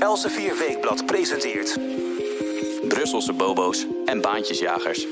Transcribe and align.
Elsevier 0.00 0.58
Weekblad 0.58 1.06
presenteert... 1.06 1.78
Brusselse 2.88 3.32
bobo's 3.32 3.86
en 4.04 4.20
baantjesjagers. 4.20 5.06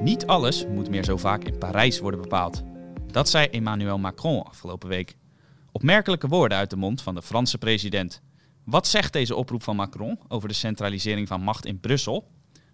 Niet 0.00 0.26
alles 0.26 0.66
moet 0.66 0.90
meer 0.90 1.04
zo 1.04 1.16
vaak 1.16 1.44
in 1.44 1.58
Parijs 1.58 1.98
worden 1.98 2.20
bepaald. 2.20 2.62
Dat 3.06 3.28
zei 3.28 3.46
Emmanuel 3.46 3.98
Macron 3.98 4.42
afgelopen 4.42 4.88
week. 4.88 5.16
Opmerkelijke 5.72 6.28
woorden 6.28 6.58
uit 6.58 6.70
de 6.70 6.76
mond 6.76 7.02
van 7.02 7.14
de 7.14 7.22
Franse 7.22 7.58
president. 7.58 8.22
Wat 8.64 8.86
zegt 8.86 9.12
deze 9.12 9.34
oproep 9.34 9.62
van 9.62 9.76
Macron 9.76 10.18
over 10.28 10.48
de 10.48 10.54
centralisering 10.54 11.28
van 11.28 11.42
macht 11.42 11.66
in 11.66 11.80
Brussel? 11.80 12.30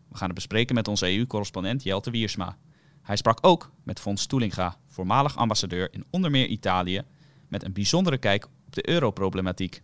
We 0.09 0.17
gaan 0.17 0.27
het 0.27 0.35
bespreken 0.35 0.75
met 0.75 0.89
onze 0.89 1.17
EU-correspondent 1.17 1.83
Jelte 1.83 2.11
Wiersma. 2.11 2.57
Hij 3.03 3.17
sprak 3.17 3.39
ook 3.41 3.71
met 3.85 4.01
Fons 4.01 4.23
Stoelinga, 4.23 4.77
voormalig 4.87 5.37
ambassadeur 5.37 5.93
in 5.93 6.05
onder 6.11 6.31
meer 6.31 6.47
Italië, 6.47 7.03
met 7.49 7.65
een 7.65 7.73
bijzondere 7.73 8.19
kijk 8.19 8.47
op 8.67 8.75
de 8.75 8.89
europroblematiek. 8.89 9.83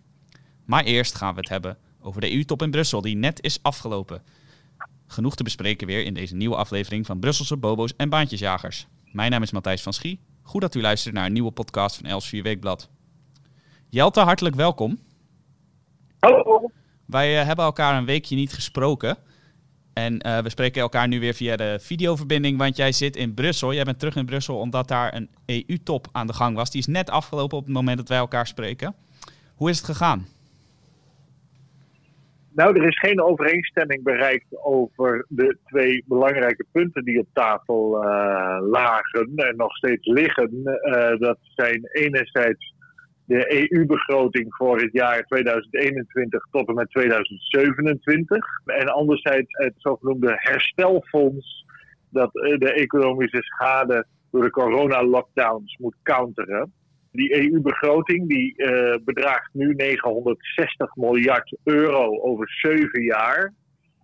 Maar 0.64 0.84
eerst 0.84 1.14
gaan 1.14 1.34
we 1.34 1.40
het 1.40 1.48
hebben 1.48 1.78
over 2.00 2.20
de 2.20 2.32
EU-top 2.32 2.62
in 2.62 2.70
Brussel, 2.70 3.00
die 3.00 3.16
net 3.16 3.42
is 3.42 3.62
afgelopen. 3.62 4.22
Genoeg 5.06 5.36
te 5.36 5.42
bespreken 5.42 5.86
weer 5.86 6.04
in 6.04 6.14
deze 6.14 6.34
nieuwe 6.34 6.56
aflevering 6.56 7.06
van 7.06 7.18
Brusselse 7.18 7.56
Bobo's 7.56 7.96
en 7.96 8.08
Baantjesjagers. 8.08 8.86
Mijn 9.10 9.30
naam 9.30 9.42
is 9.42 9.50
Matthijs 9.50 9.82
van 9.82 9.92
Schie. 9.92 10.20
Goed 10.42 10.60
dat 10.60 10.74
u 10.74 10.80
luistert 10.80 11.14
naar 11.14 11.26
een 11.26 11.32
nieuwe 11.32 11.50
podcast 11.50 11.96
van 11.96 12.06
Els 12.06 12.28
4 12.28 12.42
Weekblad. 12.42 12.90
Jelte, 13.88 14.20
hartelijk 14.20 14.54
welkom. 14.54 14.98
Hallo. 16.18 16.70
Wij 17.06 17.40
uh, 17.40 17.46
hebben 17.46 17.64
elkaar 17.64 17.96
een 17.96 18.04
weekje 18.04 18.36
niet 18.36 18.52
gesproken. 18.52 19.18
En 19.94 20.26
uh, 20.26 20.38
we 20.38 20.50
spreken 20.50 20.80
elkaar 20.80 21.08
nu 21.08 21.20
weer 21.20 21.34
via 21.34 21.56
de 21.56 21.78
videoverbinding, 21.80 22.58
want 22.58 22.76
jij 22.76 22.92
zit 22.92 23.16
in 23.16 23.34
Brussel. 23.34 23.74
Jij 23.74 23.84
bent 23.84 23.98
terug 23.98 24.16
in 24.16 24.26
Brussel 24.26 24.58
omdat 24.58 24.88
daar 24.88 25.14
een 25.14 25.28
EU-top 25.46 26.06
aan 26.12 26.26
de 26.26 26.32
gang 26.32 26.56
was. 26.56 26.70
Die 26.70 26.80
is 26.80 26.86
net 26.86 27.10
afgelopen 27.10 27.58
op 27.58 27.64
het 27.64 27.74
moment 27.74 27.96
dat 27.96 28.08
wij 28.08 28.18
elkaar 28.18 28.46
spreken. 28.46 28.94
Hoe 29.54 29.70
is 29.70 29.76
het 29.76 29.86
gegaan? 29.86 30.26
Nou, 32.54 32.80
er 32.80 32.86
is 32.86 32.98
geen 32.98 33.22
overeenstemming 33.22 34.02
bereikt 34.02 34.46
over 34.62 35.26
de 35.28 35.56
twee 35.66 36.04
belangrijke 36.06 36.64
punten 36.72 37.04
die 37.04 37.18
op 37.18 37.26
tafel 37.32 38.04
uh, 38.04 38.58
lagen 38.70 39.32
en 39.36 39.56
nog 39.56 39.76
steeds 39.76 40.06
liggen. 40.06 40.50
Uh, 40.54 41.18
dat 41.18 41.38
zijn 41.54 41.88
enerzijds 41.92 42.71
de 43.32 43.68
EU-begroting 43.70 44.54
voor 44.54 44.80
het 44.80 44.92
jaar 44.92 45.22
2021 45.22 46.46
tot 46.50 46.68
en 46.68 46.74
met 46.74 46.90
2027. 46.90 48.46
En 48.64 48.86
anderzijds 48.86 49.52
het 49.52 49.74
zogenoemde 49.76 50.32
herstelfonds 50.36 51.66
dat 52.10 52.32
de 52.32 52.72
economische 52.72 53.42
schade 53.42 54.06
door 54.30 54.42
de 54.42 54.50
corona-lockdowns 54.50 55.76
moet 55.76 55.94
counteren. 56.02 56.72
Die 57.12 57.36
EU-begroting 57.36 58.28
die 58.28 58.54
uh, 58.56 58.94
bedraagt 59.04 59.50
nu 59.52 59.74
960 59.74 60.96
miljard 60.96 61.56
euro 61.64 62.20
over 62.20 62.50
zeven 62.50 63.02
jaar. 63.02 63.52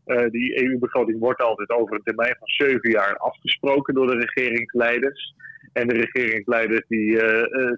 Uh, 0.07 0.31
die 0.31 0.65
EU-begroting 0.65 1.19
wordt 1.19 1.41
altijd 1.41 1.71
over 1.71 1.95
een 1.95 2.03
termijn 2.03 2.37
van 2.39 2.49
zeven 2.49 2.91
jaar 2.91 3.17
afgesproken 3.17 3.95
door 3.95 4.07
de 4.07 4.19
regeringsleiders. 4.19 5.35
En 5.73 5.89
de 5.89 5.95
regeringsleiders 5.95 6.87
die, 6.89 7.19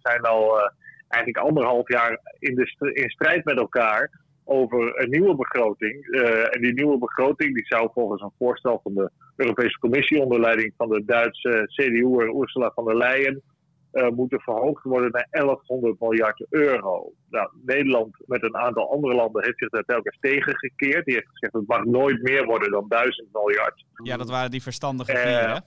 zijn 0.03 0.21
al 0.21 0.71
eigenlijk 1.11 1.45
anderhalf 1.47 1.89
jaar 1.89 2.21
in, 2.39 2.55
de 2.55 2.93
in 2.93 3.11
strijd 3.11 3.45
met 3.45 3.59
elkaar 3.59 4.21
over 4.45 5.01
een 5.01 5.11
nieuwe 5.11 5.35
begroting. 5.35 6.07
en 6.51 6.61
die 6.61 6.73
nieuwe 6.73 6.99
begroting 6.99 7.55
die 7.55 7.67
zou 7.67 7.91
volgens 7.95 8.23
een 8.23 8.33
voorstel 8.39 8.81
van 8.83 8.95
de 8.95 9.11
Europese 9.37 9.79
Commissie 9.79 10.23
onder 10.23 10.41
leiding 10.41 10.73
van 10.77 10.89
de 10.89 11.05
Duitse 11.05 11.63
CDU 11.67 12.41
Ursula 12.41 12.71
von 12.75 12.85
der 12.85 12.97
Leyen 12.97 13.43
uh, 13.93 14.09
moeten 14.09 14.41
verhoogd 14.41 14.85
worden 14.85 15.11
naar 15.11 15.27
1100 15.31 16.01
miljard 16.01 16.47
euro. 16.51 17.13
Nou, 17.31 17.51
Nederland 17.65 18.17
met 18.27 18.43
een 18.43 18.57
aantal 18.57 18.93
andere 18.93 19.15
landen 19.15 19.45
heeft 19.45 19.59
zich 19.59 19.69
daar 19.69 19.85
telkens 19.85 20.19
tegengekeerd. 20.21 21.05
Die 21.05 21.15
heeft 21.15 21.29
gezegd 21.29 21.53
het 21.53 21.67
mag 21.67 21.85
nooit 21.85 22.23
meer 22.23 22.45
worden 22.45 22.71
dan 22.71 22.85
1000 22.89 23.29
miljard. 23.33 23.85
Ja, 24.03 24.17
dat 24.17 24.31
waren 24.31 24.51
die 24.51 24.63
verstandige 24.63 25.17
vier, 25.17 25.43
uh, 25.43 25.55
hè? 25.55 25.59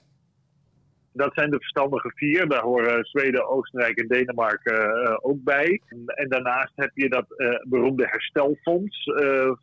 Dat 1.13 1.33
zijn 1.33 1.49
de 1.49 1.57
verstandige 1.57 2.11
vier. 2.15 2.47
Daar 2.47 2.61
horen 2.61 3.05
Zweden, 3.05 3.47
Oostenrijk 3.47 3.97
en 3.97 4.07
Denemarken 4.07 5.03
uh, 5.03 5.17
ook 5.21 5.43
bij. 5.43 5.81
En, 6.05 6.29
daarnaast 6.29 6.71
heb 6.75 6.91
je 6.93 7.09
dat 7.09 7.25
beroemde 7.69 8.07
herstelfonds 8.07 9.11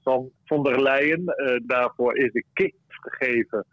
van 0.03 0.31
von 0.45 0.63
der 0.63 0.83
Leyen. 0.83 1.25
daarvoor 1.67 2.17
is 2.17 2.33
de 2.33 2.45
kick 2.53 2.75
gegeven 2.89 3.67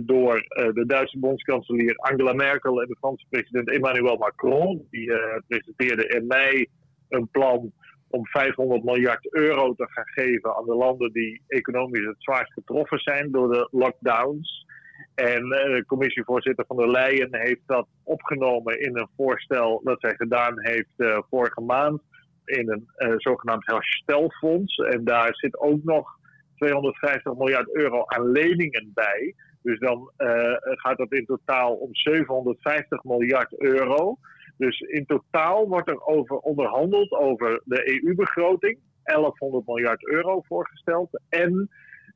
door 0.00 0.44
de 0.72 0.84
Duitse 0.86 1.18
bondskanselier 1.18 1.96
Angela 1.96 2.32
Merkel 2.32 2.82
en 2.82 2.88
de 2.88 2.96
Franse 2.98 3.26
president 3.30 3.70
Emmanuel 3.70 4.16
Macron. 4.16 4.86
Die 4.90 5.12
presenteerden 5.48 6.08
in 6.08 6.26
mei 6.26 6.66
een 7.08 7.28
plan 7.28 7.72
om 8.10 8.26
500 8.26 8.84
miljard 8.84 9.32
euro 9.32 9.74
te 9.74 9.86
gaan 9.90 10.06
geven 10.06 10.56
aan 10.56 10.64
de 10.64 10.74
landen 10.74 11.12
die 11.12 11.42
economisch 11.46 12.04
het 12.04 12.16
zwaarst 12.18 12.52
getroffen 12.52 12.98
zijn 12.98 13.30
door 13.30 13.52
de 13.52 13.68
lockdowns. 13.70 14.66
En 15.14 15.44
uh, 15.44 15.50
de 15.50 15.84
commissievoorzitter 15.86 16.64
van 16.66 16.76
der 16.76 16.90
Leyen 16.90 17.28
heeft 17.30 17.62
dat 17.66 17.86
opgenomen 18.02 18.80
in 18.80 18.98
een 18.98 19.08
voorstel 19.16 19.80
dat 19.84 20.00
zij 20.00 20.14
gedaan 20.14 20.54
heeft 20.60 20.94
uh, 20.96 21.18
vorige 21.30 21.60
maand 21.60 22.00
in 22.44 22.70
een 22.96 23.20
zogenaamd 23.20 23.66
herstelfonds. 23.66 24.76
En 24.76 25.04
daar 25.04 25.34
zit 25.34 25.58
ook 25.58 25.84
nog 25.84 26.18
250 26.56 27.34
miljard 27.34 27.74
euro 27.74 28.04
aan 28.06 28.30
leningen 28.30 28.90
bij. 28.94 29.34
Dus 29.62 29.78
dan 29.78 30.10
gaat 30.62 30.98
dat 30.98 31.12
in 31.12 31.24
totaal 31.24 31.74
om 31.74 31.88
750 31.94 33.04
miljard 33.04 33.60
euro. 33.60 34.18
Dus 34.56 34.80
in 34.80 35.06
totaal 35.06 35.68
wordt 35.68 35.88
er 35.88 36.06
over 36.06 36.36
onderhandeld 36.36 37.10
over 37.10 37.62
de 37.64 38.02
EU-begroting. 38.02 38.78
1100 39.02 39.66
miljard 39.66 40.06
euro 40.06 40.40
voorgesteld. 40.40 41.20
En 41.28 41.70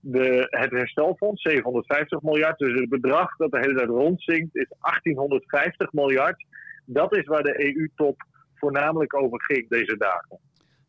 de, 0.07 0.47
het 0.51 0.71
herstelfonds, 0.71 1.43
750 1.43 2.23
miljard. 2.23 2.59
Dus 2.59 2.81
het 2.81 2.89
bedrag 2.89 3.37
dat 3.37 3.51
de 3.51 3.59
hele 3.59 3.75
tijd 3.75 3.89
rondzinkt 3.89 4.57
is 4.57 4.69
1850 4.81 5.93
miljard. 5.93 6.45
Dat 6.85 7.17
is 7.17 7.27
waar 7.27 7.43
de 7.43 7.65
EU-top 7.65 8.25
voornamelijk 8.55 9.17
over 9.17 9.43
ging 9.43 9.69
deze 9.69 9.97
dagen. 9.97 10.39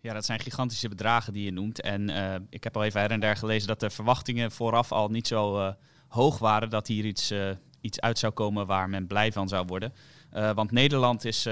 Ja, 0.02 0.14
dat 0.14 0.26
zijn 0.26 0.40
gigantische 0.40 0.90
bedragen 0.90 1.34
die 1.34 1.46
je 1.46 1.52
noemt. 1.52 1.82
En 1.82 2.10
uh, 2.10 2.36
ik 2.50 2.64
heb 2.64 2.76
al 2.76 2.84
even 2.84 3.02
her 3.02 3.12
en 3.12 3.20
der 3.20 3.36
gelezen 3.36 3.68
dat 3.68 3.80
de 3.80 3.90
verwachtingen 3.90 4.52
vooraf 4.52 4.92
al 4.92 5.10
niet 5.10 5.28
zo... 5.28 5.58
Uh, 5.58 5.72
hoog 6.08 6.40
waren 6.40 6.70
dat 6.70 6.88
hier 6.88 7.06
iets, 7.06 7.32
uh, 7.32 7.50
iets 7.82 8.00
uit 8.02 8.20
zou 8.20 8.34
komen 8.34 8.68
waar 8.68 8.90
men 8.90 9.08
blij 9.08 9.32
van 9.32 9.48
zou 9.48 9.66
worden. 9.66 9.94
Want 10.56 10.72
Nederland 10.72 11.26
is, 11.26 11.48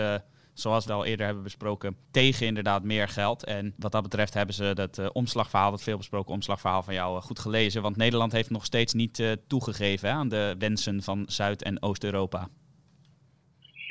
zoals 0.54 0.86
we 0.86 0.94
al 0.94 1.06
eerder 1.06 1.26
hebben 1.26 1.44
besproken, 1.44 1.96
tegen 2.12 2.46
inderdaad 2.46 2.84
meer 2.84 3.08
geld. 3.08 3.44
En 3.46 3.74
wat 3.78 3.92
dat 3.92 4.04
betreft 4.04 4.34
hebben 4.34 4.56
ze 4.56 4.72
dat 4.74 5.12
omslagverhaal, 5.12 5.72
dat 5.72 5.84
veel 5.84 5.98
besproken 5.98 6.34
omslagverhaal 6.34 6.84
van 6.84 6.94
jou, 6.94 7.22
goed 7.22 7.40
gelezen. 7.40 7.82
Want 7.82 7.98
Nederland 7.98 8.32
heeft 8.32 8.50
nog 8.50 8.66
steeds 8.66 8.94
niet 8.94 9.38
toegegeven 9.48 10.10
hè, 10.10 10.16
aan 10.16 10.30
de 10.30 10.56
wensen 10.60 11.02
van 11.02 11.24
Zuid- 11.28 11.64
en 11.64 11.82
Oost-Europa. 11.82 12.48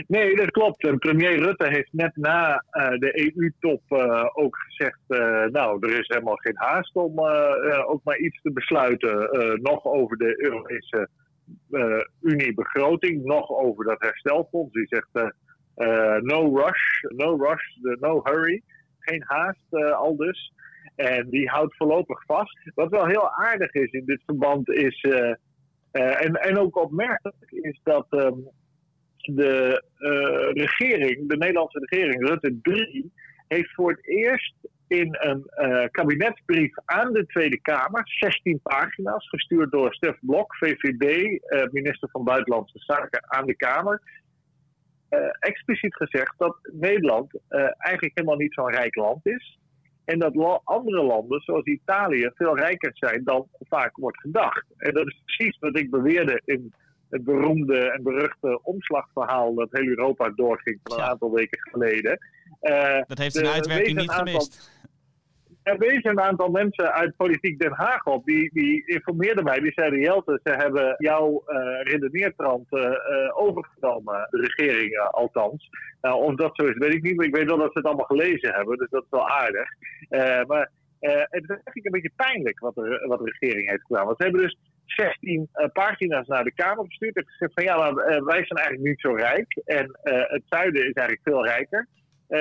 Nee, 0.06 0.36
dat 0.36 0.50
klopt. 0.50 0.98
Premier 0.98 1.38
Rutte 1.38 1.68
heeft 1.68 1.92
net 1.92 2.16
na 2.16 2.64
uh, 2.72 2.88
de 2.98 3.32
EU-top 3.34 3.82
uh, 3.88 4.24
ook 4.32 4.56
gezegd: 4.56 5.00
uh, 5.08 5.44
Nou, 5.44 5.86
er 5.86 5.98
is 5.98 6.08
helemaal 6.08 6.36
geen 6.36 6.56
haast 6.56 6.94
om 6.94 7.20
ook 7.86 8.00
maar 8.04 8.18
iets 8.18 8.40
te 8.42 8.52
besluiten. 8.52 9.28
nog 9.62 9.84
over 9.84 10.16
de 10.16 10.42
Europese 10.42 11.08
Unie-begroting, 12.20 13.24
nog 13.24 13.50
over 13.50 13.84
dat 13.84 14.00
herstelfonds. 14.00 14.72
Die 14.72 14.86
zegt: 14.86 15.32
No 16.20 16.56
rush, 16.56 17.02
no 17.16 17.36
rush, 17.36 17.64
no 18.00 18.20
hurry. 18.24 18.62
Geen 18.98 19.22
haast, 19.26 19.92
al 19.94 20.16
dus. 20.16 20.52
En 20.96 21.28
die 21.30 21.48
houdt 21.48 21.76
voorlopig 21.76 22.24
vast. 22.26 22.58
Wat 22.74 22.90
wel 22.90 23.06
heel 23.06 23.30
aardig 23.30 23.72
is 23.72 23.90
in 23.90 24.04
dit 24.04 24.22
verband 24.26 24.68
is. 24.68 25.00
en, 25.90 26.34
en 26.34 26.58
ook 26.58 26.76
opmerkelijk 26.76 27.50
is 27.50 27.80
dat. 27.82 28.06
Um, 28.10 28.48
de 29.24 29.82
regering, 30.52 31.28
de 31.28 31.36
Nederlandse 31.36 31.86
regering, 31.88 32.28
Rutte 32.28 32.58
3, 32.62 33.12
heeft 33.48 33.74
voor 33.74 33.90
het 33.90 34.08
eerst 34.08 34.54
in 34.86 35.16
een 35.20 35.50
uh, 35.56 35.84
kabinetsbrief 35.90 36.72
aan 36.84 37.12
de 37.12 37.26
Tweede 37.26 37.60
Kamer, 37.60 38.02
16 38.04 38.60
pagina's, 38.62 39.28
gestuurd 39.28 39.70
door 39.70 39.94
Stef 39.94 40.16
Blok, 40.20 40.56
VVD, 40.56 41.40
minister 41.72 42.08
van 42.10 42.25
Buitenlandse 42.25 42.78
Zaken 42.78 43.25
aan 43.26 43.46
de 43.46 43.56
Kamer, 43.56 44.02
expliciet 45.38 45.94
gezegd 45.94 46.35
dat 46.38 46.56
Nederland 46.73 47.32
eigenlijk 47.79 48.14
helemaal 48.14 48.38
niet 48.38 48.55
zo'n 48.55 48.70
rijk 48.70 48.94
land 48.94 49.26
is. 49.26 49.59
En 50.05 50.19
dat 50.19 50.61
andere 50.64 51.03
landen, 51.03 51.41
zoals 51.41 51.64
Italië, 51.64 52.31
veel 52.35 52.56
rijker 52.56 52.91
zijn 52.94 53.25
dan 53.25 53.49
vaak 53.69 53.97
wordt 53.97 54.20
gedacht. 54.20 54.64
En 54.76 54.94
dat 54.94 55.06
is 55.06 55.23
precies 55.25 55.59
wat 55.59 55.79
ik 55.79 55.91
beweerde 55.91 56.43
in 56.44 56.73
het 57.11 57.25
beroemde 57.25 57.79
en 57.79 58.03
beruchte 58.03 58.61
omslagverhaal 58.62 59.55
dat 59.55 59.69
heel 59.70 59.87
Europa 59.87 60.31
doorging 60.31 60.81
van 60.82 60.99
een 60.99 61.05
aantal 61.05 61.32
weken 61.32 61.61
geleden. 61.61 62.19
Uh, 62.62 63.00
dat 63.06 63.19
heeft 63.19 63.35
zijn 63.35 63.47
uitwerking 63.47 63.99
niet 63.99 64.11
aantal... 64.11 64.26
gemist. 64.26 64.70
Er 65.62 65.79
wezen 65.79 66.11
een 66.11 66.20
aantal 66.20 66.50
mensen 66.50 66.93
uit 66.93 67.17
Politiek 67.17 67.59
Den 67.59 67.73
Haag 67.73 68.05
op. 68.05 68.25
Die, 68.25 68.50
die 68.53 68.87
informeerden 68.87 69.44
mij. 69.44 69.61
Die 69.61 69.73
zeiden: 69.75 70.00
Jelte, 70.00 70.41
ze 70.44 70.50
hebben 70.50 70.94
jouw 70.99 71.43
uh, 71.47 71.82
redeneertrand 71.82 72.67
uh, 72.70 72.91
overgenomen. 73.32 74.26
De 74.31 74.53
regering 74.55 74.99
althans. 74.99 75.69
Nou, 76.00 76.23
of 76.23 76.35
dat 76.35 76.50
zo 76.55 76.67
is, 76.67 76.76
weet 76.79 76.94
ik 76.94 77.03
niet. 77.03 77.17
Maar 77.17 77.26
ik 77.26 77.35
weet 77.35 77.47
wel 77.47 77.59
dat 77.59 77.73
ze 77.73 77.79
het 77.79 77.87
allemaal 77.87 78.05
gelezen 78.05 78.55
hebben. 78.55 78.79
Dus 78.79 78.91
dat 78.91 79.03
is 79.03 79.11
wel 79.11 79.29
aardig. 79.29 79.69
maar 80.47 80.70
het 81.00 81.43
is 81.43 81.49
eigenlijk 81.49 81.85
een 81.85 81.91
beetje 81.91 82.12
pijnlijk 82.17 82.59
wat 82.59 82.75
de, 82.75 83.05
wat 83.06 83.19
de 83.19 83.37
regering 83.38 83.70
heeft 83.70 83.87
gedaan. 83.87 84.05
Want 84.05 84.17
ze 84.17 84.23
hebben 84.23 84.43
dus 84.43 84.59
16 84.85 85.49
pagina's 85.73 86.26
naar 86.26 86.44
de 86.44 86.55
Kamer 86.55 86.85
gestuurd. 86.85 87.17
En 87.17 87.26
gezegd: 87.26 87.53
van 87.55 87.64
ja, 87.64 87.76
maar 87.76 87.94
wij 88.25 88.44
zijn 88.47 88.59
eigenlijk 88.59 88.88
niet 88.88 89.00
zo 89.00 89.14
rijk. 89.14 89.61
En 89.64 89.99
het 90.03 90.43
zuiden 90.44 90.88
is 90.88 90.93
eigenlijk 90.93 91.20
veel 91.23 91.44
rijker 91.44 91.88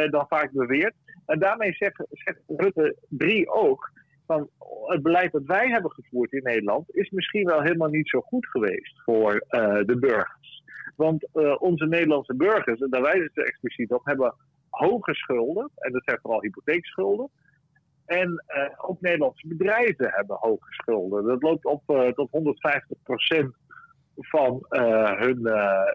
dan 0.10 0.26
vaak 0.28 0.52
beweerd. 0.52 0.94
En 1.26 1.40
daarmee 1.40 1.74
zegt, 1.74 2.04
Rutte 2.48 2.96
3 3.10 3.50
ook 3.50 3.92
van 4.26 4.50
het 4.86 5.04
beleid 5.04 5.32
dat 5.32 5.46
wij 5.46 5.70
hebben 5.70 5.92
gevoerd 5.92 6.32
in 6.32 6.44
Nederland 6.44 6.96
is 6.96 7.10
misschien 7.10 7.46
wel 7.46 7.62
helemaal 7.62 7.90
niet 7.90 8.10
zo 8.10 8.22
goed 8.22 8.48
geweest 8.48 9.02
voor 9.04 9.34
uh, 9.34 9.80
de 9.86 9.98
burgers. 10.00 10.64
Want 10.96 11.28
uh, 11.34 11.56
onze 11.60 11.86
Nederlandse 11.86 12.36
burgers, 12.36 12.80
en 12.80 12.90
daar 12.90 13.02
wijzen 13.02 13.32
ze 13.34 13.44
expliciet 13.44 13.92
op, 13.92 14.06
hebben 14.06 14.36
hoge 14.70 15.14
schulden. 15.14 15.72
En 15.76 15.92
dat 15.92 16.04
zijn 16.06 16.20
vooral 16.22 16.42
hypotheekschulden. 16.42 17.30
En 18.06 18.44
uh, 18.48 18.90
ook 18.90 19.02
Nederlandse 19.02 19.48
bedrijven 19.48 20.10
hebben 20.10 20.38
hoge 20.40 20.72
schulden. 20.74 21.26
Dat 21.26 21.42
loopt 21.42 21.66
op 21.66 21.84
tot 22.16 22.30
150% 23.40 23.48
van 24.16 24.66
hun 25.18 25.42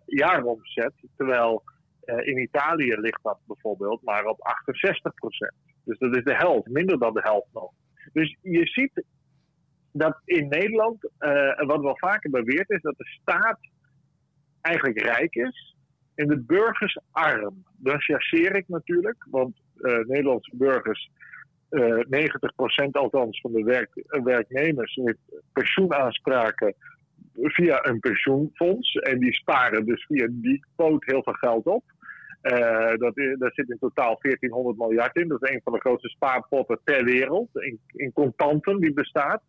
jaaromzet. 0.06 0.92
Terwijl 1.16 1.62
in 2.06 2.38
Italië 2.38 2.94
ligt 2.96 3.22
dat 3.22 3.38
bijvoorbeeld 3.46 4.02
maar 4.02 4.24
op 4.24 4.38
68% 4.38 5.54
Dus 5.84 5.98
dat 5.98 6.16
is 6.16 6.24
de 6.24 6.36
helft, 6.36 6.68
minder 6.68 6.98
dan 6.98 7.14
de 7.14 7.20
helft 7.22 7.48
nog. 7.52 7.70
Dus 8.12 8.36
je 8.42 8.66
ziet 8.66 9.04
dat 9.92 10.20
in 10.24 10.48
Nederland, 10.48 11.10
uh, 11.18 11.66
wat 11.66 11.80
wel 11.80 11.96
vaker 11.98 12.30
beweerd 12.30 12.70
is, 12.70 12.82
dat 12.82 12.96
de 12.96 13.06
staat 13.20 13.58
eigenlijk 14.60 15.00
rijk 15.00 15.34
is 15.34 15.76
en 16.14 16.28
de 16.28 16.40
burgers 16.40 16.98
arm. 17.10 17.64
Dat 17.76 18.02
chasseer 18.02 18.56
ik 18.56 18.68
natuurlijk, 18.68 19.26
want 19.30 19.60
uh, 19.76 19.98
Nederlandse 19.98 20.56
burgers, 20.56 21.10
90% 21.70 22.90
althans 22.92 23.40
van 23.40 23.52
de 23.52 23.62
werk, 23.62 23.90
werknemers, 24.22 24.94
heeft 24.94 25.42
pensioenaanspraken 25.52 26.74
via 27.34 27.86
een 27.86 28.00
pensioenfonds. 28.00 28.94
En 28.94 29.18
die 29.18 29.32
sparen 29.32 29.84
dus 29.84 30.04
via 30.04 30.26
die 30.30 30.64
poot 30.76 31.04
heel 31.04 31.22
veel 31.22 31.32
geld 31.32 31.66
op. 31.66 31.84
Uh, 32.52 32.96
dat, 32.96 33.14
daar 33.38 33.52
zit 33.52 33.70
in 33.70 33.78
totaal 33.78 34.18
1400 34.20 34.78
miljard 34.78 35.16
in. 35.16 35.28
Dat 35.28 35.42
is 35.42 35.50
een 35.50 35.60
van 35.64 35.72
de 35.72 35.80
grootste 35.80 36.08
spaarpotten 36.08 36.80
ter 36.84 37.04
wereld. 37.04 37.48
In, 37.52 37.80
in 37.92 38.12
contanten 38.12 38.80
die 38.80 38.92
bestaat. 38.92 39.42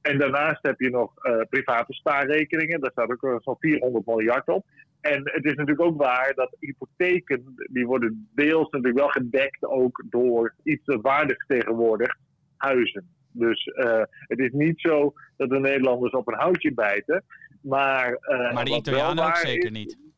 En 0.00 0.18
daarnaast 0.18 0.58
heb 0.62 0.80
je 0.80 0.90
nog 0.90 1.12
uh, 1.26 1.40
private 1.48 1.92
spaarrekeningen. 1.92 2.80
Daar 2.80 2.90
staat 2.90 3.10
ook 3.10 3.40
zo'n 3.42 3.56
400 3.58 4.06
miljard 4.06 4.48
op. 4.48 4.64
En 5.00 5.20
het 5.24 5.44
is 5.44 5.54
natuurlijk 5.54 5.80
ook 5.80 5.96
waar 5.96 6.32
dat 6.34 6.56
hypotheken, 6.58 7.54
die 7.70 7.86
worden 7.86 8.28
deels 8.34 8.70
natuurlijk 8.70 8.98
wel 8.98 9.08
gedekt 9.08 9.64
ook 9.64 10.04
door 10.08 10.54
iets 10.62 10.82
waardigs 10.84 11.46
tegenwoordig, 11.46 12.16
huizen. 12.56 13.08
Dus 13.32 13.66
uh, 13.66 14.02
het 14.10 14.38
is 14.38 14.52
niet 14.52 14.80
zo 14.80 15.12
dat 15.36 15.48
de 15.48 15.58
Nederlanders 15.58 16.12
op 16.12 16.28
een 16.28 16.38
houtje 16.38 16.74
bijten. 16.74 17.24
Maar, 17.60 18.18
maar 18.54 18.64
de 18.64 18.76
Italianen 18.76 19.24
ook 19.24 19.36
zeker 19.36 19.70
niet. 19.70 20.09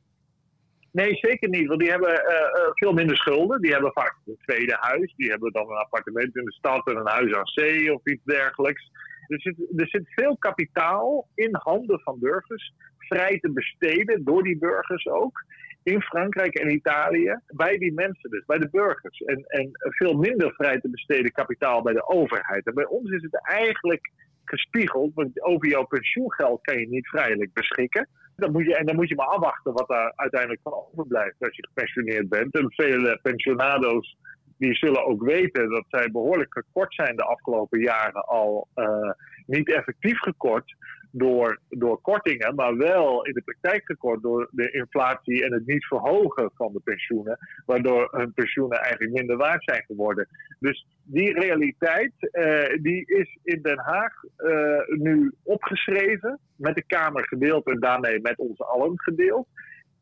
Nee, 0.92 1.16
zeker 1.16 1.48
niet. 1.48 1.66
Want 1.66 1.80
die 1.80 1.90
hebben 1.90 2.10
uh, 2.10 2.34
uh, 2.34 2.70
veel 2.72 2.92
minder 2.92 3.16
schulden. 3.16 3.60
Die 3.60 3.72
hebben 3.72 3.92
vaak 3.92 4.16
een 4.26 4.36
tweede 4.46 4.76
huis. 4.80 5.14
Die 5.16 5.30
hebben 5.30 5.52
dan 5.52 5.70
een 5.70 5.76
appartement 5.76 6.36
in 6.36 6.44
de 6.44 6.52
stad 6.52 6.86
en 6.86 6.96
een 6.96 7.06
huis 7.06 7.34
aan 7.34 7.46
zee 7.46 7.94
of 7.94 8.00
iets 8.04 8.24
dergelijks. 8.24 8.90
Er 9.26 9.40
zit, 9.40 9.56
er 9.76 9.88
zit 9.88 10.12
veel 10.14 10.36
kapitaal 10.36 11.28
in 11.34 11.50
handen 11.52 12.00
van 12.00 12.18
burgers. 12.18 12.72
Vrij 12.98 13.38
te 13.38 13.52
besteden 13.52 14.24
door 14.24 14.42
die 14.42 14.58
burgers 14.58 15.06
ook. 15.06 15.44
In 15.82 16.02
Frankrijk 16.02 16.54
en 16.54 16.72
Italië. 16.72 17.40
Bij 17.46 17.78
die 17.78 17.92
mensen 17.92 18.30
dus, 18.30 18.44
bij 18.44 18.58
de 18.58 18.68
burgers. 18.70 19.18
En, 19.18 19.44
en 19.46 19.70
veel 19.72 20.14
minder 20.14 20.52
vrij 20.52 20.80
te 20.80 20.90
besteden 20.90 21.32
kapitaal 21.32 21.82
bij 21.82 21.92
de 21.92 22.08
overheid. 22.08 22.66
En 22.66 22.74
bij 22.74 22.86
ons 22.86 23.10
is 23.10 23.22
het 23.22 23.48
eigenlijk 23.48 24.10
gespiegeld. 24.52 25.14
Want 25.14 25.42
over 25.42 25.68
jouw 25.68 25.84
pensioengeld 25.84 26.60
kan 26.62 26.78
je 26.78 26.88
niet 26.88 27.08
vrijelijk 27.08 27.52
beschikken. 27.52 28.08
Dan 28.36 28.52
moet 28.52 28.64
je, 28.64 28.76
en 28.76 28.86
dan 28.86 28.96
moet 28.96 29.08
je 29.08 29.14
maar 29.14 29.26
afwachten 29.26 29.72
wat 29.72 29.88
daar 29.88 30.12
uiteindelijk 30.16 30.60
van 30.62 30.72
overblijft 30.72 31.36
als 31.38 31.56
je 31.56 31.66
gepensioneerd 31.66 32.28
bent. 32.28 32.54
En 32.54 32.72
vele 32.72 33.18
pensionado's 33.22 34.16
die 34.58 34.74
zullen 34.74 35.06
ook 35.06 35.22
weten 35.22 35.70
dat 35.70 35.84
zij 35.88 36.10
behoorlijk 36.10 36.52
gekort 36.52 36.94
zijn 36.94 37.16
de 37.16 37.24
afgelopen 37.24 37.80
jaren 37.80 38.24
al 38.24 38.68
uh, 38.74 39.10
niet 39.46 39.72
effectief 39.72 40.18
gekort 40.18 40.74
door, 41.12 41.58
door 41.68 42.00
kortingen, 42.00 42.54
maar 42.54 42.76
wel 42.76 43.24
in 43.24 43.32
de 43.32 43.42
praktijk 43.42 43.84
gekort 43.84 44.22
door 44.22 44.48
de 44.50 44.70
inflatie 44.70 45.44
en 45.44 45.52
het 45.52 45.66
niet 45.66 45.86
verhogen 45.86 46.50
van 46.54 46.72
de 46.72 46.80
pensioenen, 46.84 47.38
waardoor 47.66 48.08
hun 48.10 48.32
pensioenen 48.32 48.78
eigenlijk 48.78 49.12
minder 49.12 49.36
waard 49.36 49.64
zijn 49.64 49.84
geworden. 49.86 50.28
Dus 50.58 50.86
die 51.04 51.32
realiteit 51.32 52.12
uh, 52.18 52.82
die 52.82 53.04
is 53.06 53.38
in 53.42 53.62
Den 53.62 53.78
Haag 53.78 54.12
uh, 54.38 54.98
nu 54.98 55.32
opgeschreven, 55.42 56.38
met 56.56 56.74
de 56.74 56.84
Kamer 56.86 57.26
gedeeld 57.26 57.66
en 57.66 57.80
daarmee 57.80 58.20
met 58.20 58.38
ons 58.38 58.60
allen 58.60 58.92
gedeeld. 59.00 59.46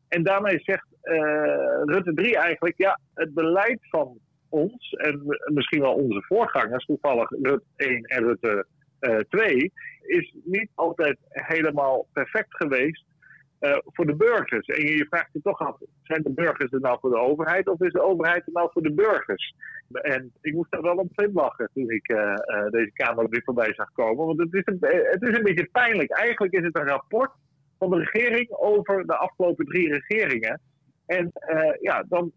En 0.07 0.23
daarmee 0.23 0.59
zegt 0.59 0.87
uh, 1.03 1.15
Rutte 1.85 2.13
3 2.13 2.37
eigenlijk, 2.37 2.77
ja, 2.77 2.99
het 3.13 3.33
beleid 3.33 3.79
van 3.81 4.17
ons 4.49 4.91
en 4.91 5.21
misschien 5.53 5.81
wel 5.81 5.93
onze 5.93 6.21
voorgangers, 6.21 6.85
toevallig 6.85 7.29
Rutte 7.29 7.65
1 7.75 8.03
en 8.03 8.23
Rutte 8.23 8.65
2, 9.29 9.71
is 10.01 10.33
niet 10.43 10.69
altijd 10.75 11.17
helemaal 11.29 12.07
perfect 12.13 12.55
geweest 12.55 13.05
uh, 13.61 13.77
voor 13.85 14.05
de 14.05 14.15
burgers. 14.15 14.67
En 14.67 14.85
je 14.85 15.05
vraagt 15.09 15.29
je 15.33 15.41
toch 15.41 15.59
af, 15.59 15.77
zijn 16.03 16.21
de 16.23 16.31
burgers 16.31 16.71
er 16.71 16.79
nou 16.79 16.97
voor 16.99 17.09
de 17.09 17.19
overheid 17.19 17.67
of 17.67 17.81
is 17.81 17.91
de 17.91 18.01
overheid 18.01 18.45
er 18.45 18.53
nou 18.53 18.69
voor 18.71 18.81
de 18.81 18.93
burgers? 18.93 19.55
En 19.91 20.31
ik 20.41 20.53
moest 20.53 20.71
daar 20.71 20.81
wel 20.81 20.95
om 20.95 21.09
lachen 21.33 21.69
toen 21.73 21.91
ik 21.91 22.11
uh, 22.11 22.35
deze 22.69 22.91
Kamer 22.93 23.29
weer 23.29 23.41
voorbij 23.43 23.73
zag 23.73 23.91
komen. 23.91 24.25
Want 24.25 24.39
het 24.39 24.53
is, 24.53 24.61
een, 24.65 24.77
het 25.09 25.21
is 25.21 25.37
een 25.37 25.43
beetje 25.43 25.69
pijnlijk. 25.71 26.11
Eigenlijk 26.11 26.53
is 26.53 26.63
het 26.63 26.77
een 26.77 26.87
rapport 26.87 27.31
van 27.77 27.89
de 27.89 27.97
regering 27.97 28.51
over 28.51 29.05
de 29.05 29.15
afgelopen 29.15 29.65
drie 29.65 29.89
regeringen. 29.93 30.61
En 31.05 31.31
ja, 31.81 32.03
dan 32.09 32.31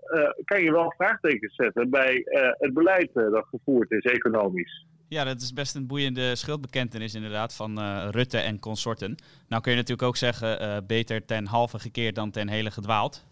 kan 0.44 0.62
je 0.62 0.72
wel 0.72 0.92
vraagtekens 0.96 1.54
zetten 1.54 1.90
bij 1.90 2.22
het 2.58 2.74
beleid 2.74 3.10
dat 3.14 3.46
gevoerd 3.50 3.90
is 3.90 4.04
economisch. 4.04 4.86
Ja, 5.14 5.24
dat 5.24 5.40
is 5.40 5.52
best 5.52 5.74
een 5.74 5.86
boeiende 5.86 6.36
schuldbekentenis 6.36 7.14
inderdaad 7.14 7.54
van 7.54 7.78
uh, 7.78 8.06
Rutte 8.10 8.38
en 8.38 8.58
consorten. 8.58 9.16
Nou 9.48 9.62
kun 9.62 9.70
je 9.72 9.78
natuurlijk 9.78 10.08
ook 10.08 10.16
zeggen, 10.16 10.62
uh, 10.62 10.76
beter 10.86 11.24
ten 11.24 11.46
halve 11.46 11.78
gekeerd 11.78 12.14
dan 12.14 12.30
ten 12.30 12.48
hele 12.48 12.70
gedwaald. 12.70 13.24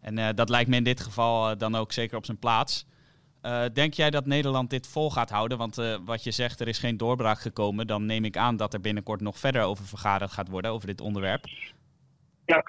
En 0.00 0.18
uh, 0.18 0.28
dat 0.34 0.48
lijkt 0.48 0.70
me 0.70 0.76
in 0.76 0.84
dit 0.84 1.00
geval 1.00 1.58
dan 1.58 1.74
ook 1.74 1.92
zeker 1.92 2.16
op 2.16 2.24
zijn 2.24 2.38
plaats. 2.38 2.86
denk 3.72 3.94
jij 3.94 4.10
dat 4.10 4.26
Nederland 4.26 4.70
dit 4.70 4.86
vol 4.86 5.10
gaat 5.10 5.30
houden? 5.30 5.58
Want 5.58 5.76
wat 6.04 6.24
je 6.24 6.30
zegt, 6.30 6.60
er 6.60 6.68
is 6.68 6.78
geen 6.78 6.96
doorbraak 6.96 7.40
gekomen. 7.40 7.86
Dan 7.86 8.06
neem 8.06 8.24
ik 8.24 8.36
aan 8.36 8.56
dat 8.56 8.74
er 8.74 8.80
binnenkort 8.80 9.20
nog 9.20 9.38
verder 9.38 9.62
over 9.62 9.86
vergaderd 9.86 10.32
gaat 10.32 10.48
worden, 10.48 10.70
over 10.70 10.86
dit 10.86 11.00
onderwerp. 11.00 11.44
Ja, 12.46 12.62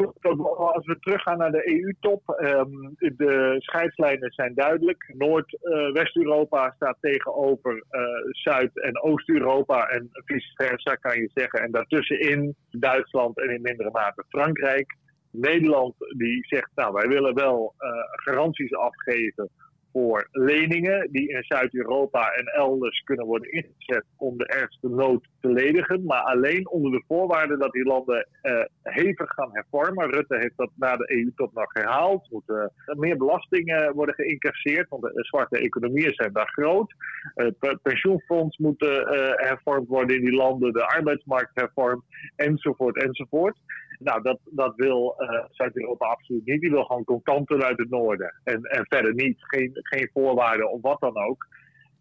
als 0.48 0.86
we 0.86 1.00
teruggaan 1.00 1.38
naar 1.38 1.52
de 1.52 1.70
EU-top, 1.70 2.40
um, 2.42 2.96
de 2.98 3.56
scheidslijnen 3.58 4.32
zijn 4.32 4.54
duidelijk. 4.54 5.14
Noord-West-Europa 5.18 6.74
staat 6.76 6.98
tegenover 7.00 7.74
uh, 7.74 8.02
Zuid- 8.30 8.82
en 8.82 9.02
Oost-Europa 9.02 9.88
en 9.88 10.10
vice 10.12 10.54
versa 10.56 10.96
kan 10.96 11.20
je 11.20 11.30
zeggen. 11.34 11.62
En 11.62 11.72
daartussenin 11.72 12.56
Duitsland 12.70 13.40
en 13.40 13.50
in 13.50 13.62
mindere 13.62 13.92
mate 13.92 14.24
Frankrijk. 14.30 14.96
Nederland 15.32 15.96
die 16.18 16.46
zegt, 16.46 16.72
nou 16.76 16.94
wij 16.94 17.08
willen 17.08 17.34
wel 17.34 17.74
uh, 17.80 17.90
garanties 18.06 18.74
afgeven 18.74 19.50
voor 19.96 20.28
leningen 20.32 21.12
die 21.12 21.30
in 21.30 21.44
Zuid-Europa 21.44 22.32
en 22.32 22.46
elders 22.46 23.00
kunnen 23.00 23.26
worden 23.26 23.52
ingezet 23.52 24.06
om 24.18 24.38
de 24.38 24.48
ergste 24.48 24.90
nood 24.90 25.28
te 25.42 25.52
ledigen. 25.52 26.04
Maar 26.06 26.22
alleen 26.22 26.70
onder 26.70 26.92
de 26.92 27.04
voorwaarde 27.08 27.58
dat 27.58 27.72
die 27.72 27.84
landen 27.86 28.28
uh, 28.44 28.64
hevig 28.82 29.30
gaan 29.34 29.50
hervormen. 29.52 30.12
Rutte 30.12 30.38
heeft 30.38 30.58
dat 30.58 30.70
na 30.76 30.96
de 30.96 31.12
EU-top 31.12 31.54
nog 31.54 31.74
herhaald. 31.74 32.24
Er 32.24 32.32
moeten 32.32 32.74
uh, 32.86 32.96
meer 32.96 33.18
belastingen 33.18 33.94
worden 33.94 34.16
geïncasseerd, 34.16 34.90
want 34.90 35.04
de 35.04 35.12
zwarte 35.14 35.60
economieën 35.60 36.14
zijn 36.14 36.34
daar 36.34 36.50
groot. 36.50 36.94
Het 37.34 37.56
uh, 37.60 37.72
pensioenfonds 37.82 38.58
moet 38.58 39.04
hervormd 39.36 39.88
worden 39.88 40.16
in 40.16 40.26
die 40.26 40.36
landen, 40.36 40.74
de 40.74 40.88
arbeidsmarkt 40.88 41.52
hervormd, 41.54 42.04
enzovoort, 42.36 43.04
enzovoort. 43.04 43.58
Nou, 44.00 44.22
dat, 44.22 44.40
dat 44.44 44.76
wil 44.76 45.16
Zuid-Europa 45.52 46.06
absoluut 46.06 46.46
niet. 46.46 46.62
Die 46.62 46.72
wil 46.72 46.84
gewoon 46.84 47.04
contanten 47.04 47.64
uit 47.64 47.78
het 47.78 47.90
noorden. 47.90 48.34
En, 48.44 48.62
en 48.62 48.86
verder 48.88 49.14
niet. 49.14 49.38
Geen, 49.40 49.72
geen 49.88 50.10
voorwaarden 50.14 50.72
of 50.72 50.82
wat 50.82 51.00
dan 51.00 51.18
ook. 51.18 51.48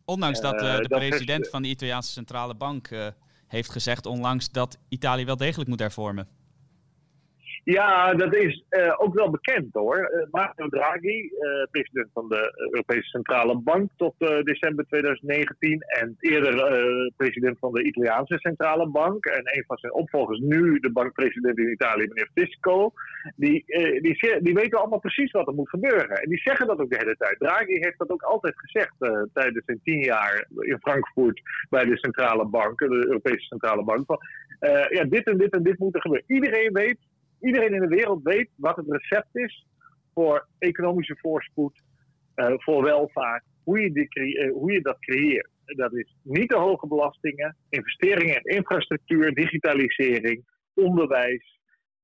Ondanks 0.04 0.40
dat 0.40 0.54
uh, 0.54 0.76
de 0.76 0.88
dat 0.88 0.98
president 0.98 1.48
van 1.48 1.62
de 1.62 1.68
Italiaanse 1.68 2.12
Centrale 2.12 2.54
Bank 2.54 2.88
heeft 3.46 3.70
gezegd 3.70 4.06
onlangs 4.06 4.50
dat 4.50 4.78
Italië 4.88 5.24
wel 5.24 5.36
degelijk 5.36 5.68
moet 5.68 5.78
hervormen. 5.78 6.28
Ja, 7.64 8.14
dat 8.14 8.34
is 8.34 8.64
uh, 8.70 8.94
ook 8.96 9.14
wel 9.14 9.30
bekend 9.30 9.72
hoor. 9.72 9.96
Uh, 9.98 10.30
Mario 10.30 10.68
Draghi, 10.68 11.22
uh, 11.22 11.62
president 11.70 12.08
van 12.12 12.28
de 12.28 12.68
Europese 12.70 13.08
Centrale 13.08 13.58
Bank 13.58 13.90
tot 13.96 14.14
december 14.18 14.86
2019 14.86 15.80
en 15.80 16.16
eerder 16.20 16.54
president 17.16 17.58
van 17.58 17.72
de 17.72 17.82
Italiaanse 17.82 18.38
Centrale 18.38 18.88
Bank 18.88 19.24
en 19.24 19.56
een 19.56 19.64
van 19.66 19.76
zijn 19.76 19.92
opvolgers 19.92 20.38
nu 20.38 20.78
de 20.78 20.92
bankpresident 20.92 21.58
in 21.58 21.70
Italië, 21.70 22.06
meneer 22.06 22.30
Fisco, 22.34 22.92
die, 23.36 23.64
die, 24.00 24.38
die 24.40 24.54
weten 24.54 24.78
allemaal 24.78 24.98
precies 24.98 25.30
wat 25.30 25.46
er 25.46 25.54
moet 25.54 25.68
gebeuren. 25.68 26.22
En 26.22 26.28
die 26.28 26.40
zeggen 26.40 26.66
dat 26.66 26.78
ook 26.78 26.90
de 26.90 26.98
hele 26.98 27.16
tijd. 27.16 27.38
Draghi 27.38 27.78
heeft 27.78 27.98
dat 27.98 28.10
ook 28.10 28.22
altijd 28.22 28.54
gezegd 28.56 28.94
tijdens 29.32 29.64
zijn 29.64 29.80
tien 29.84 30.00
jaar 30.00 30.46
in 30.58 30.78
Frankfurt 30.80 31.40
bij 31.70 31.84
de 31.84 31.98
Centrale 31.98 32.46
Bank, 32.46 32.78
de 32.78 33.06
Europese 33.06 33.46
Centrale 33.46 33.84
Bank. 33.84 34.06
Van, 34.06 34.18
ja, 34.88 35.04
dit 35.04 35.26
en 35.26 35.38
dit 35.38 35.52
en 35.52 35.62
dit 35.62 35.78
moet 35.78 35.94
er 35.94 36.00
gebeuren. 36.00 36.34
Iedereen 36.34 36.72
weet 36.72 36.98
iedereen 37.44 37.74
in 37.74 37.80
de 37.80 37.96
wereld 37.96 38.22
weet 38.22 38.48
wat 38.56 38.76
het 38.76 38.86
recept 38.88 39.36
is 39.36 39.66
voor 40.14 40.46
economische 40.58 41.16
voorspoed, 41.20 41.82
uh, 42.36 42.52
voor 42.56 42.82
welvaart, 42.82 43.44
hoe 43.64 43.80
je, 43.80 44.08
uh, 44.14 44.52
hoe 44.52 44.72
je 44.72 44.80
dat 44.80 44.98
creëert. 44.98 45.50
Dat 45.64 45.94
is 45.94 46.16
niet 46.22 46.48
te 46.48 46.56
hoge 46.56 46.86
belastingen, 46.86 47.56
investeringen 47.68 48.40
in 48.42 48.56
infrastructuur, 48.56 49.34
digitalisering, 49.34 50.44
onderwijs, 50.74 51.58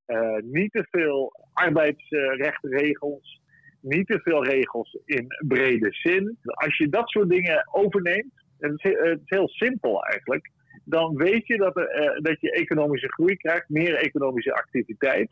uh, 0.07 0.37
niet 0.43 0.73
te 0.73 0.87
veel 0.91 1.33
arbeidsrechtregels, 1.53 3.41
niet 3.81 4.07
te 4.07 4.21
veel 4.23 4.45
regels 4.45 4.99
in 5.05 5.27
brede 5.49 5.89
zin. 5.93 6.39
Als 6.43 6.77
je 6.77 6.89
dat 6.89 7.09
soort 7.09 7.29
dingen 7.29 7.69
overneemt, 7.73 8.33
is, 8.59 8.71
het 8.83 9.21
is 9.25 9.29
heel 9.29 9.49
simpel 9.49 10.05
eigenlijk 10.05 10.51
dan 10.91 11.17
weet 11.17 11.47
je 11.47 11.57
dat, 11.57 11.77
er, 11.77 11.89
eh, 11.89 12.23
dat 12.23 12.41
je 12.41 12.53
economische 12.53 13.13
groei 13.13 13.37
krijgt, 13.37 13.69
meer 13.69 13.95
economische 13.95 14.55
activiteit. 14.55 15.31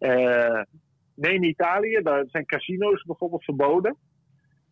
Uh, 0.00 0.62
neem 1.14 1.42
Italië, 1.42 2.00
daar 2.02 2.24
zijn 2.26 2.46
casino's 2.46 3.02
bijvoorbeeld 3.02 3.44
verboden. 3.44 3.96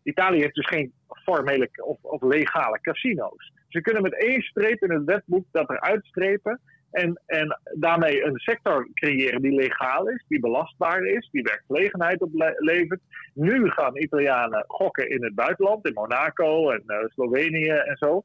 Italië 0.02 0.40
heeft 0.40 0.54
dus 0.54 0.66
geen 0.66 0.92
formele 1.08 1.68
of, 1.84 1.98
of 2.02 2.22
legale 2.22 2.80
casino's. 2.80 3.52
Ze 3.68 3.80
kunnen 3.80 4.02
met 4.02 4.20
één 4.20 4.42
streep 4.42 4.82
in 4.82 4.90
het 4.90 5.04
wetboek 5.04 5.46
dat 5.50 5.70
eruit 5.70 6.04
strepen 6.04 6.60
en, 6.90 7.20
en 7.26 7.60
daarmee 7.74 8.24
een 8.24 8.38
sector 8.38 8.88
creëren 8.94 9.42
die 9.42 9.54
legaal 9.54 10.08
is, 10.08 10.24
die 10.28 10.40
belastbaar 10.40 11.04
is, 11.04 11.28
die 11.32 11.42
werkgelegenheid 11.42 12.22
oplevert. 12.22 13.00
Nu 13.34 13.70
gaan 13.70 13.96
Italianen 13.96 14.64
gokken 14.66 15.10
in 15.10 15.24
het 15.24 15.34
buitenland, 15.34 15.86
in 15.86 15.92
Monaco 15.92 16.70
en 16.70 16.82
uh, 16.86 16.96
Slovenië 17.06 17.70
en 17.70 17.96
zo. 17.96 18.22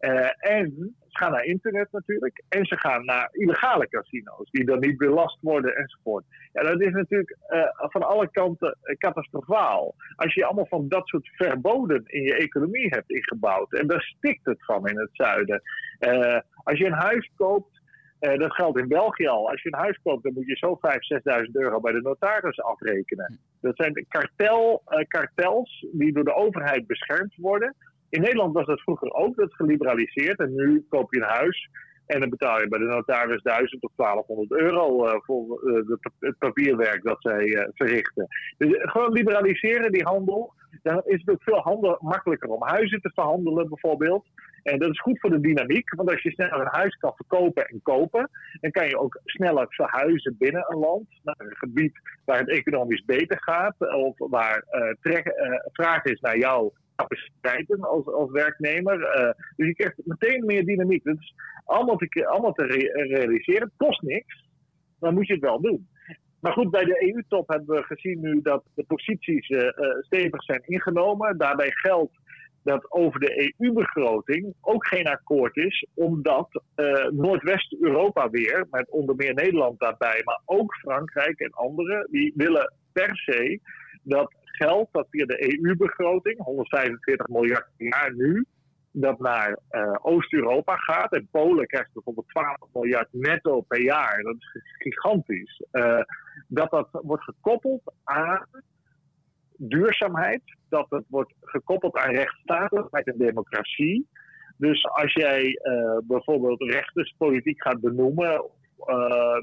Uh, 0.00 0.28
en 0.38 0.94
ze 0.98 1.18
gaan 1.18 1.32
naar 1.32 1.44
internet 1.44 1.92
natuurlijk. 1.92 2.42
En 2.48 2.64
ze 2.64 2.78
gaan 2.78 3.04
naar 3.04 3.28
illegale 3.32 3.88
casino's, 3.88 4.50
die 4.50 4.64
dan 4.64 4.78
niet 4.78 4.96
belast 4.96 5.38
worden 5.40 5.76
enzovoort. 5.76 6.24
Ja, 6.52 6.62
dat 6.62 6.80
is 6.80 6.92
natuurlijk 6.92 7.36
uh, 7.48 7.62
van 7.76 8.02
alle 8.02 8.30
kanten 8.30 8.78
catastrofaal. 8.98 9.94
Als 10.16 10.34
je 10.34 10.44
allemaal 10.44 10.66
van 10.66 10.88
dat 10.88 11.08
soort 11.08 11.28
verboden 11.28 12.02
in 12.06 12.22
je 12.22 12.36
economie 12.36 12.88
hebt 12.88 13.10
ingebouwd. 13.10 13.72
En 13.72 13.86
daar 13.86 14.02
stikt 14.02 14.44
het 14.44 14.64
van 14.64 14.88
in 14.88 14.98
het 14.98 15.10
zuiden. 15.12 15.62
Als 16.62 16.78
je 16.78 16.86
een 16.86 16.92
huis 16.92 17.30
koopt. 17.36 17.82
dat 18.18 18.54
geldt 18.54 18.78
in 18.78 18.88
België 18.88 19.26
al. 19.26 19.50
Als 19.50 19.62
je 19.62 19.72
een 19.72 19.78
huis 19.78 20.00
koopt, 20.02 20.22
dan 20.22 20.32
moet 20.32 20.46
je 20.46 20.56
zo 20.56 20.78
5.000, 21.38 21.44
6.000 21.44 21.50
euro 21.52 21.80
bij 21.80 21.92
de 21.92 22.00
notaris 22.00 22.60
afrekenen. 22.60 23.38
Dat 23.60 23.76
zijn 23.76 24.06
kartel, 24.08 24.82
kartels 25.08 25.86
die 25.92 26.12
door 26.12 26.24
de 26.24 26.34
overheid 26.34 26.86
beschermd 26.86 27.34
worden. 27.36 27.74
In 28.14 28.20
Nederland 28.20 28.54
was 28.54 28.66
dat 28.66 28.80
vroeger 28.80 29.12
ook, 29.12 29.36
dat 29.36 29.54
geliberaliseerd. 29.54 30.38
En 30.38 30.54
nu 30.54 30.86
koop 30.88 31.14
je 31.14 31.20
een 31.20 31.28
huis 31.28 31.68
en 32.06 32.20
dan 32.20 32.28
betaal 32.28 32.60
je 32.60 32.68
bij 32.68 32.78
de 32.78 32.84
notaris 32.84 33.42
1000 33.42 33.82
of 33.82 33.92
1200 33.96 34.60
euro 34.60 35.06
uh, 35.06 35.14
voor 35.20 35.60
uh, 35.64 35.96
het 36.18 36.38
papierwerk 36.38 37.02
dat 37.02 37.16
zij 37.18 37.44
uh, 37.44 37.64
verrichten. 37.74 38.26
Dus 38.58 38.76
gewoon 38.78 39.12
liberaliseren 39.12 39.92
die 39.92 40.04
handel. 40.04 40.52
Dan 40.82 41.02
is 41.04 41.20
het 41.20 41.30
ook 41.30 41.42
veel 41.42 41.60
handel, 41.60 41.98
makkelijker 42.00 42.48
om 42.48 42.62
huizen 42.62 43.00
te 43.00 43.10
verhandelen 43.14 43.68
bijvoorbeeld. 43.68 44.26
En 44.62 44.78
dat 44.78 44.90
is 44.90 45.00
goed 45.00 45.20
voor 45.20 45.30
de 45.30 45.40
dynamiek, 45.40 45.94
want 45.94 46.10
als 46.10 46.22
je 46.22 46.30
sneller 46.30 46.60
een 46.60 46.80
huis 46.80 46.96
kan 46.96 47.12
verkopen 47.16 47.66
en 47.66 47.80
kopen, 47.82 48.30
dan 48.60 48.70
kan 48.70 48.88
je 48.88 48.98
ook 48.98 49.20
sneller 49.24 49.66
verhuizen 49.68 50.36
binnen 50.38 50.64
een 50.68 50.78
land 50.78 51.06
naar 51.22 51.36
een 51.38 51.56
gebied 51.56 52.00
waar 52.24 52.38
het 52.38 52.48
economisch 52.50 53.04
beter 53.04 53.42
gaat, 53.42 53.74
of 53.78 54.14
waar 54.18 54.64
vraag 55.72 56.04
is 56.04 56.20
naar 56.20 56.38
jouw 56.38 56.72
capaciteiten 56.96 57.80
als, 57.80 58.06
als 58.06 58.30
werknemer. 58.30 58.98
Uh, 58.98 59.30
dus 59.56 59.66
je 59.66 59.74
krijgt 59.74 60.00
meteen 60.04 60.44
meer 60.44 60.64
dynamiek. 60.64 61.04
Dat 61.04 61.16
is 61.18 61.34
allemaal 61.64 61.96
te, 61.96 62.26
allemaal 62.26 62.52
te 62.52 62.64
realiseren. 62.92 63.72
Kost 63.76 64.02
niks, 64.02 64.44
dan 64.98 65.14
moet 65.14 65.26
je 65.26 65.32
het 65.32 65.42
wel 65.42 65.60
doen. 65.60 65.88
Maar 66.40 66.52
goed, 66.52 66.70
bij 66.70 66.84
de 66.84 67.12
EU-top 67.12 67.48
hebben 67.48 67.76
we 67.76 67.82
gezien 67.82 68.20
nu 68.20 68.40
dat 68.42 68.64
de 68.74 68.84
posities 68.84 69.48
uh, 69.48 69.68
stevig 70.00 70.42
zijn 70.42 70.62
ingenomen. 70.64 71.38
Daarbij 71.38 71.70
geldt 71.70 72.12
dat 72.62 72.92
over 72.92 73.20
de 73.20 73.54
EU-begroting 73.58 74.54
ook 74.60 74.86
geen 74.86 75.06
akkoord 75.06 75.56
is, 75.56 75.86
omdat 75.94 76.62
Noordwest-Europa 77.10 78.30
weer, 78.30 78.66
met 78.70 78.90
onder 78.90 79.16
meer 79.16 79.34
Nederland 79.34 79.78
daarbij, 79.78 80.20
maar 80.24 80.40
ook 80.44 80.74
Frankrijk 80.74 81.40
en 81.40 81.50
anderen, 81.50 82.08
die 82.10 82.32
willen 82.36 82.72
per 82.92 83.16
se 83.16 83.60
dat 84.02 84.34
geld 84.56 84.88
dat 84.92 85.06
via 85.10 85.26
de 85.26 85.62
EU-begroting, 85.62 86.38
145 86.38 87.28
miljard 87.28 87.66
per 87.76 87.86
jaar 87.86 88.14
nu, 88.14 88.46
dat 88.90 89.18
naar 89.18 89.58
uh, 89.70 89.96
Oost-Europa 90.02 90.76
gaat. 90.76 91.12
En 91.12 91.28
Polen 91.30 91.66
krijgt 91.66 91.92
bijvoorbeeld 91.92 92.28
12 92.28 92.56
miljard 92.72 93.08
netto 93.10 93.60
per 93.60 93.80
jaar. 93.80 94.22
Dat 94.22 94.34
is 94.34 94.62
gigantisch. 94.78 95.62
Uh, 95.72 96.00
dat 96.48 96.70
dat 96.70 96.88
wordt 96.90 97.22
gekoppeld 97.22 97.92
aan 98.04 98.46
duurzaamheid. 99.56 100.42
Dat 100.68 100.86
het 100.88 101.04
wordt 101.08 101.32
gekoppeld 101.40 101.96
aan 101.96 102.14
rechtsstatelijkheid 102.14 103.06
en 103.06 103.18
democratie. 103.18 104.08
Dus 104.56 104.84
als 104.84 105.12
jij 105.12 105.44
uh, 105.44 105.98
bijvoorbeeld 106.02 106.62
rechterspolitiek 106.62 107.62
gaat 107.62 107.80
benoemen 107.80 108.44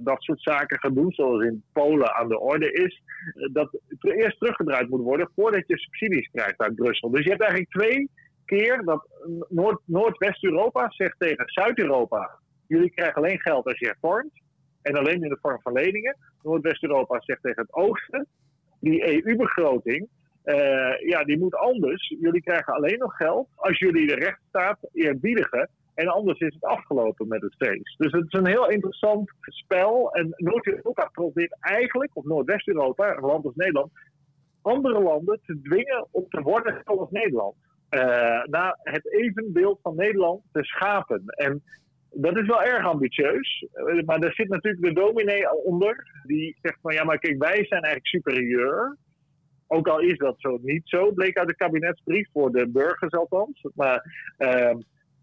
dat 0.04 0.22
soort 0.22 0.42
zaken 0.42 0.80
gaan 0.80 0.94
doen, 0.94 1.12
zoals 1.12 1.44
in 1.44 1.64
Polen 1.74 2.16
aan 2.16 2.28
de 2.28 2.40
orde 2.40 2.72
is, 2.72 3.02
uh, 3.36 3.54
dat 3.54 3.80
eerst 4.00 4.40
teruggedraaid 4.40 4.90
moet 4.90 5.02
worden 5.02 5.30
voordat 5.36 5.68
je 5.68 5.78
subsidies 5.78 6.30
krijgt 6.32 6.60
uit 6.60 6.76
Brussel. 6.76 7.10
Dus 7.10 7.24
je 7.24 7.30
hebt 7.30 7.42
eigenlijk 7.42 7.72
twee 7.72 8.10
keer 8.46 8.82
dat 8.84 9.08
Noord, 9.50 9.82
Noordwest-Europa 9.86 10.90
zegt 10.90 11.16
tegen 11.18 11.44
Zuid-Europa: 11.48 12.40
jullie 12.68 12.92
krijgen 12.92 13.16
alleen 13.16 13.40
geld 13.40 13.66
als 13.66 13.80
je 13.80 13.86
hervormt. 13.86 14.42
En 14.82 14.96
alleen 14.96 15.24
in 15.24 15.30
de 15.30 15.38
vorm 15.42 15.62
van 15.62 15.74
leningen. 15.74 16.18
Noordwest-Europa 16.44 17.22
zegt 17.22 17.42
tegen 17.42 17.62
het 17.62 17.74
oosten: 17.74 18.28
die 18.80 19.26
EU-begroting, 19.26 20.08
uh, 20.46 21.00
ja, 21.00 21.24
die 21.24 21.40
moet 21.40 21.56
anders. 21.56 22.16
Jullie 22.20 22.42
krijgen 22.42 22.74
alleen 22.74 23.00
nog 23.00 23.16
geld 23.16 23.48
als 23.56 23.80
jullie 23.80 24.08
de 24.08 24.16
rechtsstaat 24.16 24.78
eerbiedigen. 24.94 25.70
En 25.94 26.08
anders 26.08 26.40
is 26.40 26.54
het 26.54 26.64
afgelopen 26.64 27.28
met 27.28 27.42
het 27.42 27.56
feest. 27.56 27.98
Dus 27.98 28.12
het 28.12 28.26
is 28.28 28.40
een 28.40 28.48
heel 28.48 28.70
interessant 28.70 29.32
spel. 29.42 30.12
En 30.12 30.34
Noord-Europa 30.36 31.10
probeert 31.12 31.58
eigenlijk, 31.60 32.12
of 32.14 32.26
Noordwest-Europa, 32.26 33.16
een 33.16 33.26
land 33.26 33.46
als 33.46 33.56
Nederland, 33.56 33.92
andere 34.62 35.02
landen 35.02 35.40
te 35.46 35.60
dwingen 35.62 36.08
om 36.12 36.26
te 36.30 36.42
worden 36.42 36.82
zoals 36.86 37.10
Nederland. 37.10 37.56
Uh, 37.90 38.02
naar 38.44 38.80
het 38.84 39.14
evenbeeld 39.14 39.80
van 39.82 39.96
Nederland 39.96 40.42
te 40.52 40.64
schapen. 40.64 41.24
En 41.26 41.64
dat 42.12 42.38
is 42.38 42.48
wel 42.48 42.64
erg 42.64 42.86
ambitieus. 42.86 43.66
Eh, 43.74 44.04
maar 44.06 44.20
daar 44.20 44.34
zit 44.34 44.50
natuurlijk 44.50 44.84
de 44.84 45.02
dominee 45.02 45.64
onder. 45.64 46.22
Die 46.24 46.58
zegt 46.62 46.78
van 46.82 46.94
ja, 46.94 47.04
maar 47.04 47.20
kijk, 47.20 47.44
wij 47.44 47.66
zijn 47.66 47.84
eigenlijk 47.84 48.08
superieur. 48.08 48.98
Ook 49.68 49.88
al 49.88 50.00
is 50.00 50.18
dat 50.18 50.36
zo 50.38 50.60
niet 50.62 50.82
zo, 50.84 51.12
bleek 51.12 51.38
uit 51.38 51.48
de 51.48 51.56
kabinetsbrief 51.56 52.30
voor 52.34 52.52
de 52.52 52.68
burgers 52.68 53.14
althans. 53.14 53.66
Maar 53.76 54.04
uh, 54.38 54.76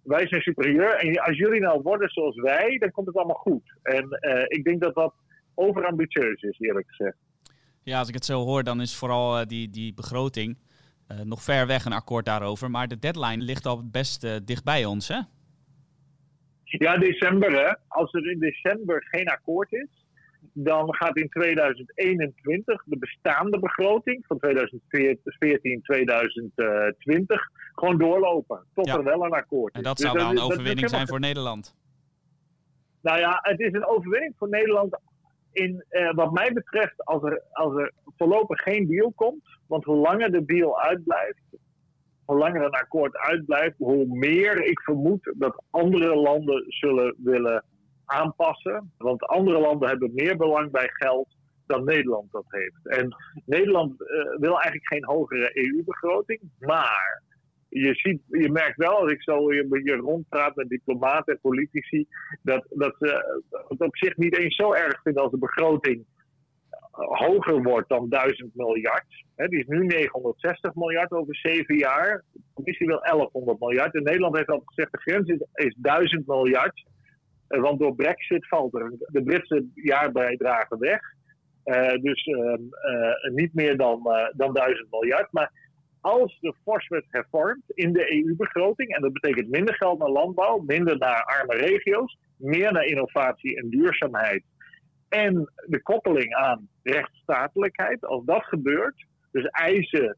wij 0.03 0.29
zijn 0.29 0.43
superieur. 0.43 0.95
En 0.95 1.21
als 1.21 1.37
jullie 1.37 1.61
nou 1.61 1.83
worden 1.83 2.09
zoals 2.09 2.37
wij, 2.37 2.79
dan 2.79 2.91
komt 2.91 3.07
het 3.07 3.17
allemaal 3.17 3.37
goed. 3.37 3.73
En 3.83 4.19
uh, 4.21 4.43
ik 4.47 4.65
denk 4.65 4.81
dat 4.81 4.95
dat 4.95 5.15
overambitieus 5.55 6.43
is, 6.43 6.59
eerlijk 6.59 6.89
gezegd. 6.89 7.17
Ja, 7.83 7.99
als 7.99 8.09
ik 8.09 8.15
het 8.15 8.25
zo 8.25 8.45
hoor, 8.45 8.65
dan 8.65 8.81
is 8.81 8.97
vooral 8.97 9.41
uh, 9.41 9.47
die, 9.47 9.71
die 9.71 9.95
begroting 9.95 10.59
uh, 11.09 11.21
nog 11.21 11.43
ver 11.43 11.67
weg 11.67 11.85
een 11.85 11.93
akkoord 11.93 12.25
daarover. 12.25 12.71
Maar 12.71 12.89
de 12.89 12.99
deadline 12.99 13.45
ligt 13.45 13.67
al 13.67 13.89
best 13.91 14.47
dicht 14.47 14.65
bij 14.65 14.85
ons, 14.85 15.09
hè? 15.09 15.21
Ja, 16.65 16.97
december, 16.97 17.53
hè. 17.53 17.75
Als 17.89 18.13
er 18.13 18.31
in 18.31 18.39
december 18.39 19.07
geen 19.11 19.29
akkoord 19.29 19.73
is, 19.73 19.98
dan 20.53 20.95
gaat 20.95 21.17
in 21.17 21.29
2021 21.29 22.83
de 22.85 22.99
bestaande 22.99 23.59
begroting 23.59 24.27
van 24.27 24.39
2014, 24.39 25.83
2020 25.83 27.49
gewoon 27.75 27.99
doorlopen. 27.99 28.65
Tot 28.75 28.89
er 28.89 29.05
wel 29.05 29.25
een 29.25 29.33
akkoord 29.33 29.75
is. 29.75 29.79
En 29.79 29.85
dat 29.85 29.99
zou 29.99 30.13
dus 30.13 30.23
wel 30.23 30.31
een 30.31 30.41
overwinning 30.41 30.89
zijn 30.89 31.07
voor 31.07 31.21
Nederland. 31.21 31.77
Nou 33.01 33.19
ja, 33.19 33.39
het 33.43 33.61
is 33.61 33.73
een 33.73 33.87
overwinning 33.87 34.35
voor 34.37 34.49
Nederland 34.49 34.99
in, 35.53 35.85
eh, 35.89 36.15
wat 36.15 36.33
mij 36.33 36.53
betreft 36.53 37.05
als 37.05 37.23
er, 37.23 37.43
als 37.53 37.75
er 37.77 37.93
voorlopig 38.17 38.63
geen 38.63 38.87
deal 38.87 39.13
komt. 39.15 39.59
Want 39.67 39.85
hoe 39.85 39.97
langer 39.97 40.33
de 40.33 40.45
deal 40.45 40.81
uitblijft, 40.81 41.43
hoe 42.25 42.39
langer 42.39 42.65
een 42.65 42.71
akkoord 42.71 43.17
uitblijft, 43.17 43.79
hoe 43.79 44.07
meer 44.07 44.65
ik 44.65 44.81
vermoed 44.81 45.33
dat 45.37 45.63
andere 45.71 46.17
landen 46.17 46.65
zullen 46.69 47.15
willen 47.19 47.65
aanpassen. 48.09 48.93
Want 48.99 49.23
andere 49.23 49.59
landen 49.59 49.89
hebben 49.89 50.15
meer 50.15 50.37
belang 50.37 50.71
bij 50.71 50.89
geld 50.89 51.29
dan 51.67 51.85
Nederland 51.85 52.33
dat 52.33 52.45
heeft. 52.49 52.89
En 52.89 53.17
Nederland 53.45 53.97
wil 54.39 54.53
eigenlijk 54.53 54.87
geen 54.87 55.05
hogere 55.05 55.51
EU-begroting, 55.53 56.41
maar 56.59 57.23
je, 57.69 57.95
ziet, 57.95 58.21
je 58.27 58.51
merkt 58.51 58.77
wel, 58.77 59.01
als 59.01 59.13
ik 59.13 59.23
zo 59.23 59.47
beetje 59.47 59.97
rondpraat 59.97 60.57
met 60.57 60.69
diplomaten 60.69 61.33
en 61.33 61.41
politici, 61.41 62.07
dat, 62.43 62.67
dat 62.71 62.95
ze 62.99 63.41
het 63.69 63.81
op 63.81 63.97
zich 63.97 64.17
niet 64.17 64.39
eens 64.39 64.57
zo 64.57 64.73
erg 64.73 65.03
vinden 65.03 65.23
als 65.23 65.31
de 65.31 65.39
begroting 65.39 66.05
hoger 67.07 67.63
wordt 67.63 67.89
dan 67.89 68.09
1000 68.09 68.55
miljard. 68.55 69.25
die 69.37 69.59
is 69.59 69.67
nu 69.67 69.87
960 69.87 70.75
miljard 70.75 71.13
over 71.13 71.37
zeven 71.37 71.77
jaar. 71.77 72.25
De 72.33 72.41
commissie 72.55 72.87
wil 72.87 73.01
1100 73.01 73.61
miljard. 73.61 73.95
En 73.95 74.03
Nederland 74.03 74.37
heeft 74.37 74.49
al 74.49 74.63
gezegd, 74.65 74.93
de 74.93 74.99
grens 74.99 75.29
is, 75.29 75.41
is 75.53 75.75
1000 75.77 76.27
miljard. 76.27 76.85
Eh, 77.49 77.61
want 77.61 77.79
door 77.79 77.95
brexit 77.95 78.49
valt 78.49 78.75
er 78.75 78.93
de 78.99 79.23
Britse 79.23 79.67
jaarbijdrage 79.75 80.79
weg. 80.79 81.01
Uh, 81.65 82.03
dus 82.03 82.27
uh, 82.27 82.55
niet 83.35 83.55
meer 83.55 83.77
dan, 83.77 84.03
dan 84.33 84.53
1000 84.53 84.91
miljard. 84.91 85.33
Maar 85.33 85.53
als 86.01 86.39
de 86.41 86.55
fors 86.65 86.89
werd 86.89 87.05
hervormd 87.09 87.63
in 87.67 87.93
de 87.93 88.13
EU-begroting, 88.13 88.95
en 88.95 89.03
dat 89.03 89.13
betekent 89.13 89.49
minder 89.49 89.75
geld 89.75 89.99
naar 89.99 90.09
landbouw, 90.09 90.59
minder 90.59 90.99
naar 90.99 91.25
arme 91.25 91.55
regio's, 91.55 92.19
meer 92.37 92.73
naar 92.73 92.85
innovatie 92.85 93.57
en 93.57 93.69
duurzaamheid 93.69 94.43
en 95.09 95.53
de 95.67 95.83
koppeling 95.83 96.35
aan 96.35 96.69
rechtsstatelijkheid, 96.83 98.05
als 98.05 98.25
dat 98.25 98.45
gebeurt, 98.45 99.07
dus 99.33 99.45
eisen, 99.45 100.17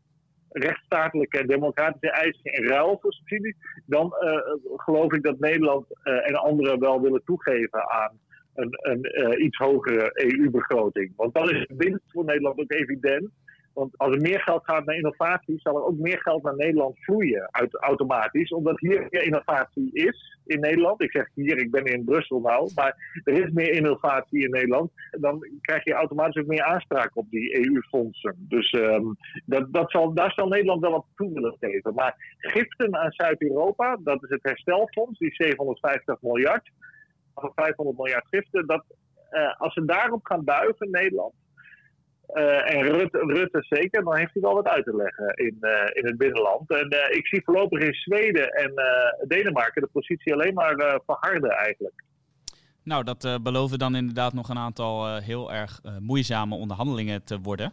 rechtsstatelijke 0.52 1.38
en 1.38 1.46
democratische 1.46 2.10
eisen 2.10 2.52
in 2.52 2.66
ruil 2.66 2.98
voor 3.00 3.12
subsidies, 3.12 3.54
dan 3.86 4.14
uh, 4.20 4.38
geloof 4.76 5.12
ik 5.12 5.22
dat 5.22 5.38
Nederland 5.38 5.86
uh, 6.04 6.28
en 6.28 6.34
anderen 6.34 6.80
wel 6.80 7.00
willen 7.00 7.22
toegeven 7.24 7.90
aan 7.90 8.18
een, 8.54 8.78
een 8.80 9.30
uh, 9.30 9.44
iets 9.44 9.56
hogere 9.56 10.10
EU-begroting. 10.14 11.12
Want 11.16 11.34
dan 11.34 11.50
is 11.50 11.66
de 11.66 11.74
winst 11.76 12.04
voor 12.12 12.24
Nederland 12.24 12.60
ook 12.60 12.72
evident. 12.72 13.30
Want 13.72 13.98
als 13.98 14.14
er 14.14 14.20
meer 14.20 14.40
geld 14.40 14.64
gaat 14.64 14.84
naar 14.84 14.96
innovatie, 14.96 15.60
zal 15.60 15.76
er 15.76 15.84
ook 15.84 15.98
meer 15.98 16.20
geld 16.20 16.42
naar 16.42 16.56
Nederland 16.56 16.98
vloeien 16.98 17.48
uit, 17.50 17.74
automatisch. 17.74 18.50
Omdat 18.50 18.80
hier 18.80 19.06
meer 19.10 19.22
innovatie 19.22 19.90
is 19.92 20.38
in 20.46 20.60
Nederland. 20.60 21.02
Ik 21.02 21.10
zeg 21.10 21.30
hier, 21.34 21.58
ik 21.58 21.70
ben 21.70 21.84
in 21.84 22.04
Brussel 22.04 22.40
nou, 22.40 22.70
maar 22.74 23.22
er 23.24 23.44
is 23.44 23.50
meer 23.50 23.72
innovatie 23.72 24.44
in 24.44 24.50
Nederland. 24.50 24.90
Dan 25.10 25.46
krijg 25.60 25.84
je 25.84 25.92
automatisch 25.92 26.42
ook 26.42 26.48
meer 26.48 26.62
aanspraak 26.62 27.16
op 27.16 27.30
die 27.30 27.66
EU-fondsen. 27.66 28.34
Dus 28.38 28.72
um, 28.72 29.16
dat, 29.44 29.72
dat 29.72 29.90
zal, 29.90 30.14
daar 30.14 30.32
zal 30.32 30.48
Nederland 30.48 30.80
wel 30.80 30.94
op 30.94 31.06
toe 31.14 31.32
willen 31.32 31.56
geven. 31.60 31.94
Maar 31.94 32.36
giften 32.38 32.96
aan 32.96 33.12
Zuid-Europa, 33.12 33.98
dat 34.04 34.22
is 34.22 34.30
het 34.30 34.42
herstelfonds, 34.42 35.18
die 35.18 35.34
750 35.34 36.22
miljard. 36.22 36.70
Of 37.34 37.52
500 37.54 37.96
miljard 37.96 38.26
giften, 38.30 38.66
dat, 38.66 38.84
uh, 39.30 39.54
als 39.60 39.74
ze 39.74 39.84
daarop 39.84 40.24
gaan 40.24 40.44
buigen, 40.44 40.90
Nederland, 40.90 41.34
uh, 42.34 42.74
en 42.74 42.82
Rutte, 42.82 43.18
Rutte 43.18 43.64
zeker, 43.68 44.04
dan 44.04 44.16
heeft 44.16 44.32
hij 44.32 44.42
wel 44.42 44.54
wat 44.54 44.66
uit 44.66 44.84
te 44.84 44.96
leggen 44.96 45.34
in, 45.34 45.56
uh, 45.60 45.70
in 45.92 46.06
het 46.06 46.18
binnenland. 46.18 46.70
En 46.70 46.94
uh, 46.94 47.16
ik 47.16 47.26
zie 47.26 47.42
voorlopig 47.44 47.80
in 47.80 47.94
Zweden 47.94 48.48
en 48.48 48.72
Denemarken 49.28 49.82
de 49.82 49.88
positie 49.92 50.32
alleen 50.32 50.54
maar 50.54 51.00
verharden 51.06 51.50
eigenlijk. 51.50 52.04
Nou, 52.82 53.04
dat 53.04 53.38
beloven 53.42 53.78
dan 53.78 53.96
inderdaad 53.96 54.32
nog 54.32 54.48
een 54.48 54.58
aantal 54.58 55.16
heel 55.16 55.52
erg 55.52 55.80
moeizame 56.00 56.54
onderhandelingen 56.54 57.24
te 57.24 57.40
worden. 57.40 57.72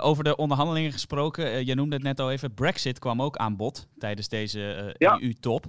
over 0.00 0.24
de 0.24 0.36
onderhandelingen 0.36 0.92
gesproken, 0.92 1.66
je 1.66 1.74
noemde 1.74 1.94
het 1.94 2.04
net 2.04 2.20
al 2.20 2.30
even, 2.30 2.54
Brexit 2.54 2.98
kwam 2.98 3.22
ook 3.22 3.36
aan 3.36 3.56
bod 3.56 3.88
tijdens 3.98 4.28
deze 4.28 4.94
ja. 4.98 5.18
EU-top. 5.20 5.64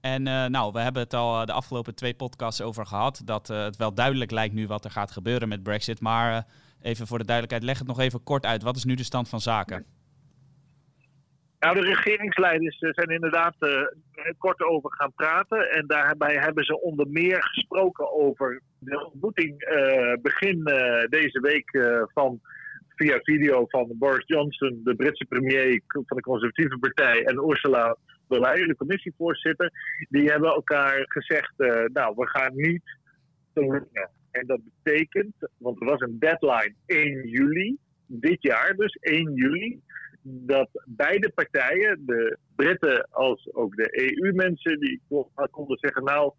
En 0.00 0.22
nou, 0.22 0.72
we 0.72 0.80
hebben 0.80 1.02
het 1.02 1.14
al 1.14 1.46
de 1.46 1.52
afgelopen 1.52 1.94
twee 1.94 2.14
podcasts 2.14 2.60
over 2.60 2.86
gehad, 2.86 3.22
dat 3.24 3.48
het 3.48 3.76
wel 3.76 3.94
duidelijk 3.94 4.30
lijkt 4.30 4.54
nu 4.54 4.66
wat 4.66 4.84
er 4.84 4.90
gaat 4.90 5.10
gebeuren 5.10 5.48
met 5.48 5.62
Brexit. 5.62 6.00
Maar 6.00 6.46
even 6.82 7.06
voor 7.06 7.18
de 7.18 7.24
duidelijkheid, 7.24 7.64
leg 7.64 7.78
het 7.78 7.88
nog 7.88 8.00
even 8.00 8.22
kort 8.22 8.44
uit. 8.44 8.62
Wat 8.62 8.76
is 8.76 8.84
nu 8.84 8.94
de 8.94 9.04
stand 9.04 9.28
van 9.28 9.40
zaken? 9.40 9.84
Nou, 11.60 11.74
de 11.74 11.86
regeringsleiders 11.86 12.78
eh, 12.78 12.90
zijn 12.92 13.08
inderdaad 13.08 13.54
uh, 13.58 13.70
kort 14.38 14.62
over 14.62 14.92
gaan 14.92 15.12
praten. 15.14 15.70
En 15.70 15.86
daarbij 15.86 16.36
hebben 16.36 16.64
ze 16.64 16.80
onder 16.80 17.08
meer 17.08 17.42
gesproken 17.42 18.12
over 18.12 18.62
de 18.78 19.04
ontmoeting 19.04 19.70
uh, 19.70 20.12
begin 20.22 20.64
deze 21.08 21.40
week 21.40 21.70
van 22.12 22.40
via 22.88 23.18
video 23.22 23.64
van 23.66 23.92
Boris 23.94 24.26
Johnson, 24.26 24.80
de 24.84 24.94
Britse 24.94 25.24
premier 25.24 25.82
van 25.86 26.16
de 26.16 26.22
Conservatieve 26.22 26.78
Partij, 26.78 27.24
en 27.24 27.48
Ursula 27.48 27.96
von 28.28 28.40
der 28.40 28.40
Leyen, 28.40 28.68
de 28.68 28.76
commissievoorzitter. 28.76 29.72
Die 30.08 30.30
hebben 30.30 30.50
elkaar 30.50 31.04
gezegd: 31.04 31.52
Nou, 31.92 32.14
we 32.16 32.28
gaan 32.28 32.54
niet 32.54 32.98
verlengen. 33.54 34.10
En 34.30 34.46
dat 34.46 34.60
betekent, 34.64 35.34
want 35.58 35.80
er 35.80 35.86
was 35.86 36.00
een 36.00 36.18
deadline 36.18 36.74
1 36.86 37.28
juli, 37.28 37.76
dit 38.06 38.42
jaar 38.42 38.74
dus 38.76 38.94
1 39.00 39.34
juli, 39.34 39.80
dat 40.22 40.68
beide 40.86 41.30
partijen, 41.30 42.02
de 42.06 42.36
Britten 42.56 43.08
als 43.10 43.54
ook 43.54 43.76
de 43.76 44.16
EU-mensen, 44.16 44.80
die 44.80 45.00
konden 45.50 45.78
zeggen, 45.78 46.04
nou, 46.04 46.32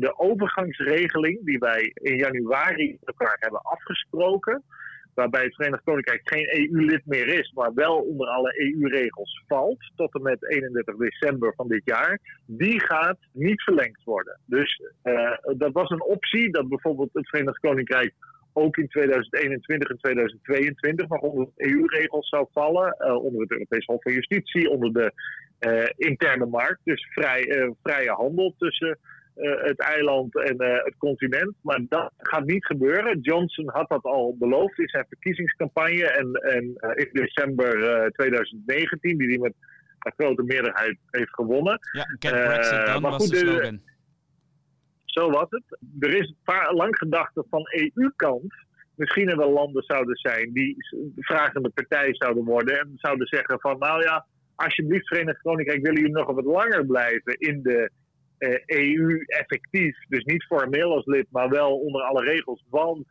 de 0.00 0.14
overgangsregeling 0.16 1.44
die 1.44 1.58
wij 1.58 1.90
in 1.94 2.16
januari 2.16 2.96
met 3.00 3.08
elkaar 3.08 3.36
hebben 3.40 3.60
afgesproken, 3.60 4.62
waarbij 5.14 5.44
het 5.44 5.54
Verenigd 5.54 5.82
Koninkrijk 5.84 6.20
geen 6.24 6.48
EU-lid 6.50 7.06
meer 7.06 7.26
is, 7.26 7.52
maar 7.54 7.74
wel 7.74 7.96
onder 7.96 8.26
alle 8.26 8.60
EU-regels 8.60 9.44
valt, 9.46 9.92
tot 9.96 10.14
en 10.14 10.22
met 10.22 10.50
31 10.50 10.96
december 10.96 11.54
van 11.56 11.68
dit 11.68 11.82
jaar, 11.84 12.18
die 12.46 12.80
gaat 12.80 13.18
niet 13.32 13.62
verlengd 13.62 14.04
worden. 14.04 14.38
Dus 14.44 14.80
uh, 15.04 15.32
dat 15.56 15.72
was 15.72 15.90
een 15.90 16.04
optie 16.04 16.50
dat 16.50 16.68
bijvoorbeeld 16.68 17.10
het 17.12 17.28
Verenigd 17.28 17.58
Koninkrijk 17.58 18.14
ook 18.52 18.76
in 18.76 18.88
2021 18.88 19.88
en 19.88 19.96
2022 19.96 21.08
nog 21.08 21.20
onder 21.20 21.46
de 21.54 21.64
EU-regels 21.64 22.28
zou 22.28 22.46
vallen, 22.52 22.96
uh, 22.98 23.24
onder 23.24 23.40
het 23.40 23.50
Europees 23.50 23.84
Hof 23.86 24.02
van 24.02 24.12
Justitie, 24.12 24.70
onder 24.70 24.92
de 24.92 25.12
uh, 25.60 26.08
interne 26.08 26.46
markt, 26.46 26.80
dus 26.84 27.08
vrij, 27.12 27.72
vrije 27.82 28.10
handel 28.10 28.54
tussen 28.58 28.98
het 29.34 29.80
eiland 29.80 30.36
en 30.36 30.62
uh, 30.62 30.84
het 30.84 30.94
continent. 30.98 31.54
Maar 31.62 31.80
dat 31.88 32.12
gaat 32.16 32.44
niet 32.44 32.66
gebeuren. 32.66 33.20
Johnson 33.20 33.70
had 33.70 33.88
dat 33.88 34.02
al 34.02 34.36
beloofd 34.38 34.78
in 34.78 34.88
zijn 34.88 35.06
verkiezingscampagne. 35.08 36.04
En, 36.04 36.32
en 36.32 36.64
uh, 36.64 36.90
in 36.94 37.08
december 37.12 37.72
2019, 38.12 39.18
die 39.18 39.28
hij 39.28 39.38
met 39.38 39.54
een 39.98 40.12
grote 40.16 40.42
meerderheid 40.42 40.98
heeft 41.10 41.34
gewonnen. 41.34 41.78
Ja, 41.92 42.04
Get 42.18 42.44
Brexit 42.44 42.86
dan 42.86 43.02
was 43.02 43.16
goed, 43.16 43.30
de 43.30 43.36
slogan. 43.36 43.80
Zo 45.04 45.30
was 45.30 45.46
het. 45.48 45.78
Er 45.98 46.14
is 46.14 46.34
lang 46.70 46.96
gedacht 46.98 47.34
dat 47.34 47.46
van 47.50 47.62
EU-kant 47.70 48.54
misschien 49.00 49.28
er 49.28 49.36
wel 49.36 49.52
landen 49.52 49.82
zouden 49.82 50.16
zijn 50.16 50.52
die 50.52 50.76
vragende 51.16 51.68
partij 51.68 52.14
zouden 52.14 52.44
worden. 52.44 52.78
En 52.78 52.92
zouden 52.94 53.26
zeggen 53.26 53.60
van 53.60 53.78
nou 53.78 54.02
ja, 54.02 54.26
alsjeblieft 54.54 55.08
Verenigd 55.08 55.40
Koninkrijk 55.40 55.82
willen 55.82 56.00
jullie 56.00 56.16
nog 56.16 56.32
wat 56.32 56.44
langer 56.44 56.86
blijven 56.86 57.38
in 57.38 57.62
de 57.62 57.90
EU 58.66 59.08
eh, 59.08 59.20
e 59.20 59.24
effectief, 59.26 59.98
dus 60.08 60.24
niet 60.24 60.44
formeel 60.44 60.94
als 60.94 61.06
lid, 61.06 61.26
maar 61.30 61.48
wel 61.48 61.78
onder 61.78 62.02
alle 62.02 62.24
regels. 62.24 62.64
Want 62.70 63.04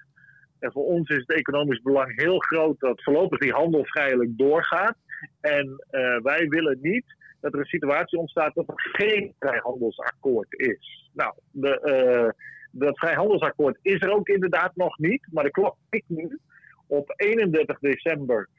en 0.59 0.71
voor 0.71 0.85
ons 0.85 1.09
is 1.09 1.17
het 1.17 1.33
economisch 1.33 1.81
belang 1.81 2.21
heel 2.21 2.39
groot 2.39 2.79
dat 2.79 3.03
voorlopig 3.03 3.39
die 3.39 3.51
handel 3.51 3.85
vrijelijk 3.85 4.37
doorgaat. 4.37 4.95
En 5.41 5.65
uh, 5.91 6.17
wij 6.21 6.47
willen 6.47 6.77
niet 6.81 7.15
dat 7.39 7.53
er 7.53 7.59
een 7.59 7.65
situatie 7.65 8.19
ontstaat 8.19 8.55
dat 8.55 8.67
er 8.67 8.73
geen 8.91 9.33
vrijhandelsakkoord 9.39 10.53
is. 10.59 11.09
Nou, 11.13 11.33
de, 11.51 12.33
dat 12.71 12.97
vrijhandelsakkoord 12.97 13.79
is 13.81 14.01
er 14.01 14.11
ook 14.11 14.27
inderdaad 14.27 14.75
nog 14.75 14.97
niet, 14.97 15.27
maar 15.31 15.43
de 15.43 15.51
klok 15.51 15.75
tikt 15.89 16.09
nu. 16.09 16.39
Op 16.87 17.13
31 17.15 17.79
december 17.79 18.49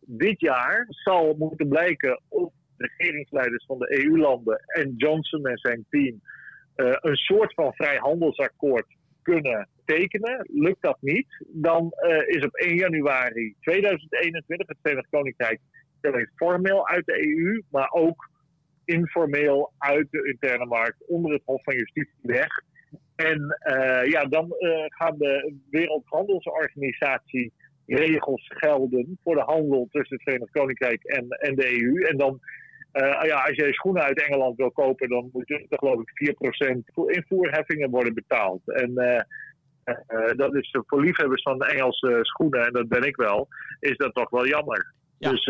dit 0.00 0.40
jaar 0.40 0.86
zal 0.88 1.34
moeten 1.38 1.68
blijken 1.68 2.20
of 2.28 2.52
regeringsleiders 2.80 3.64
van 3.66 3.78
de 3.78 4.04
EU-landen 4.04 4.58
en 4.66 4.94
Johnson 4.96 5.46
en 5.46 5.58
zijn 5.58 5.86
team 5.90 6.20
uh, 6.76 6.96
een 7.00 7.16
soort 7.16 7.54
van 7.54 7.74
vrijhandelsakkoord 7.74 8.86
kunnen 9.22 9.68
tekenen. 9.84 10.46
Lukt 10.52 10.82
dat 10.82 10.96
niet, 11.00 11.44
dan 11.48 11.92
uh, 12.02 12.28
is 12.28 12.44
op 12.44 12.54
1 12.54 12.76
januari 12.76 13.54
2021 13.60 14.68
het 14.68 14.78
Verenigd 14.82 15.08
Koninkrijk 15.10 15.60
formeel 16.34 16.88
uit 16.88 17.06
de 17.06 17.26
EU, 17.26 17.62
maar 17.70 17.90
ook 17.90 18.30
informeel 18.84 19.72
uit 19.78 20.06
de 20.10 20.28
interne 20.28 20.66
markt 20.66 21.06
onder 21.06 21.32
het 21.32 21.42
Hof 21.44 21.62
van 21.62 21.74
Justitie 21.74 22.18
weg. 22.22 22.48
En 23.16 23.56
uh, 23.68 24.10
ja, 24.10 24.24
dan 24.24 24.54
gaan 24.88 25.18
de 25.18 25.54
Wereldhandelsorganisatie 25.70 27.52
regels 27.86 28.50
gelden 28.54 29.18
voor 29.22 29.34
de 29.34 29.42
handel 29.42 29.88
tussen 29.90 30.16
het 30.16 30.22
Verenigd 30.22 30.52
Koninkrijk 30.52 31.04
en, 31.04 31.28
en 31.28 31.54
de 31.54 31.82
EU. 31.82 32.02
En 32.02 32.16
dan 32.16 32.40
uh, 32.92 33.22
ja, 33.22 33.40
als 33.40 33.56
je 33.56 33.72
schoenen 33.72 34.02
uit 34.02 34.22
Engeland 34.22 34.56
wil 34.56 34.70
kopen, 34.70 35.08
dan 35.08 35.28
moet 35.32 35.50
er 35.50 35.64
geloof 35.68 36.00
ik 36.00 36.34
4% 36.64 37.06
invoerheffingen 37.06 37.90
worden 37.90 38.14
betaald. 38.14 38.60
En 38.64 38.90
uh, 38.90 39.20
uh, 39.84 40.36
dat 40.36 40.54
is 40.54 40.76
voor 40.86 41.00
liefhebbers 41.00 41.42
van 41.42 41.60
Engelse 41.60 42.18
schoenen, 42.22 42.66
en 42.66 42.72
dat 42.72 42.88
ben 42.88 43.02
ik 43.02 43.16
wel, 43.16 43.48
is 43.80 43.96
dat 43.96 44.14
toch 44.14 44.30
wel 44.30 44.46
jammer. 44.46 44.94
Ja. 45.18 45.30
Dus, 45.30 45.46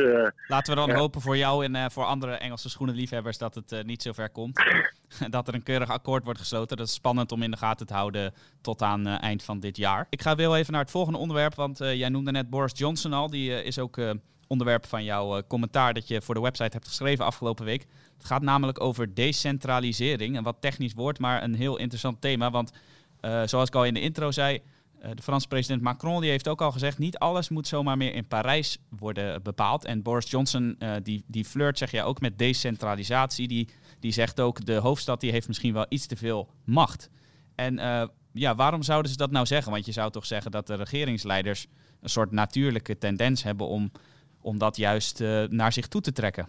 Laten 0.47 0.75
we 0.75 0.87
dan 0.87 0.97
hopen 0.97 1.21
voor 1.21 1.37
jou 1.37 1.65
en 1.65 1.91
voor 1.91 2.05
andere 2.05 2.33
Engelse 2.33 2.71
schoenenliefhebbers 2.71 3.39
dat 3.39 3.55
het 3.55 3.87
niet 3.87 4.03
zo 4.03 4.13
ver 4.13 4.31
komt. 4.31 4.63
dat 5.31 5.49
er 5.49 5.55
een 5.55 5.63
keurig 5.63 5.91
akkoord 5.91 6.25
wordt 6.25 6.39
gesloten. 6.39 6.77
Dat 6.77 6.87
is 6.87 6.95
spannend 6.95 7.33
om 7.33 7.43
in 7.43 7.51
de 7.51 7.57
gaten 7.57 7.87
te 7.87 7.95
houden 7.95 8.35
tot 8.61 8.83
aan 8.83 9.07
eind 9.07 9.45
van 9.45 9.61
dit 9.61 9.77
jaar. 9.77 10.07
Ik 10.09 10.23
ga 10.23 10.35
wel 10.35 10.57
even 10.57 10.73
naar 10.73 10.83
het 10.83 10.91
volgende 10.91 11.19
onderwerp, 11.19 11.55
want 11.55 11.79
jij 11.79 12.09
noemde 12.09 12.31
net 12.31 12.51
Boris 12.51 12.79
Johnson 12.79 13.13
al. 13.13 13.31
Die 13.31 13.63
is 13.63 13.79
ook 13.79 13.97
onderwerp 14.51 14.87
van 14.87 15.05
jouw 15.05 15.43
commentaar 15.47 15.95
dat 15.95 16.09
je 16.09 16.23
voor 16.23 16.35
de 16.35 16.41
website 16.41 16.73
hebt 16.73 16.89
geschreven 16.89 17.25
afgelopen 17.25 17.65
week. 17.65 17.87
Het 18.17 18.27
gaat 18.27 18.43
namelijk 18.43 18.81
over 18.81 19.15
decentralisering. 19.15 20.37
Een 20.37 20.43
wat 20.43 20.61
technisch 20.61 20.95
woord, 20.95 21.19
maar 21.19 21.43
een 21.43 21.55
heel 21.55 21.77
interessant 21.77 22.21
thema. 22.21 22.51
Want 22.51 22.73
zoals 23.45 23.69
ik 23.69 23.75
al 23.75 23.85
in 23.85 23.95
de 23.95 24.01
intro 24.01 24.31
zei 24.31 24.63
eh, 25.01 25.11
de 25.15 25.23
Franse 25.23 25.49
president 25.49 25.83
Macron 25.83 26.21
die 26.21 26.31
heeft 26.31 26.49
ook 26.49 26.61
al 26.61 26.73
gezegd, 26.73 26.99
niet 26.99 27.19
alles 27.19 27.49
moet 27.49 27.67
zomaar 27.67 27.97
meer 27.97 28.15
in 28.15 28.27
Parijs 28.27 28.79
worden 28.89 29.43
bepaald. 29.43 29.85
En 29.85 30.03
Boris 30.03 30.31
Johnson 30.31 30.79
die, 31.03 31.25
die 31.27 31.45
flirt, 31.45 31.79
zeg 31.79 31.91
je 31.91 32.03
ook, 32.03 32.21
met 32.21 32.39
decentralisatie. 32.39 33.49
Die, 33.49 33.69
die 34.01 34.13
zegt 34.13 34.41
ook, 34.41 34.65
de 34.65 34.75
hoofdstad 34.75 35.21
die 35.21 35.31
heeft 35.31 35.49
misschien 35.49 35.73
wel 35.73 35.87
iets 35.89 36.07
te 36.07 36.17
veel 36.17 36.49
macht. 36.65 37.11
En 37.55 37.75
ja, 38.33 38.55
waarom 38.55 38.83
zouden 38.83 39.11
ze 39.11 39.17
dat 39.17 39.31
nou 39.31 39.47
zeggen? 39.47 39.73
Want 39.73 39.87
je 39.87 39.93
zou 39.93 40.11
toch 40.11 40.27
zeggen 40.27 40.51
dat 40.51 40.67
de 40.67 40.75
regeringsleiders 40.75 41.67
een 42.01 42.09
soort 42.09 42.31
natuurlijke 42.31 42.99
tendens 42.99 43.43
hebben 43.43 43.67
om, 43.67 43.93
om 44.43 44.59
dat 44.59 44.77
juist 44.77 45.21
naar 45.49 45.73
zich 45.73 45.89
toe 45.89 46.01
te 46.01 46.13
trekken. 46.13 46.49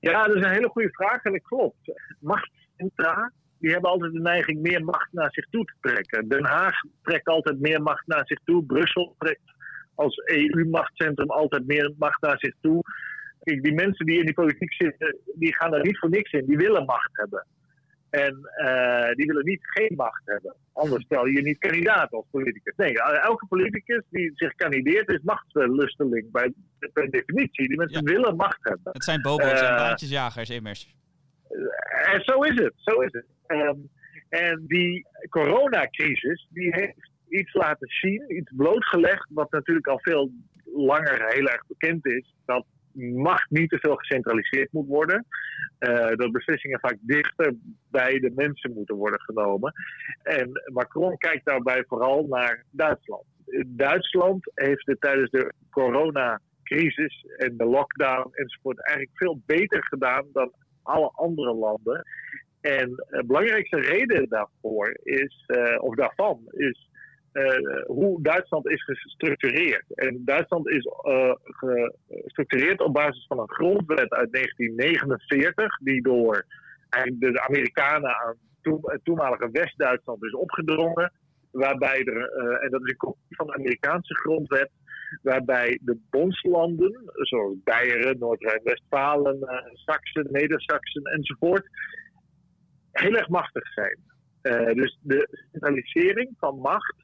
Ja, 0.00 0.22
dat 0.22 0.36
is 0.36 0.42
een 0.42 0.52
hele 0.52 0.68
goede 0.68 0.92
vraag 0.92 1.22
en 1.22 1.32
dat 1.32 1.42
klopt. 1.42 1.92
Machtscentra 2.20 3.32
die 3.62 3.70
hebben 3.70 3.90
altijd 3.90 4.12
de 4.12 4.20
neiging 4.20 4.60
meer 4.60 4.84
macht 4.84 5.12
naar 5.12 5.32
zich 5.32 5.46
toe 5.50 5.64
te 5.64 5.74
trekken. 5.80 6.28
Den 6.28 6.44
Haag 6.44 6.74
trekt 7.02 7.28
altijd 7.28 7.60
meer 7.60 7.82
macht 7.82 8.06
naar 8.06 8.26
zich 8.26 8.38
toe. 8.44 8.64
Brussel 8.64 9.14
trekt 9.18 9.52
als 9.94 10.16
EU-machtscentrum 10.16 11.30
altijd 11.30 11.66
meer 11.66 11.92
macht 11.98 12.20
naar 12.20 12.38
zich 12.38 12.54
toe. 12.60 12.82
Kijk, 13.42 13.62
die 13.62 13.74
mensen 13.74 14.06
die 14.06 14.18
in 14.18 14.24
die 14.24 14.34
politiek 14.34 14.72
zitten, 14.72 15.16
die 15.34 15.54
gaan 15.54 15.74
er 15.74 15.82
niet 15.82 15.98
voor 15.98 16.10
niks 16.10 16.32
in. 16.32 16.46
Die 16.46 16.56
willen 16.56 16.84
macht 16.84 17.10
hebben. 17.12 17.46
En 18.12 18.38
uh, 18.56 19.10
die 19.10 19.26
willen 19.26 19.44
niet 19.44 19.60
geen 19.62 19.92
macht 19.96 20.22
hebben. 20.24 20.54
Anders 20.72 21.04
stel 21.04 21.26
je 21.26 21.42
niet 21.42 21.58
kandidaat 21.58 22.12
als 22.12 22.24
politicus. 22.30 22.74
Nee, 22.76 23.02
elke 23.02 23.46
politicus 23.46 24.02
die 24.10 24.30
zich 24.34 24.54
kandideert 24.54 25.08
is 25.08 25.22
machtslusteling 25.22 26.30
bij, 26.30 26.52
per 26.92 27.10
definitie. 27.10 27.68
Die 27.68 27.76
mensen 27.76 28.04
willen 28.04 28.36
macht 28.36 28.58
hebben. 28.62 28.92
Het 28.92 29.04
zijn 29.04 29.20
bobo's 29.20 29.60
uh, 29.60 29.68
en 29.68 29.76
baantjesjagers 29.76 30.50
immers. 30.50 30.96
En 32.12 32.20
zo 32.20 32.40
is 32.40 32.58
het, 32.58 32.72
zo 32.76 33.00
is 33.00 33.12
het. 33.12 33.26
Ehm, 33.46 33.78
en 34.28 34.64
die 34.66 35.06
coronacrisis, 35.28 36.46
die 36.50 36.74
heeft 36.74 37.10
iets 37.28 37.52
laten 37.52 37.88
zien, 37.88 38.36
iets 38.36 38.52
blootgelegd, 38.56 39.26
wat 39.30 39.50
natuurlijk 39.50 39.86
al 39.86 40.00
veel 40.00 40.30
langer 40.74 41.32
heel 41.34 41.48
erg 41.48 41.66
bekend 41.66 42.06
is. 42.06 42.34
Dat 42.44 42.64
macht 43.14 43.50
niet 43.50 43.70
te 43.70 43.78
veel 43.78 43.96
gecentraliseerd 43.96 44.72
moet 44.72 44.86
worden. 44.86 45.26
Uh, 45.78 46.16
dat 46.16 46.32
beslissingen 46.32 46.80
vaak 46.80 46.96
dichter 47.00 47.54
bij 47.90 48.18
de 48.18 48.32
mensen 48.34 48.72
moeten 48.72 48.96
worden 48.96 49.20
genomen. 49.20 49.72
En 50.22 50.50
Macron 50.72 51.16
kijkt 51.16 51.44
daarbij 51.44 51.84
vooral 51.86 52.26
naar 52.28 52.64
Duitsland. 52.70 53.24
Duitsland 53.66 54.50
heeft 54.54 54.86
het 54.86 55.00
tijdens 55.00 55.30
de 55.30 55.52
coronacrisis 55.70 57.26
en 57.36 57.56
de 57.56 57.64
lockdown 57.64 58.30
enzovoort 58.32 58.86
eigenlijk 58.86 59.18
veel 59.18 59.40
beter 59.46 59.84
gedaan 59.84 60.26
dan 60.32 60.52
alle 60.82 61.10
andere 61.14 61.54
landen. 61.54 62.06
En 62.60 62.88
de 62.90 63.24
belangrijkste 63.26 63.80
reden 63.80 64.28
daarvoor 64.28 64.98
is, 65.02 65.44
uh, 65.46 65.82
of 65.82 65.94
daarvan, 65.94 66.40
is 66.50 66.90
uh, 67.32 67.84
hoe 67.86 68.22
Duitsland 68.22 68.68
is 68.68 68.84
gestructureerd. 68.84 69.84
En 69.94 70.22
Duitsland 70.24 70.68
is 70.68 70.86
uh, 71.08 71.34
gestructureerd 72.08 72.80
op 72.80 72.92
basis 72.92 73.26
van 73.26 73.38
een 73.38 73.50
grondwet 73.50 74.10
uit 74.10 74.32
1949, 74.32 75.78
die 75.78 76.02
door 76.02 76.44
de 77.18 77.40
Amerikanen 77.48 78.16
aan 78.16 78.36
het 78.82 79.04
toenmalige 79.04 79.50
West-Duitsland 79.52 80.24
is 80.24 80.34
opgedrongen. 80.34 81.12
Waarbij 81.50 82.04
er, 82.04 82.30
en 82.60 82.70
dat 82.70 82.82
is 82.82 82.90
een 82.90 82.96
kopie 82.96 83.36
van 83.36 83.46
de 83.46 83.54
Amerikaanse 83.54 84.14
grondwet, 84.14 84.70
waarbij 85.22 85.78
de 85.82 85.98
bondslanden, 86.10 87.10
zoals 87.12 87.54
Beieren, 87.64 88.18
Noord-Rijn-Westfalen, 88.18 89.38
Saxen, 89.72 90.28
Neder-Saxen 90.30 91.02
enzovoort, 91.02 91.66
heel 92.92 93.14
erg 93.14 93.28
machtig 93.28 93.72
zijn. 93.72 93.98
Dus 94.74 94.98
de 95.02 95.28
centralisering 95.50 96.34
van 96.38 96.58
macht 96.58 96.94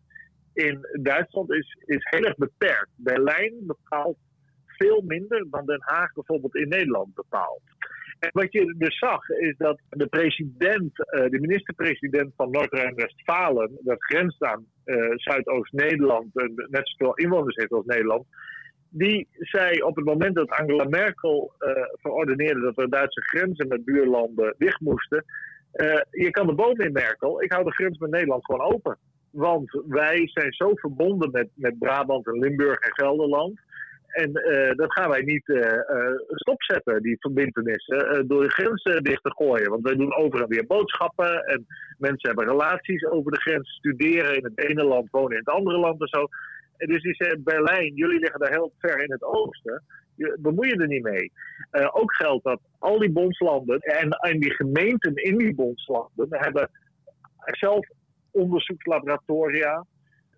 in 0.59 0.87
Duitsland 1.03 1.53
is, 1.53 1.77
is 1.87 2.07
heel 2.11 2.25
erg 2.25 2.37
beperkt. 2.37 2.91
Berlijn 2.97 3.55
bepaalt 3.61 4.17
veel 4.67 5.03
minder 5.07 5.47
dan 5.51 5.67
Den 5.67 5.83
Haag 5.83 6.13
bijvoorbeeld 6.13 6.55
in 6.55 6.69
Nederland 6.69 7.15
bepaalt. 7.15 7.63
En 8.19 8.31
wat 8.33 8.53
je 8.53 8.75
dus 8.79 8.99
zag, 8.99 9.29
is 9.29 9.57
dat 9.57 9.81
de 9.89 10.07
president, 10.07 10.93
uh, 10.99 11.29
de 11.31 11.41
minister-president 11.41 12.33
van 12.37 12.51
Noord-Rijn-Westfalen, 12.51 13.79
dat 13.81 14.05
grenst 14.05 14.43
aan 14.43 14.67
uh, 14.85 15.13
Zuidoost-Nederland, 15.15 16.35
net 16.71 16.89
zoveel 16.89 17.15
inwoners 17.15 17.57
heeft 17.57 17.73
als 17.73 17.87
Nederland, 17.87 18.27
die 18.91 19.29
zei 19.31 19.83
op 19.83 19.97
het 19.97 20.05
moment 20.05 20.35
dat 20.35 20.51
Angela 20.51 20.85
Merkel 20.85 21.53
uh, 21.59 21.71
verordeneerde 21.93 22.61
dat 22.61 22.75
de 22.75 22.89
Duitse 22.89 23.21
grenzen 23.21 23.69
met 23.69 23.85
buurlanden 23.85 24.55
dicht 24.59 24.81
moesten, 24.81 25.25
je 26.11 26.31
kan 26.31 26.47
de 26.47 26.55
boom 26.55 26.81
in 26.81 26.93
Merkel. 26.93 27.43
Ik 27.43 27.53
hou 27.53 27.65
de 27.65 27.75
grens 27.75 27.99
met 27.99 28.11
Nederland 28.11 28.45
gewoon 28.45 28.73
open. 28.73 28.99
Want 29.31 29.83
wij 29.87 30.29
zijn 30.29 30.53
zo 30.53 30.71
verbonden 30.75 31.31
met, 31.31 31.49
met 31.55 31.79
Brabant 31.79 32.27
en 32.27 32.39
Limburg 32.39 32.79
en 32.79 32.93
Gelderland. 32.93 33.61
En 34.09 34.31
uh, 34.31 34.75
dat 34.77 34.93
gaan 34.93 35.11
wij 35.11 35.23
niet 35.23 35.49
uh, 35.49 35.73
stopzetten, 36.27 37.03
die 37.03 37.17
verbindenissen, 37.21 38.29
door 38.29 38.43
de 38.43 38.51
grenzen 38.51 39.03
dicht 39.03 39.23
te 39.23 39.35
gooien. 39.35 39.71
Want 39.71 39.83
wij 39.83 39.95
doen 39.95 40.17
overal 40.17 40.49
weer 40.49 40.67
boodschappen 40.67 41.45
en 41.45 41.67
mensen 41.99 42.29
hebben 42.29 42.47
relaties 42.47 43.05
over 43.05 43.33
de 43.33 43.41
grens, 43.41 43.71
studeren 43.71 44.37
in 44.37 44.45
het 44.45 44.69
ene 44.69 44.85
land, 44.85 45.11
wonen 45.11 45.31
in 45.31 45.43
het 45.45 45.55
andere 45.55 45.79
land 45.79 46.01
en 46.01 46.09
zo. 46.09 46.27
En 46.77 46.89
dus 46.89 47.03
die 47.03 47.15
zei 47.15 47.37
Berlijn, 47.39 47.95
jullie 47.95 48.19
liggen 48.19 48.41
daar 48.41 48.53
heel 48.53 48.73
ver 48.79 49.03
in 49.03 49.13
het 49.13 49.23
oosten 49.23 49.83
je 50.19 50.37
bemoei 50.41 50.69
je 50.69 50.77
er 50.77 50.87
niet 50.87 51.03
mee. 51.03 51.33
Ook 51.93 52.15
geldt 52.15 52.45
dat 52.45 52.61
al 52.79 52.99
die 52.99 53.11
bondslanden 53.11 53.79
en, 53.81 54.11
en 54.11 54.41
die 54.41 54.55
gemeenten 54.55 55.15
in 55.15 55.37
die 55.37 55.55
bondslanden 55.55 56.27
hebben 56.29 56.71
zelf 57.45 57.89
onderzoekslaboratoria, 58.39 59.87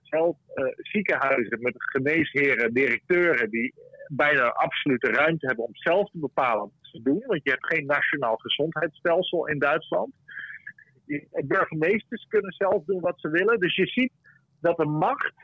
zelf 0.03 0.37
uh, 0.55 0.65
ziekenhuizen 0.77 1.61
met 1.61 1.75
geneesheren, 1.77 2.75
directeuren 2.75 3.51
die 3.51 3.75
bijna 4.09 4.49
absolute 4.49 5.11
ruimte 5.11 5.47
hebben 5.47 5.65
om 5.65 5.77
zelf 5.77 6.11
te 6.11 6.19
bepalen 6.19 6.61
wat 6.61 6.91
ze 6.93 7.03
doen. 7.03 7.23
Want 7.27 7.41
je 7.45 7.51
hebt 7.51 7.67
geen 7.67 7.87
nationaal 7.87 8.37
gezondheidsstelsel 8.37 9.49
in 9.49 9.59
Duitsland. 9.59 10.13
Burgemeesters 11.45 12.27
kunnen 12.29 12.53
zelf 12.53 12.85
doen 12.85 13.01
wat 13.01 13.21
ze 13.21 13.31
willen. 13.31 13.61
Dus 13.61 13.77
je 13.77 13.87
ziet 13.87 14.13
dat 14.61 14.77
de 14.77 14.85
macht 14.85 15.35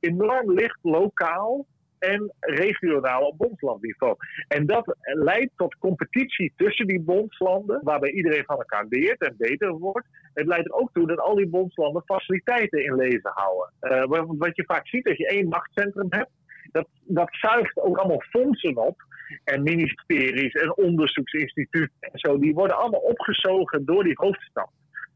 enorm 0.00 0.52
ligt 0.52 0.78
lokaal 0.82 1.66
en 1.98 2.32
regionaal 2.40 3.26
op 3.26 3.38
bondslandniveau. 3.38 4.16
En 4.48 4.66
dat 4.66 4.96
leidt 5.02 5.52
tot 5.56 5.78
competitie 5.78 6.52
tussen 6.56 6.86
die 6.86 7.00
bondslanden, 7.00 7.80
waarbij 7.82 8.10
iedereen 8.10 8.44
van 8.44 8.56
elkaar 8.56 8.86
leert 8.88 9.20
en 9.20 9.34
beter 9.38 9.72
wordt. 9.72 10.06
Het 10.34 10.46
leidt 10.46 10.66
er 10.66 10.74
ook 10.74 10.90
toe 10.92 11.06
dat 11.06 11.18
al 11.18 11.34
die 11.34 11.48
bondslanden 11.48 12.02
faciliteiten 12.04 12.84
in 12.84 12.94
leven 12.94 13.30
houden. 13.34 13.72
Uh, 13.80 14.24
wat 14.38 14.56
je 14.56 14.64
vaak 14.64 14.88
ziet, 14.88 15.08
als 15.08 15.16
je 15.16 15.28
één 15.28 15.48
machtscentrum 15.48 16.06
hebt, 16.10 16.30
dat, 16.72 16.88
dat 17.04 17.28
zuigt 17.30 17.76
ook 17.76 17.96
allemaal 17.96 18.22
fondsen 18.30 18.76
op. 18.76 19.06
En 19.44 19.62
ministeries 19.62 20.52
en 20.52 20.76
onderzoeksinstituten 20.76 21.96
en 22.00 22.18
zo, 22.18 22.38
die 22.38 22.54
worden 22.54 22.76
allemaal 22.76 23.00
opgezogen 23.00 23.84
door 23.84 24.04
die 24.04 24.16
hoofdstad 24.16 24.70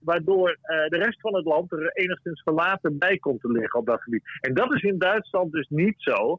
waardoor 0.05 0.49
uh, 0.49 0.87
de 0.88 0.97
rest 0.97 1.21
van 1.21 1.35
het 1.35 1.45
land 1.45 1.73
er 1.73 1.93
enigszins 1.93 2.43
verlaten 2.43 2.99
bij 2.99 3.19
komt 3.19 3.41
te 3.41 3.51
liggen 3.51 3.81
op 3.81 3.87
dat 3.87 4.03
gebied. 4.03 4.23
En 4.41 4.55
dat 4.55 4.73
is 4.73 4.83
in 4.83 4.99
Duitsland 4.99 5.53
dus 5.53 5.69
niet 5.69 5.95
zo. 5.97 6.37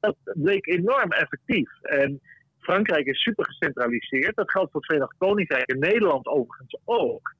Dat 0.00 0.16
bleek 0.22 0.66
enorm 0.66 1.10
effectief. 1.10 1.80
En 1.82 2.20
Frankrijk 2.58 3.06
is 3.06 3.22
super 3.22 3.44
gecentraliseerd. 3.44 4.36
Dat 4.36 4.50
geldt 4.50 4.70
voor 4.70 4.80
het 4.80 4.90
Verenigd 4.90 5.18
Koninkrijk 5.18 5.70
en 5.70 5.78
Nederland 5.78 6.26
overigens 6.26 6.78
ook. 6.84 7.34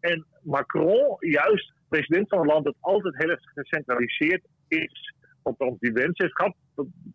En 0.00 0.26
Macron, 0.42 1.16
juist 1.18 1.72
president 1.88 2.28
van 2.28 2.38
een 2.38 2.46
land 2.46 2.64
dat 2.64 2.76
altijd 2.80 3.16
heel 3.16 3.30
erg 3.30 3.40
gecentraliseerd 3.54 4.42
is, 4.68 5.14
althans 5.42 5.78
die 5.78 5.92
wens 5.92 6.18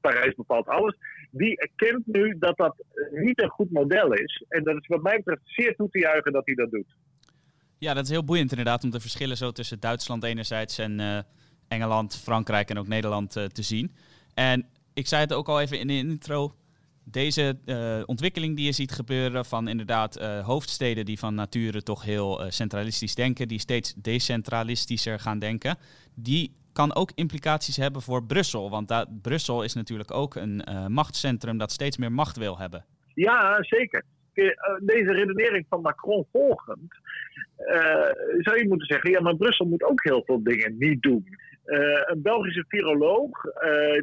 Parijs 0.01 0.35
bepaalt 0.35 0.67
alles, 0.67 0.95
die 1.31 1.57
erkent 1.57 2.05
nu 2.05 2.35
dat 2.39 2.57
dat 2.57 2.75
niet 3.11 3.41
een 3.41 3.49
goed 3.49 3.71
model 3.71 4.13
is. 4.13 4.45
En 4.47 4.63
dat 4.63 4.75
is 4.75 4.87
wat 4.87 5.01
mij 5.01 5.17
betreft 5.17 5.41
zeer 5.45 5.75
toe 5.75 5.89
te 5.89 5.99
juichen 5.99 6.31
dat 6.31 6.45
hij 6.45 6.55
dat 6.55 6.71
doet. 6.71 6.95
Ja, 7.83 7.93
dat 7.93 8.03
is 8.03 8.09
heel 8.09 8.23
boeiend 8.23 8.49
inderdaad 8.49 8.83
om 8.83 8.89
de 8.89 8.99
verschillen 8.99 9.37
zo 9.37 9.51
tussen 9.51 9.79
Duitsland 9.79 10.23
enerzijds 10.23 10.77
en 10.77 10.99
uh, 10.99 11.17
Engeland, 11.67 12.17
Frankrijk 12.17 12.69
en 12.69 12.77
ook 12.77 12.87
Nederland 12.87 13.37
uh, 13.37 13.45
te 13.45 13.61
zien. 13.61 13.95
En 14.33 14.67
ik 14.93 15.07
zei 15.07 15.21
het 15.21 15.33
ook 15.33 15.47
al 15.47 15.61
even 15.61 15.79
in 15.79 15.87
de 15.87 15.93
intro. 15.93 16.55
Deze 17.03 17.57
uh, 17.65 18.03
ontwikkeling 18.05 18.55
die 18.55 18.65
je 18.65 18.71
ziet 18.71 18.91
gebeuren 18.91 19.45
van 19.45 19.67
inderdaad 19.67 20.19
hoofdsteden 20.43 21.05
die 21.05 21.19
van 21.19 21.35
nature 21.35 21.83
toch 21.83 22.03
heel 22.03 22.51
centralistisch 22.51 23.15
denken, 23.15 23.47
die 23.47 23.59
steeds 23.59 23.93
decentralistischer 23.93 25.19
gaan 25.19 25.39
denken, 25.39 25.77
die 26.15 26.55
kan 26.73 26.95
ook 26.95 27.11
implicaties 27.15 27.77
hebben 27.77 28.01
voor 28.01 28.25
Brussel. 28.25 28.69
Want 28.69 29.05
Brussel 29.21 29.63
is 29.63 29.73
natuurlijk 29.73 30.11
ook 30.11 30.35
een 30.35 30.63
machtscentrum 30.87 31.57
dat 31.57 31.71
steeds 31.71 31.97
meer 31.97 32.11
macht 32.11 32.37
wil 32.37 32.57
hebben. 32.57 32.85
Ja, 33.13 33.63
zeker. 33.63 34.03
Deze 34.79 35.11
redenering 35.11 35.65
van 35.69 35.81
Macron 35.81 36.25
volgend, 36.31 36.93
zou 38.39 38.57
je 38.57 38.67
moeten 38.67 38.87
zeggen, 38.87 39.11
ja, 39.11 39.21
maar 39.21 39.35
Brussel 39.35 39.65
moet 39.65 39.83
ook 39.83 40.03
heel 40.03 40.23
veel 40.25 40.43
dingen 40.43 40.77
niet 40.77 41.01
doen. 41.01 41.25
Uh, 41.65 42.01
een 42.05 42.21
Belgische 42.21 42.65
viroloog, 42.67 43.41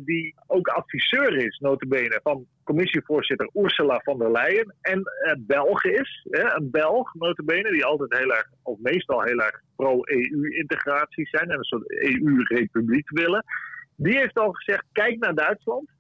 die 0.05 0.35
ook 0.47 0.69
adviseur 0.69 1.37
is, 1.37 1.59
notabene, 1.59 2.21
van 2.23 2.47
commissievoorzitter 2.65 3.51
Ursula 3.55 4.01
von 4.05 4.19
der 4.19 4.31
Leyen. 4.31 4.75
En 4.81 5.03
Belg 5.39 5.85
is, 5.85 6.27
een 6.31 6.71
Belg, 6.71 7.15
notabene, 7.15 7.71
die 7.71 7.85
altijd 7.85 8.19
heel 8.19 8.35
erg, 8.35 8.51
of 8.63 8.79
meestal 8.79 9.23
heel 9.23 9.39
erg 9.39 9.61
pro-EU-integratie 9.77 11.29
zijn 11.29 11.51
en 11.51 11.59
een 11.59 11.65
soort 11.65 11.93
EU-republiek 11.93 13.11
willen. 13.11 13.45
Die 13.97 14.19
heeft 14.19 14.39
al 14.39 14.53
gezegd, 14.53 14.85
kijk 14.93 15.19
naar 15.19 15.35
Duitsland. 15.35 15.91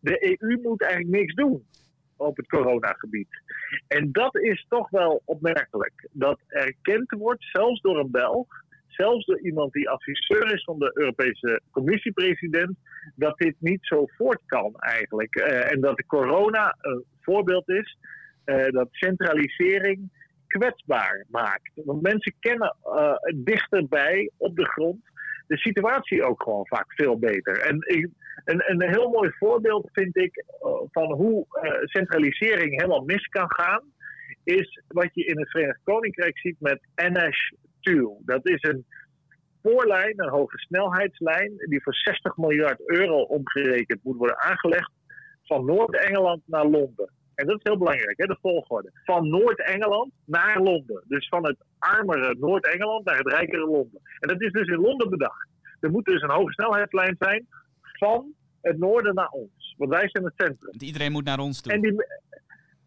De 0.00 0.36
EU 0.38 0.58
moet 0.62 0.82
eigenlijk 0.82 1.16
niks 1.20 1.34
doen 1.34 1.64
op 2.16 2.36
het 2.36 2.46
coronagebied. 2.46 3.28
En 3.88 4.12
dat 4.12 4.36
is 4.36 4.66
toch 4.68 4.90
wel 4.90 5.22
opmerkelijk. 5.24 6.08
Dat 6.12 6.38
erkend 6.48 7.10
wordt, 7.10 7.44
zelfs 7.52 7.80
door 7.80 7.98
een 7.98 8.10
Belg, 8.10 8.46
zelfs 8.88 9.26
door 9.26 9.40
iemand 9.40 9.72
die 9.72 9.90
adviseur 9.90 10.54
is 10.54 10.64
van 10.64 10.78
de 10.78 10.90
Europese 10.94 11.60
Commissiepresident, 11.70 12.76
dat 13.14 13.38
dit 13.38 13.56
niet 13.58 13.86
zo 13.86 14.06
voort 14.06 14.40
kan 14.46 14.74
eigenlijk. 14.76 15.36
Uh, 15.36 15.72
en 15.72 15.80
dat 15.80 15.96
de 15.96 16.06
corona 16.06 16.76
een 16.80 17.04
voorbeeld 17.20 17.68
is 17.68 17.98
uh, 18.44 18.68
dat 18.68 18.88
centralisering 18.90 20.10
kwetsbaar 20.46 21.24
maakt. 21.28 21.70
Want 21.74 22.02
mensen 22.02 22.34
kennen 22.40 22.76
uh, 22.84 23.14
dichterbij 23.34 24.30
op 24.36 24.56
de 24.56 24.64
grond 24.64 25.00
de 25.46 25.56
situatie 25.56 26.24
ook 26.24 26.42
gewoon 26.42 26.66
vaak 26.66 26.92
veel 26.94 27.18
beter. 27.18 27.60
En 27.60 27.76
een, 28.44 28.70
een 28.70 28.90
heel 28.90 29.08
mooi 29.10 29.30
voorbeeld 29.38 29.88
vind 29.92 30.16
ik 30.16 30.44
van 30.90 31.12
hoe 31.12 31.46
centralisering 31.84 32.80
helemaal 32.80 33.04
mis 33.04 33.26
kan 33.26 33.52
gaan, 33.52 33.82
is 34.44 34.82
wat 34.88 35.08
je 35.12 35.24
in 35.24 35.38
het 35.38 35.50
Verenigd 35.50 35.80
Koninkrijk 35.84 36.38
ziet 36.38 36.56
met 36.60 36.80
NH 36.94 37.50
dat 38.24 38.48
is 38.48 38.62
een 38.62 38.86
spoorlijn, 39.58 40.22
een 40.22 40.28
hoge 40.28 40.58
snelheidslijn, 40.58 41.52
die 41.56 41.82
voor 41.82 41.94
60 41.94 42.36
miljard 42.36 42.80
euro 42.88 43.20
omgerekend 43.20 44.02
moet 44.02 44.16
worden 44.16 44.40
aangelegd 44.40 44.90
van 45.42 45.64
Noord-Engeland 45.64 46.42
naar 46.46 46.66
Londen. 46.66 47.10
En 47.36 47.46
dat 47.46 47.56
is 47.56 47.62
heel 47.62 47.78
belangrijk, 47.78 48.18
hè, 48.18 48.26
de 48.26 48.38
volgorde. 48.40 48.90
Van 49.04 49.28
Noord-Engeland 49.28 50.12
naar 50.24 50.60
Londen. 50.60 51.04
Dus 51.06 51.28
van 51.28 51.46
het 51.46 51.56
armere 51.78 52.36
Noord-Engeland 52.38 53.04
naar 53.04 53.18
het 53.18 53.32
rijkere 53.32 53.66
Londen. 53.66 54.00
En 54.18 54.28
dat 54.28 54.40
is 54.42 54.52
dus 54.52 54.68
in 54.68 54.80
Londen 54.80 55.10
bedacht. 55.10 55.48
Er 55.80 55.90
moet 55.90 56.04
dus 56.04 56.22
een 56.22 56.30
hoge 56.30 56.52
snelheidslijn 56.52 57.16
zijn 57.18 57.46
van 57.82 58.34
het 58.60 58.78
noorden 58.78 59.14
naar 59.14 59.28
ons. 59.28 59.74
Want 59.76 59.90
wij 59.90 60.08
zijn 60.08 60.24
het 60.24 60.34
centrum. 60.36 60.74
Iedereen 60.78 61.12
moet 61.12 61.24
naar 61.24 61.38
ons 61.38 61.60
toe. 61.60 61.72
En 61.72 61.80
die, 61.80 61.94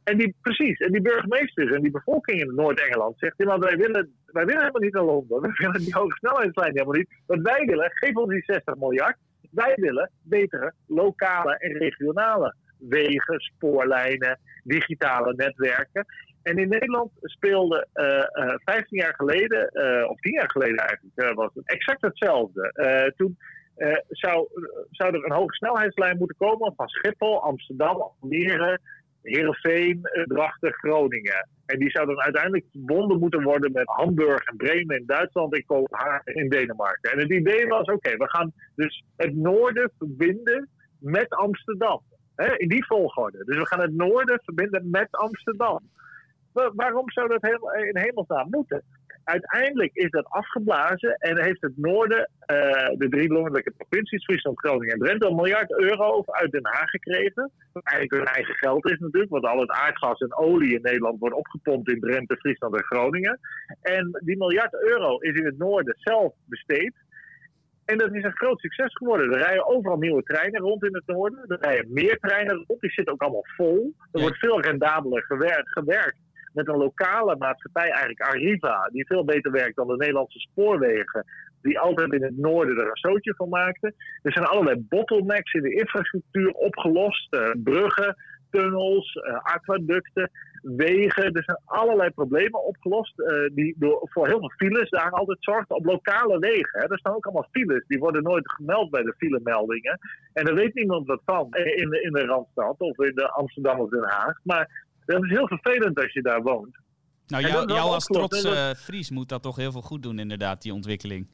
en 0.04 0.18
die, 0.18 0.36
precies, 0.42 0.78
en 0.78 0.92
die 0.92 1.02
burgemeesters 1.02 1.72
en 1.72 1.82
die 1.82 1.92
bevolking 1.92 2.42
in 2.42 2.56
Noord-Engeland 2.56 3.18
zegt, 3.18 3.34
ja, 3.38 3.46
maar 3.46 3.60
wij 3.60 3.78
willen, 3.78 4.14
wij 4.26 4.46
willen 4.46 4.62
helemaal 4.62 4.82
niet 4.82 4.94
naar 4.94 5.04
Londen. 5.04 5.42
Wij 5.42 5.52
willen 5.58 5.80
die 5.80 5.94
hoge 5.94 6.18
snelheidslijn 6.18 6.72
helemaal 6.72 6.94
niet. 6.94 7.10
Wat 7.26 7.42
wij 7.42 7.66
willen, 7.66 7.92
geef 7.94 8.16
ons 8.16 8.30
die 8.30 8.44
60 8.46 8.76
miljard. 8.76 9.18
Wij 9.52 9.74
willen 9.76 10.12
betere 10.22 10.74
lokale 10.88 11.58
en 11.58 11.78
regionale 11.78 12.56
wegen, 12.80 13.40
spoorlijnen, 13.40 14.40
digitale 14.64 15.34
netwerken. 15.36 16.06
En 16.44 16.58
in 16.58 16.70
Nederland 16.70 17.12
speelde 17.22 17.88
uh, 17.94 18.46
uh, 18.46 18.54
15 18.64 18.98
jaar 18.98 19.14
geleden, 19.16 19.70
uh, 19.74 20.10
of 20.10 20.20
10 20.20 20.34
jaar 20.34 20.52
geleden 20.52 20.78
eigenlijk, 20.78 21.36
was 21.36 21.52
het 21.54 21.68
exact 21.68 22.02
hetzelfde. 22.02 23.14
toen 23.16 23.38
zou, 24.08 24.48
zou 24.92 25.16
er 25.16 25.26
een 25.26 25.32
hoge 25.32 25.54
snelheidslijn 25.54 26.18
moeten 26.18 26.38
komen 26.38 26.74
van 26.76 26.88
Schiphol, 26.88 27.42
Amsterdam, 27.42 28.14
Almere, 28.20 28.80
Heerenveen, 29.22 30.02
Drachten, 30.26 30.74
Groningen. 30.74 31.48
En 31.66 31.80
die 31.80 31.90
zou 31.90 32.06
dan 32.06 32.22
uiteindelijk 32.22 32.66
verbonden 32.72 33.20
moeten 33.20 33.44
worden 33.44 33.72
met 33.72 33.88
Hamburg 33.88 34.44
en 34.44 34.58
Bremen 34.58 34.98
in 34.98 35.06
Duitsland 35.06 35.56
en 35.56 35.66
Kopenhagen 35.66 36.34
in 36.34 36.50
Denemarken. 36.50 37.12
En 37.12 37.20
het 37.20 37.32
idee 37.32 37.68
was, 37.68 37.86
oké, 37.86 38.18
we 38.18 38.30
gaan 38.30 38.54
dus 38.76 39.04
het 39.16 39.36
noorden 39.36 39.92
verbinden 39.98 40.70
met 41.00 41.30
Amsterdam. 41.30 42.02
In 42.58 42.68
die 42.68 42.86
volgorde. 42.86 43.44
Dus 43.46 43.58
we 43.58 43.68
gaan 43.68 43.82
het 43.82 43.96
noorden 43.96 44.42
verbinden 44.44 44.90
met 44.90 45.08
Amsterdam. 45.12 45.80
waarom 46.54 47.12
zou 47.12 47.28
dat 47.28 47.44
in 47.84 47.98
hemelsnaam 47.98 48.48
moeten? 48.50 48.84
uiteindelijk 49.30 49.94
is 49.94 50.10
dat 50.10 50.26
afgeblazen 50.30 51.16
en 51.16 51.44
heeft 51.44 51.62
het 51.62 51.78
noorden, 51.78 52.30
uh, 52.52 52.90
de 52.98 53.10
drie 53.10 53.32
noordelijke 53.32 53.74
provincies, 53.78 54.24
Friesland, 54.24 54.60
Groningen 54.60 54.94
en 54.94 55.00
Drenthe, 55.00 55.28
een 55.28 55.36
miljard 55.36 55.72
euro 55.80 56.24
uit 56.26 56.52
Den 56.52 56.66
Haag 56.66 56.90
gekregen. 56.90 57.52
Wat 57.74 57.84
eigenlijk 57.84 58.24
hun 58.24 58.36
eigen 58.36 58.56
geld 58.56 58.90
is 58.90 59.00
natuurlijk, 59.00 59.32
want 59.32 59.46
al 59.46 59.60
het 59.60 59.72
aardgas 59.72 60.20
en 60.20 60.36
olie 60.36 60.76
in 60.76 60.82
Nederland 60.82 61.20
wordt 61.20 61.36
opgepompt 61.36 61.90
in 61.90 62.00
Drenthe, 62.00 62.38
Friesland 62.38 62.76
en 62.76 62.84
Groningen. 62.84 63.40
En 63.82 64.20
die 64.24 64.38
miljard 64.38 64.74
euro 64.74 65.18
is 65.18 65.40
in 65.40 65.46
het 65.46 65.58
noorden 65.58 65.96
zelf 65.98 66.34
besteed. 66.46 66.94
En 67.90 67.98
dat 67.98 68.14
is 68.14 68.24
een 68.24 68.38
groot 68.38 68.60
succes 68.60 68.94
geworden. 68.94 69.32
Er 69.32 69.38
rijden 69.38 69.68
overal 69.68 69.98
nieuwe 69.98 70.24
treinen 70.24 70.62
rond 70.62 70.84
in 70.84 70.96
het 70.96 71.08
noorden. 71.08 71.46
Er 71.48 71.58
rijden 71.60 71.94
meer 71.94 72.18
treinen 72.20 72.64
rond. 72.68 72.82
Die 72.82 72.92
zitten 72.92 73.14
ook 73.14 73.22
allemaal 73.22 73.46
vol. 73.56 73.94
Er 74.12 74.22
wordt 74.22 74.38
veel 74.38 74.62
rendabeler 74.62 75.24
gewerkt, 75.24 75.70
gewerkt 75.70 76.18
met 76.54 76.68
een 76.68 76.78
lokale 76.78 77.36
maatschappij, 77.38 77.90
eigenlijk 77.90 78.22
Arriva, 78.22 78.90
die 78.92 79.06
veel 79.06 79.26
beter 79.26 79.52
werkt 79.52 79.76
dan 79.76 79.88
de 79.88 79.96
Nederlandse 79.96 80.40
spoorwegen, 80.40 81.26
die 81.62 81.80
altijd 81.80 82.14
in 82.14 82.24
het 82.24 82.38
noorden 82.38 82.78
er 82.78 82.86
een 82.88 83.12
zootje 83.12 83.34
van 83.36 83.50
maakten. 83.50 83.96
Er 84.22 84.32
zijn 84.32 84.46
allerlei 84.46 84.86
bottlenecks 84.90 85.54
in 85.54 85.62
de 85.62 85.74
infrastructuur 85.74 86.52
opgelost, 86.52 87.34
uh, 87.34 87.50
bruggen, 87.64 88.16
tunnels, 88.52 89.16
uh, 89.16 89.40
aquaducten, 89.42 90.30
wegen. 90.62 91.34
Er 91.34 91.44
zijn 91.44 91.62
allerlei 91.66 92.10
problemen 92.10 92.66
opgelost 92.66 93.20
uh, 93.20 93.50
die 93.56 93.76
door, 93.78 94.00
voor 94.04 94.28
heel 94.28 94.40
veel 94.40 94.54
files 94.58 94.90
daar 94.90 95.12
altijd 95.12 95.38
zorgden 95.40 95.76
op 95.76 95.86
lokale 95.86 96.40
wegen. 96.40 96.80
Hè. 96.80 96.92
Er 96.92 97.00
staan 97.00 97.16
ook 97.16 97.26
allemaal 97.26 97.48
files, 97.52 97.84
die 97.88 98.00
worden 98.00 98.24
nooit 98.24 98.52
gemeld 98.52 98.90
bij 98.90 99.04
de 99.04 99.14
filemeldingen. 99.18 100.00
En 100.34 100.46
daar 100.46 100.56
weet 100.56 100.74
niemand 100.74 101.08
wat 101.08 101.22
van 101.26 101.46
in 101.54 101.90
de, 101.90 102.02
in 102.02 102.12
de 102.12 102.26
Randstad 102.26 102.80
of 102.80 103.00
in 103.00 103.16
de 103.16 103.30
Amsterdam 103.30 103.80
of 103.80 103.90
Den 103.90 104.10
Haag. 104.10 104.40
Maar 104.44 104.88
dat 105.06 105.24
is 105.24 105.30
heel 105.30 105.48
vervelend 105.48 106.02
als 106.02 106.14
je 106.14 106.22
daar 106.22 106.42
woont. 106.42 106.78
Nou, 107.28 107.48
jou, 107.48 107.68
jou 107.68 107.90
als 107.90 108.06
trotse 108.06 108.50
uh, 108.50 108.70
Fries 108.74 109.10
moet 109.10 109.30
dat 109.30 109.42
toch 109.42 109.56
heel 109.56 109.72
veel 109.72 109.82
goed 109.82 110.04
doen, 110.04 110.20
inderdaad, 110.20 110.62
die 110.62 110.74
ontwikkeling. 110.74 111.28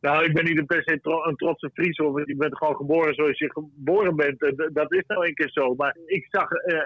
Nou, 0.00 0.24
ik 0.24 0.32
ben 0.32 0.44
niet 0.44 0.66
per 0.66 0.82
se 0.82 0.98
een 1.02 1.36
trotse 1.36 1.70
Fries, 1.72 1.98
of 1.98 2.18
ik 2.18 2.38
ben 2.38 2.56
gewoon 2.56 2.76
geboren 2.76 3.14
zoals 3.14 3.38
je 3.38 3.52
geboren 3.52 4.16
bent. 4.16 4.38
Dat 4.72 4.92
is 4.92 5.02
nou 5.06 5.26
een 5.26 5.34
keer 5.34 5.50
zo. 5.50 5.74
Maar 5.74 5.96
ik 6.06 6.26
zag, 6.30 6.50
uh, 6.50 6.80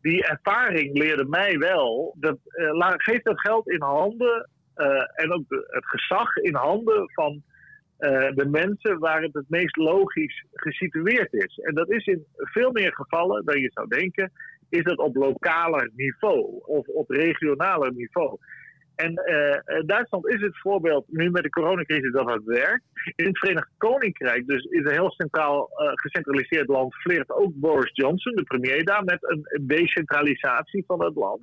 die 0.00 0.26
ervaring 0.26 0.98
leerde 0.98 1.24
mij 1.24 1.58
wel. 1.58 2.14
Dat, 2.18 2.38
uh, 2.52 2.92
geef 2.96 3.22
dat 3.22 3.40
geld 3.40 3.68
in 3.68 3.82
handen 3.82 4.48
en 5.14 5.32
ook 5.32 5.44
het 5.48 5.86
gezag 5.86 6.36
in 6.36 6.54
handen 6.54 7.10
van 7.12 7.42
de 8.34 8.46
mensen 8.50 8.98
waar 8.98 9.22
het 9.22 9.34
het 9.34 9.48
meest 9.48 9.76
logisch 9.76 10.44
gesitueerd 10.52 11.32
is. 11.32 11.58
En 11.58 11.74
dat 11.74 11.90
is 11.90 12.06
in 12.06 12.24
veel 12.36 12.72
meer 12.72 12.94
gevallen 12.94 13.44
dan 13.44 13.60
je 13.60 13.70
zou 13.72 13.88
denken 13.88 14.32
is 14.70 14.84
dat 14.84 14.98
op 14.98 15.16
lokaler 15.16 15.90
niveau 15.96 16.60
of 16.64 16.86
op 16.86 17.10
regionaler 17.10 17.92
niveau. 17.92 18.38
En 19.02 19.12
uh, 19.12 19.80
Duitsland 19.86 20.28
is 20.28 20.40
het 20.40 20.58
voorbeeld 20.58 21.04
nu 21.08 21.30
met 21.30 21.42
de 21.42 21.50
coronacrisis 21.50 22.12
dat 22.12 22.30
het 22.30 22.44
werkt. 22.44 22.84
In 23.16 23.26
het 23.26 23.38
Verenigd 23.38 23.68
Koninkrijk, 23.78 24.46
dus 24.46 24.64
is 24.64 24.84
een 24.84 24.92
heel 24.92 25.10
centraal 25.10 25.68
uh, 25.70 25.90
gecentraliseerd 25.94 26.68
land, 26.68 26.94
fleert 26.94 27.30
ook 27.30 27.52
Boris 27.54 27.90
Johnson, 27.92 28.34
de 28.34 28.42
premier 28.42 28.84
daar, 28.84 29.04
met 29.04 29.18
een 29.20 29.66
decentralisatie 29.66 30.84
van 30.86 31.04
het 31.04 31.14
land. 31.14 31.40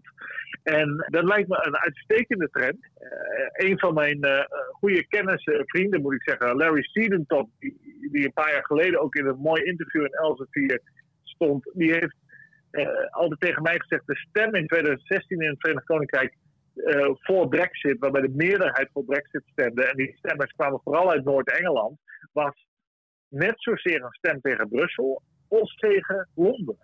En 0.64 1.06
dat 1.10 1.24
lijkt 1.24 1.48
me 1.50 1.66
een 1.66 1.78
uitstekende 1.78 2.50
trend. 2.50 2.78
Uh, 2.78 3.70
een 3.70 3.80
van 3.80 3.94
mijn 3.94 4.20
goede 4.72 5.08
kennissen, 5.08 5.64
vrienden 5.66 6.02
moet 6.02 6.14
ik 6.14 6.30
zeggen, 6.30 6.58
Larry 6.58 6.84
Siedentop, 6.84 7.50
die, 7.60 8.10
die, 8.12 8.26
een 8.26 8.34
paar 8.34 8.52
jaar 8.52 8.66
geleden 8.66 9.02
ook 9.02 9.16
in 9.16 9.26
een 9.26 9.40
mooi 9.40 9.64
interview 9.64 10.02
in 10.02 10.14
Elsevier 10.14 10.82
stond, 11.24 11.72
die 11.74 11.92
heeft 11.92 12.16
altijd 13.10 13.40
tegen 13.40 13.62
mij 13.62 13.80
gezegd: 13.80 14.08
de 14.08 14.16
stem 14.16 14.56
in 14.56 14.68
2016 14.68 15.42
in 15.42 15.50
het 15.50 15.60
Verenigd 15.60 15.86
Koninkrijk 15.86 16.34
uh, 16.86 17.10
voor 17.14 17.48
Brexit, 17.48 18.00
waarbij 18.00 18.22
de 18.22 18.34
meerderheid 18.36 18.90
voor 18.94 19.04
Brexit 19.04 19.44
stemde, 19.46 19.86
en 19.86 19.98
die 19.98 20.16
stemmers 20.18 20.52
kwamen 20.52 20.82
vooral 20.84 21.12
uit 21.12 21.24
Noord-Engeland, 21.24 22.00
was 22.34 22.68
net 23.30 23.54
zozeer 23.56 24.04
een 24.04 24.12
stem 24.12 24.42
tegen 24.42 24.70
Brussel 24.70 25.22
als 25.48 25.76
tegen 25.76 26.30
Londen. 26.36 26.78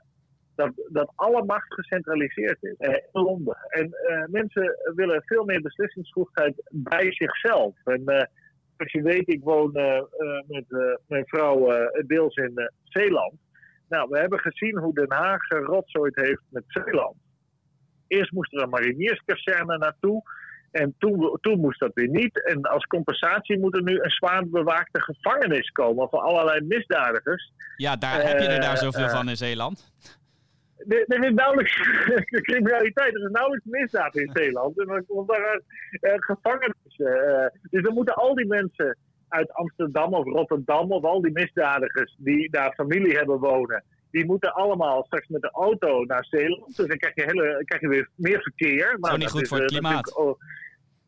Dat, 0.56 0.72
dat 0.90 1.12
alle 1.16 1.46
macht 1.46 1.74
gecentraliseerd 1.74 2.64
is 2.64 2.76
in 2.78 3.04
Londen. 3.12 3.58
En 3.68 3.96
mensen 4.32 4.76
willen 4.96 5.24
veel 5.26 5.46
meer 5.46 5.62
beslissingsvoegheid 5.62 6.70
bij 6.72 7.14
zichzelf. 7.14 7.76
En 7.84 8.30
als 8.78 8.92
je 8.92 9.02
weet, 9.02 9.28
ik 9.28 9.44
woon 9.44 9.72
met 10.48 10.66
mijn 11.08 11.26
vrouw 11.26 11.90
deels 12.06 12.36
in 12.36 12.72
Zeeland. 12.84 13.34
Nou, 13.90 14.10
we 14.10 14.20
hebben 14.20 14.40
gezien 14.40 14.78
hoe 14.78 14.94
Den 14.94 15.12
Haag 15.12 15.48
rotzooid 15.50 16.16
heeft 16.16 16.42
met 16.50 16.64
Zeeland. 16.68 17.16
Eerst 18.18 18.32
moest 18.32 18.54
er 18.54 18.62
een 18.62 18.70
marinierskazerne 18.70 19.78
naartoe. 19.78 20.22
En 20.72 20.96
toen, 20.98 21.38
toen 21.42 21.60
moest 21.60 21.80
dat 21.80 21.94
weer 21.94 22.10
niet. 22.10 22.46
En 22.46 22.62
als 22.62 22.86
compensatie 22.86 23.60
moet 23.60 23.76
er 23.76 23.84
nu 23.84 24.00
een 24.02 24.10
zwaar 24.10 24.48
bewaakte 24.48 25.02
gevangenis 25.02 25.70
komen 25.70 26.10
voor 26.10 26.20
allerlei 26.20 26.62
misdadigers. 26.62 27.52
Ja, 27.78 27.96
daar 27.96 28.28
heb 28.28 28.40
je 28.40 28.48
er 28.48 28.62
daar 28.62 28.78
zoveel 28.78 29.10
van 29.10 29.30
in 29.30 29.38
Zeeland. 29.38 29.92
Er 30.88 31.24
is 31.24 31.34
nauwelijks 31.34 31.76
criminaliteit, 32.50 33.16
er 33.16 33.24
is 33.24 33.32
nauwelijks 33.32 33.66
misdaad 33.66 34.16
in 34.16 34.30
Zeeland. 34.34 34.80
En 34.80 34.88
dan 34.88 35.06
komt 35.06 35.28
daar 35.28 35.62
uh, 36.02 36.14
gevangenis. 36.16 36.98
dus 37.70 37.84
dan 37.84 37.94
moeten 37.94 38.14
al 38.14 38.36
die 38.36 38.48
mensen 38.48 38.98
uit 39.28 39.54
Amsterdam 39.54 40.14
of 40.14 40.26
Rotterdam 40.26 40.92
of 40.92 41.04
al 41.04 41.22
die 41.22 41.32
misdadigers 41.32 42.16
die 42.18 42.50
daar 42.52 42.74
familie 42.74 43.18
hebben 43.18 43.40
wonen, 43.40 43.84
die 44.14 44.26
moeten 44.26 44.54
allemaal 44.54 45.04
straks 45.04 45.28
met 45.28 45.42
de 45.42 45.52
auto 45.52 46.04
naar 46.04 46.26
Zeeland. 46.26 46.76
Dus 46.76 46.88
dan 46.88 46.98
krijg 46.98 47.16
je, 47.16 47.24
hele, 47.24 47.62
krijg 47.66 47.82
je 47.82 47.88
weer 47.88 48.10
meer 48.16 48.42
verkeer. 48.42 48.98
Maar 49.00 49.18
niet 49.18 49.30
goed 49.30 49.48
voor 49.48 49.58
het 49.58 49.72
klimaat. 49.72 50.38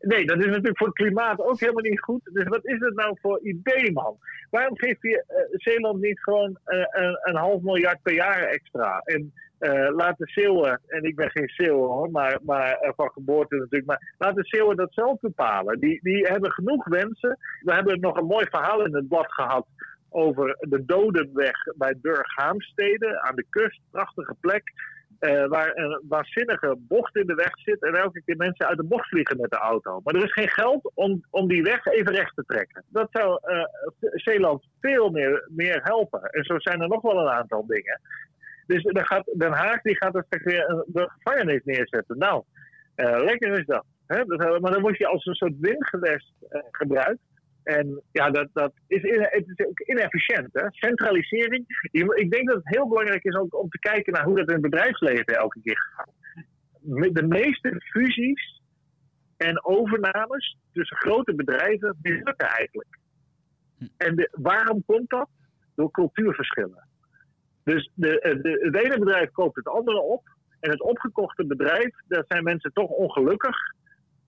Nee, 0.00 0.26
dat 0.26 0.38
is 0.38 0.46
natuurlijk 0.46 0.78
voor 0.78 0.86
het 0.86 0.96
klimaat 0.96 1.40
ook 1.40 1.60
helemaal 1.60 1.82
niet 1.82 2.00
goed. 2.00 2.20
Dus 2.32 2.48
wat 2.48 2.66
is 2.66 2.78
het 2.78 2.94
nou 2.94 3.16
voor 3.20 3.40
idee, 3.40 3.92
man? 3.92 4.16
Waarom 4.50 4.76
geef 4.78 5.02
je 5.02 5.24
uh, 5.28 5.58
Zeeland 5.58 6.00
niet 6.00 6.20
gewoon 6.20 6.58
uh, 6.66 6.78
een, 6.90 7.18
een, 7.22 7.36
half 7.36 7.62
miljard 7.62 8.02
per 8.02 8.14
jaar 8.14 8.42
extra? 8.42 9.00
En 9.04 9.32
uh, 9.60 9.88
laat 9.94 10.18
de 10.18 10.26
Zeeuwen, 10.26 10.80
en 10.86 11.02
ik 11.02 11.16
ben 11.16 11.30
geen 11.30 11.48
Zeeuw 11.48 11.78
hoor, 11.78 12.10
maar, 12.10 12.38
maar 12.42 12.92
van 12.96 13.10
geboorte 13.10 13.56
natuurlijk, 13.56 13.86
maar 13.86 14.14
laat 14.18 14.34
de 14.34 14.44
Zeeuwen 14.44 14.76
dat 14.76 14.92
zelf 14.92 15.20
bepalen. 15.20 15.80
Die, 15.80 16.00
die 16.02 16.26
hebben 16.26 16.52
genoeg 16.52 16.88
wensen. 16.88 17.38
We 17.60 17.74
hebben 17.74 18.00
nog 18.00 18.16
een 18.16 18.26
mooi 18.26 18.46
verhaal 18.50 18.84
in 18.84 18.94
het 18.94 19.08
blad 19.08 19.32
gehad 19.32 19.66
over 20.16 20.56
de 20.60 20.84
Dodenweg 20.84 21.56
bij 21.76 21.94
Burghaamstede 22.00 23.20
aan 23.20 23.34
de 23.36 23.46
kust. 23.50 23.80
Prachtige 23.90 24.34
plek. 24.40 24.72
Uh, 25.20 25.46
waar 25.46 25.76
een 25.76 26.02
waanzinnige 26.08 26.74
bocht 26.78 27.16
in 27.16 27.26
de 27.26 27.34
weg 27.34 27.58
zit 27.58 27.82
en 27.82 27.94
elke 27.94 28.22
keer 28.24 28.36
mensen 28.36 28.66
uit 28.66 28.76
de 28.76 28.84
bocht 28.84 29.08
vliegen 29.08 29.40
met 29.40 29.50
de 29.50 29.56
auto. 29.56 30.00
Maar 30.04 30.14
er 30.14 30.24
is 30.24 30.32
geen 30.32 30.48
geld 30.48 30.90
om, 30.94 31.24
om 31.30 31.48
die 31.48 31.62
weg 31.62 31.86
even 31.86 32.12
recht 32.12 32.34
te 32.34 32.44
trekken. 32.46 32.84
Dat 32.88 33.08
zou 33.10 33.40
uh, 33.44 33.64
Zeeland 34.14 34.64
veel 34.80 35.10
meer, 35.10 35.48
meer 35.50 35.80
helpen. 35.82 36.22
En 36.22 36.44
zo 36.44 36.58
zijn 36.58 36.80
er 36.80 36.88
nog 36.88 37.02
wel 37.02 37.20
een 37.20 37.32
aantal 37.32 37.66
dingen. 37.66 38.00
Dus 38.66 38.82
dan 38.82 39.06
gaat 39.06 39.30
Den 39.36 39.52
Haag 39.52 39.82
die 39.82 39.96
gaat 39.96 40.14
er 40.14 40.24
straks 40.26 40.44
weer 40.44 40.84
de 40.86 41.10
gevangenis 41.16 41.64
neerzetten. 41.64 42.18
Nou, 42.18 42.42
uh, 42.96 43.24
lekker 43.24 43.58
is 43.58 43.66
dat. 43.66 43.84
Hè? 44.06 44.24
Maar 44.60 44.72
dan 44.72 44.82
word 44.82 44.98
je 44.98 45.06
als 45.06 45.24
een 45.24 45.34
soort 45.34 45.58
windgewest 45.60 46.32
gebruikt. 46.70 47.20
En 47.66 48.02
ja, 48.12 48.30
dat, 48.30 48.48
dat 48.52 48.72
is, 48.86 49.02
het 49.02 49.44
is 49.46 49.66
ook 49.66 49.80
inefficiënt. 49.80 50.48
Hè? 50.52 50.66
Centralisering. 50.70 51.64
Ik 52.14 52.30
denk 52.30 52.46
dat 52.48 52.56
het 52.56 52.74
heel 52.74 52.88
belangrijk 52.88 53.24
is 53.24 53.34
ook 53.34 53.60
om 53.62 53.68
te 53.68 53.78
kijken 53.78 54.12
naar 54.12 54.24
hoe 54.24 54.36
dat 54.36 54.48
in 54.48 54.52
het 54.52 54.62
bedrijfsleven 54.62 55.36
elke 55.36 55.60
keer 55.62 55.78
gaat. 55.94 56.10
De 57.14 57.26
meeste 57.26 57.82
fusies 57.92 58.62
en 59.36 59.64
overnames 59.64 60.56
tussen 60.72 60.96
grote 60.96 61.34
bedrijven 61.34 61.98
mislukken 62.02 62.48
eigenlijk. 62.48 62.98
En 63.96 64.16
de, 64.16 64.28
waarom 64.32 64.84
komt 64.86 65.10
dat? 65.10 65.28
Door 65.74 65.90
cultuurverschillen. 65.90 66.88
Dus 67.64 67.90
de, 67.94 68.38
de, 68.42 68.70
het 68.72 68.84
ene 68.84 68.98
bedrijf 68.98 69.30
koopt 69.30 69.56
het 69.56 69.68
andere 69.68 70.00
op. 70.00 70.22
En 70.60 70.70
het 70.70 70.82
opgekochte 70.82 71.46
bedrijf, 71.46 71.94
daar 72.08 72.24
zijn 72.28 72.44
mensen 72.44 72.72
toch 72.72 72.90
ongelukkig 72.90 73.56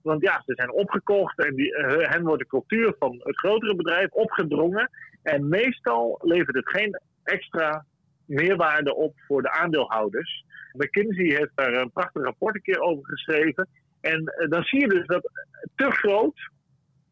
want 0.01 0.21
ja, 0.21 0.41
ze 0.45 0.53
zijn 0.55 0.71
opgekocht 0.71 1.45
en 1.45 1.55
die, 1.55 1.77
uh, 1.77 2.09
hen 2.09 2.23
wordt 2.23 2.41
de 2.41 2.47
cultuur 2.47 2.95
van 2.99 3.21
het 3.23 3.37
grotere 3.37 3.75
bedrijf 3.75 4.11
opgedrongen. 4.11 4.89
En 5.23 5.47
meestal 5.47 6.19
levert 6.21 6.55
het 6.55 6.69
geen 6.69 6.99
extra 7.23 7.85
meerwaarde 8.25 8.95
op 8.95 9.13
voor 9.27 9.41
de 9.41 9.51
aandeelhouders. 9.51 10.43
McKinsey 10.73 11.25
heeft 11.25 11.51
daar 11.55 11.73
een 11.73 11.91
prachtig 11.91 12.23
rapport 12.23 12.55
een 12.55 12.61
keer 12.61 12.79
over 12.79 13.05
geschreven. 13.05 13.67
En 14.01 14.33
uh, 14.39 14.49
dan 14.49 14.63
zie 14.63 14.79
je 14.79 14.87
dus 14.87 15.05
dat 15.05 15.31
te 15.75 15.91
groot, 15.91 16.49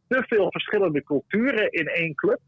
te 0.07 0.23
veel 0.27 0.51
verschillende 0.51 1.03
culturen 1.03 1.71
in 1.71 1.87
één 1.87 2.15
club. 2.15 2.39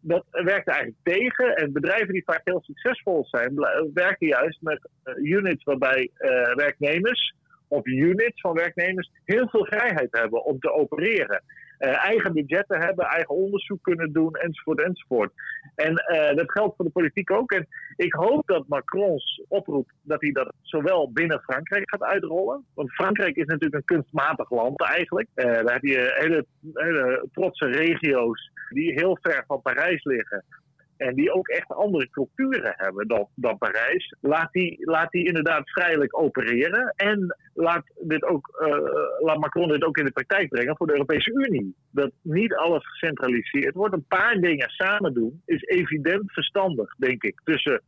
Dat 0.00 0.24
werkt 0.30 0.68
eigenlijk 0.68 0.98
tegen. 1.02 1.56
En 1.56 1.72
bedrijven 1.72 2.12
die 2.12 2.24
vaak 2.24 2.40
heel 2.44 2.62
succesvol 2.62 3.26
zijn, 3.26 3.54
werken 3.94 4.26
juist 4.26 4.60
met 4.60 4.88
uh, 5.04 5.14
units 5.14 5.64
waarbij 5.64 6.10
werknemers 6.54 7.34
of 7.68 7.86
units 7.86 8.40
van 8.40 8.54
werknemers 8.54 9.10
heel 9.24 9.48
veel 9.48 9.64
vrijheid 9.64 10.08
hebben 10.10 10.44
om 10.44 10.58
te 10.58 10.72
opereren. 10.72 11.42
Uh, 11.78 12.04
eigen 12.04 12.32
budgetten 12.32 12.80
hebben, 12.80 13.04
eigen 13.04 13.34
onderzoek 13.34 13.82
kunnen 13.82 14.12
doen, 14.12 14.34
enzovoort, 14.34 14.82
enzovoort. 14.82 15.32
En 15.74 15.90
uh, 15.90 16.36
dat 16.36 16.52
geldt 16.52 16.76
voor 16.76 16.84
de 16.84 16.90
politiek 16.90 17.30
ook. 17.30 17.52
En 17.52 17.66
ik 17.96 18.12
hoop 18.12 18.46
dat 18.46 18.68
Macrons 18.68 19.42
oproep, 19.48 19.90
dat 20.02 20.20
hij 20.20 20.32
dat 20.32 20.52
zowel 20.62 21.12
binnen 21.12 21.40
Frankrijk 21.40 21.90
gaat 21.90 22.02
uitrollen. 22.02 22.64
Want 22.74 22.92
Frankrijk 22.92 23.36
is 23.36 23.46
natuurlijk 23.46 23.74
een 23.74 23.96
kunstmatig 23.96 24.50
land 24.50 24.82
eigenlijk. 24.82 25.28
Uh, 25.34 25.44
daar 25.44 25.72
heb 25.72 25.82
je 25.82 26.14
hele, 26.18 26.46
hele 26.72 27.28
trotse 27.32 27.66
regio's 27.66 28.50
die 28.68 28.92
heel 28.92 29.18
ver 29.20 29.44
van 29.46 29.62
Parijs 29.62 30.04
liggen 30.04 30.44
en 30.96 31.14
die 31.14 31.32
ook 31.32 31.48
echt 31.48 31.68
andere 31.68 32.10
culturen 32.10 32.74
hebben 32.76 33.08
dan, 33.08 33.28
dan 33.34 33.58
Parijs, 33.58 34.14
laat 34.20 34.52
die, 34.52 34.76
laat 34.86 35.10
die 35.10 35.26
inderdaad 35.26 35.70
vrijelijk 35.70 36.18
opereren. 36.18 36.92
En 36.96 37.36
laat, 37.54 37.84
dit 38.00 38.24
ook, 38.24 38.66
uh, 38.66 39.24
laat 39.26 39.38
Macron 39.38 39.68
dit 39.68 39.84
ook 39.84 39.98
in 39.98 40.04
de 40.04 40.12
praktijk 40.12 40.48
brengen 40.48 40.76
voor 40.76 40.86
de 40.86 40.92
Europese 40.92 41.32
Unie. 41.32 41.74
Dat 41.90 42.10
niet 42.22 42.54
alles 42.54 42.88
gecentraliseerd 42.88 43.74
wordt. 43.74 43.94
Een 43.94 44.06
paar 44.08 44.34
dingen 44.34 44.68
samen 44.68 45.14
doen 45.14 45.42
is 45.46 45.62
evident 45.62 46.32
verstandig, 46.32 46.94
denk 46.96 47.22
ik, 47.22 47.40
tussen 47.44 47.82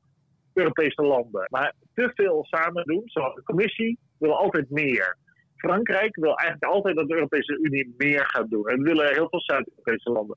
Europese 0.54 1.02
landen. 1.02 1.46
Maar 1.50 1.72
te 1.94 2.10
veel 2.14 2.44
samen 2.44 2.84
doen, 2.84 3.02
zoals 3.04 3.34
de 3.34 3.42
Commissie, 3.42 3.98
wil 4.18 4.36
altijd 4.36 4.70
meer. 4.70 5.16
Frankrijk 5.56 6.16
wil 6.16 6.36
eigenlijk 6.38 6.72
altijd 6.72 6.96
dat 6.96 7.08
de 7.08 7.14
Europese 7.14 7.58
Unie 7.62 7.94
meer 7.96 8.24
gaat 8.26 8.50
doen. 8.50 8.68
En 8.68 8.82
willen 8.82 9.14
heel 9.14 9.28
veel 9.28 9.40
Zuid-Europese 9.40 10.10
landen. 10.10 10.36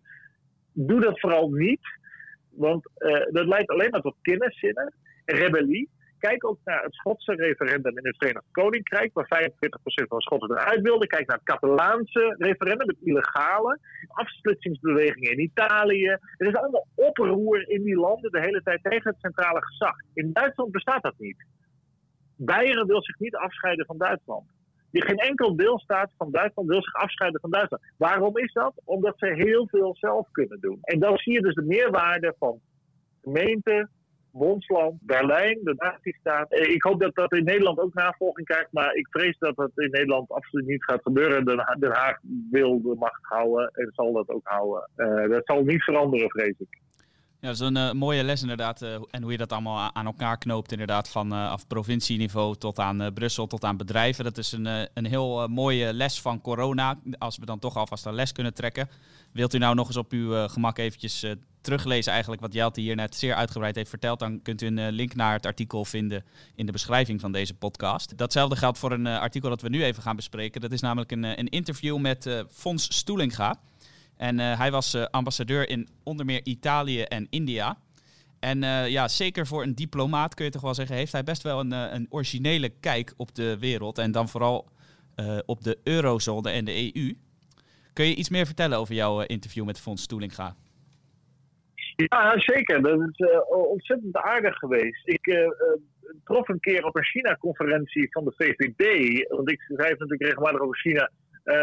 Doe 0.74 1.00
dat 1.00 1.20
vooral 1.20 1.50
niet 1.50 1.99
want 2.60 2.90
uh, 2.98 3.26
dat 3.32 3.46
leidt 3.46 3.70
alleen 3.70 3.90
maar 3.90 4.02
tot 4.02 4.16
kenniszinnen, 4.22 4.94
rebellie. 5.26 5.90
Kijk 6.20 6.46
ook 6.46 6.60
naar 6.64 6.84
het 6.84 6.94
Schotse 6.94 7.34
referendum 7.34 7.98
in 7.98 8.06
het 8.06 8.18
Verenigd 8.18 8.46
Koninkrijk, 8.52 9.14
waar 9.14 9.50
45% 10.04 10.08
van 10.08 10.22
Schotten 10.22 10.52
eruit 10.52 10.82
wilden. 10.82 11.08
Kijk 11.08 11.28
naar 11.28 11.38
het 11.38 11.46
Catalaanse 11.46 12.36
referendum, 12.38 12.88
het 12.88 13.02
illegale. 13.02 13.80
Afsplitsingsbewegingen 14.08 15.32
in 15.32 15.40
Italië. 15.40 16.08
Er 16.38 16.48
is 16.48 16.56
allemaal 16.56 16.88
oproer 16.96 17.70
in 17.70 17.84
die 17.84 17.96
landen 17.96 18.32
de 18.32 18.40
hele 18.40 18.62
tijd 18.62 18.84
tegen 18.84 19.12
het 19.12 19.20
centrale 19.20 19.66
gezag. 19.66 19.96
In 20.14 20.30
Duitsland 20.34 20.72
bestaat 20.72 21.04
dat 21.04 21.18
niet. 21.18 21.46
Beieren 22.36 22.88
wil 22.88 23.04
zich 23.04 23.20
niet 23.20 23.36
afscheiden 23.36 23.86
van 23.86 23.98
Duitsland. 23.98 24.48
Die 24.92 25.06
geen 25.06 25.18
enkel 25.18 25.56
deelstaat 25.56 26.12
van 26.18 26.32
Duitsland 26.32 26.70
wil 26.70 26.84
zich 26.84 26.94
afscheiden 26.94 27.42
van 27.42 27.50
Duitsland. 27.50 27.84
Waarom 27.98 28.38
is 28.38 28.54
dat? 28.54 28.74
Omdat 28.84 29.14
ze 29.18 29.26
heel 29.26 29.68
veel 29.68 29.96
zelf 30.00 30.28
kunnen 30.32 30.60
doen. 30.60 30.78
En 30.82 31.00
dan 31.00 31.18
zie 31.18 31.34
je 31.34 31.42
dus 31.42 31.54
de 31.54 31.66
meerwaarde 31.66 32.36
van 32.40 32.60
gemeente, 33.22 33.90
Bondsland, 34.32 35.00
Berlijn, 35.02 35.60
de 35.64 35.74
nazistaat. 35.78 36.52
Eh, 36.52 36.74
ik 36.74 36.84
hoop 36.84 37.00
dat 37.00 37.16
dat 37.16 37.34
in 37.34 37.44
Nederland 37.44 37.80
ook 37.80 37.94
navolging 37.94 38.48
krijgt, 38.48 38.72
maar 38.72 38.94
ik 38.94 39.08
vrees 39.10 39.38
dat 39.38 39.56
dat 39.56 39.72
in 39.76 39.90
Nederland 39.92 40.32
absoluut 40.32 40.68
niet 40.68 40.84
gaat 40.84 41.02
gebeuren. 41.02 41.46
Den 41.80 41.92
Haag 41.92 42.18
wil 42.52 42.82
de 42.82 42.96
macht 43.00 43.22
houden 43.22 43.72
en 43.74 43.92
zal 43.94 44.14
dat 44.14 44.30
ook 44.30 44.48
houden. 44.48 44.90
Uh, 44.98 45.30
dat 45.30 45.46
zal 45.46 45.64
niet 45.64 45.84
veranderen, 45.84 46.30
vrees 46.30 46.56
ik. 46.60 46.89
Ja, 47.42 47.48
dat 47.48 47.56
is 47.56 47.60
een 47.60 47.78
uh, 47.78 47.92
mooie 47.92 48.24
les 48.24 48.42
inderdaad. 48.42 48.82
Uh, 48.82 48.96
en 49.12 49.22
hoe 49.22 49.32
je 49.32 49.38
dat 49.38 49.52
allemaal 49.52 49.94
aan 49.94 50.06
elkaar 50.06 50.38
knoopt, 50.38 50.72
inderdaad, 50.72 51.10
van 51.10 51.34
uh, 51.34 51.52
af 51.52 51.68
provincieniveau 51.68 52.56
tot 52.56 52.80
aan 52.80 53.14
Brussel, 53.14 53.48
tot 53.48 53.64
aan 53.64 53.78
bedrijven. 53.78 54.24
Dat 54.24 54.38
is 54.38 54.52
een, 54.52 54.66
een 54.94 55.06
heel 55.06 55.48
mooie 55.48 55.94
les 55.94 56.22
van 56.22 56.42
corona. 56.42 57.00
Als 57.18 57.38
we 57.38 57.46
dan 57.46 57.60
toch 57.60 57.78
alvast 57.78 58.06
een 58.06 58.14
les 58.14 58.32
kunnen 58.32 58.54
trekken. 58.54 58.90
Wilt 59.32 59.54
u 59.54 59.58
nou 59.58 59.76
nog 59.76 59.88
eens 59.88 59.98
op 59.98 60.12
uw 60.12 60.48
gemak 60.48 60.78
eventjes 60.78 61.26
teruglezen 61.62 62.12
eigenlijk 62.12 62.42
wat 62.42 62.54
Jelte 62.54 62.82
hier 62.82 62.96
net 62.96 63.16
zeer 63.16 63.34
uitgebreid 63.34 63.76
heeft 63.76 63.90
verteld, 63.90 64.20
dan 64.20 64.42
kunt 64.42 64.62
u 64.62 64.68
een 64.68 64.92
link 64.92 65.16
naar 65.16 65.34
het 65.34 65.46
artikel 65.46 65.86
vinden 65.86 66.24
in 66.56 66.66
de 66.66 66.72
beschrijving 66.72 67.22
van 67.22 67.32
deze 67.32 67.54
podcast. 67.54 68.18
Datzelfde 68.18 68.56
geldt 68.56 68.78
voor 68.78 68.92
een 68.92 69.08
artikel 69.08 69.50
dat 69.50 69.62
we 69.62 69.70
nu 69.70 69.84
even 69.84 70.04
gaan 70.04 70.16
bespreken. 70.16 70.62
Dat 70.62 70.72
is 70.72 70.82
namelijk 70.82 71.12
een, 71.12 71.24
een 71.24 71.50
interview 71.50 71.98
met 71.98 72.44
Fons 72.50 72.96
Stoelinga. 72.96 73.60
En 74.20 74.40
uh, 74.40 74.58
hij 74.58 74.72
was 74.72 74.96
uh, 74.96 75.06
ambassadeur 75.12 75.70
in 75.70 75.88
onder 76.04 76.26
meer 76.26 76.42
Italië 76.44 77.02
en 77.02 77.28
India. 77.30 77.78
En 78.40 78.64
uh, 78.64 78.90
ja, 78.90 79.08
zeker 79.08 79.48
voor 79.48 79.64
een 79.64 79.76
diplomaat 79.76 80.34
kun 80.34 80.46
je 80.46 80.52
toch 80.52 80.62
wel 80.62 80.74
zeggen, 80.74 80.96
heeft 80.96 81.12
hij 81.12 81.24
best 81.24 81.44
wel 81.44 81.60
een, 81.60 81.72
een 81.72 82.08
originele 82.10 82.70
kijk 82.70 83.14
op 83.18 83.36
de 83.36 83.60
wereld. 83.60 83.98
En 83.98 84.12
dan 84.12 84.30
vooral 84.30 84.68
op 85.46 85.64
de 85.64 85.78
eurozone 85.84 86.50
en 86.50 86.66
de 86.66 86.94
EU. 86.96 87.14
Kun 87.94 88.06
je 88.06 88.16
iets 88.16 88.30
meer 88.30 88.46
vertellen 88.46 88.78
over 88.78 88.96
jouw 88.96 89.22
interview 89.22 89.66
met 89.66 89.80
Fons 89.80 90.02
Stoelinga? 90.02 90.56
Ja, 91.96 92.34
zeker. 92.40 92.82
Dat 92.82 93.00
is 93.00 93.28
ontzettend 93.48 94.16
aardig 94.16 94.56
geweest. 94.56 95.08
Ik 95.08 95.52
trof 96.24 96.48
een 96.48 96.60
keer 96.60 96.86
op 96.86 96.96
een 96.96 97.04
China-conferentie 97.04 98.08
van 98.12 98.24
de 98.24 98.34
VVD. 98.38 99.28
Want 99.30 99.52
ik 99.52 99.62
schrijf 99.62 99.92
natuurlijk 99.92 100.24
regelmatig 100.24 100.60
over 100.60 100.78
China 100.78 101.10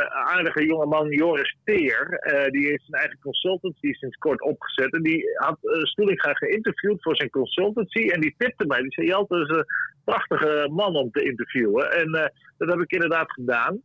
aardige 0.09 0.66
jongeman 0.66 1.09
Joris 1.11 1.57
Teer. 1.64 2.20
Uh, 2.33 2.46
die 2.51 2.66
heeft 2.66 2.85
zijn 2.87 3.01
eigen 3.01 3.18
consultancy 3.20 3.93
sinds 3.93 4.16
kort 4.16 4.43
opgezet. 4.43 4.93
En 4.93 5.03
die 5.03 5.24
had 5.34 5.59
uh, 5.62 5.82
Stoelinga 5.82 6.32
geïnterviewd 6.32 7.03
voor 7.03 7.16
zijn 7.16 7.30
consultancy. 7.30 8.09
En 8.09 8.20
die 8.20 8.34
tipte 8.39 8.66
mij. 8.66 8.80
Die 8.80 8.93
zei: 8.93 9.09
dat 9.09 9.30
is 9.30 9.49
een 9.49 9.64
prachtige 10.05 10.68
man 10.70 10.97
om 10.97 11.11
te 11.11 11.24
interviewen. 11.24 11.91
En 11.91 12.32
dat 12.59 12.70
heb 12.70 12.80
ik 12.80 12.93
inderdaad 12.93 13.32
gedaan. 13.32 13.82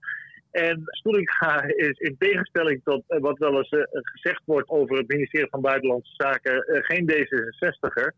En 0.51 0.81
Stoelinga 0.85 1.63
is 1.63 1.97
in 1.97 2.15
tegenstelling 2.17 2.81
tot 2.83 3.03
wat 3.07 3.37
wel 3.37 3.57
eens 3.57 3.75
gezegd 3.89 4.41
wordt 4.45 4.69
over 4.69 4.97
het 4.97 5.07
ministerie 5.07 5.49
van 5.49 5.61
Buitenlandse 5.61 6.13
Zaken 6.17 6.63
geen 6.67 7.11
D66er. 7.11 8.15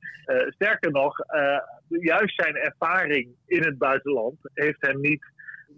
sterker 0.50 0.92
nog, 0.92 1.16
juist 1.88 2.36
zijn 2.36 2.56
ervaring 2.56 3.30
in 3.48 3.64
het 3.64 3.78
buitenland 3.78 4.36
heeft 4.54 4.82
hem 4.82 5.00
niet 5.00 5.26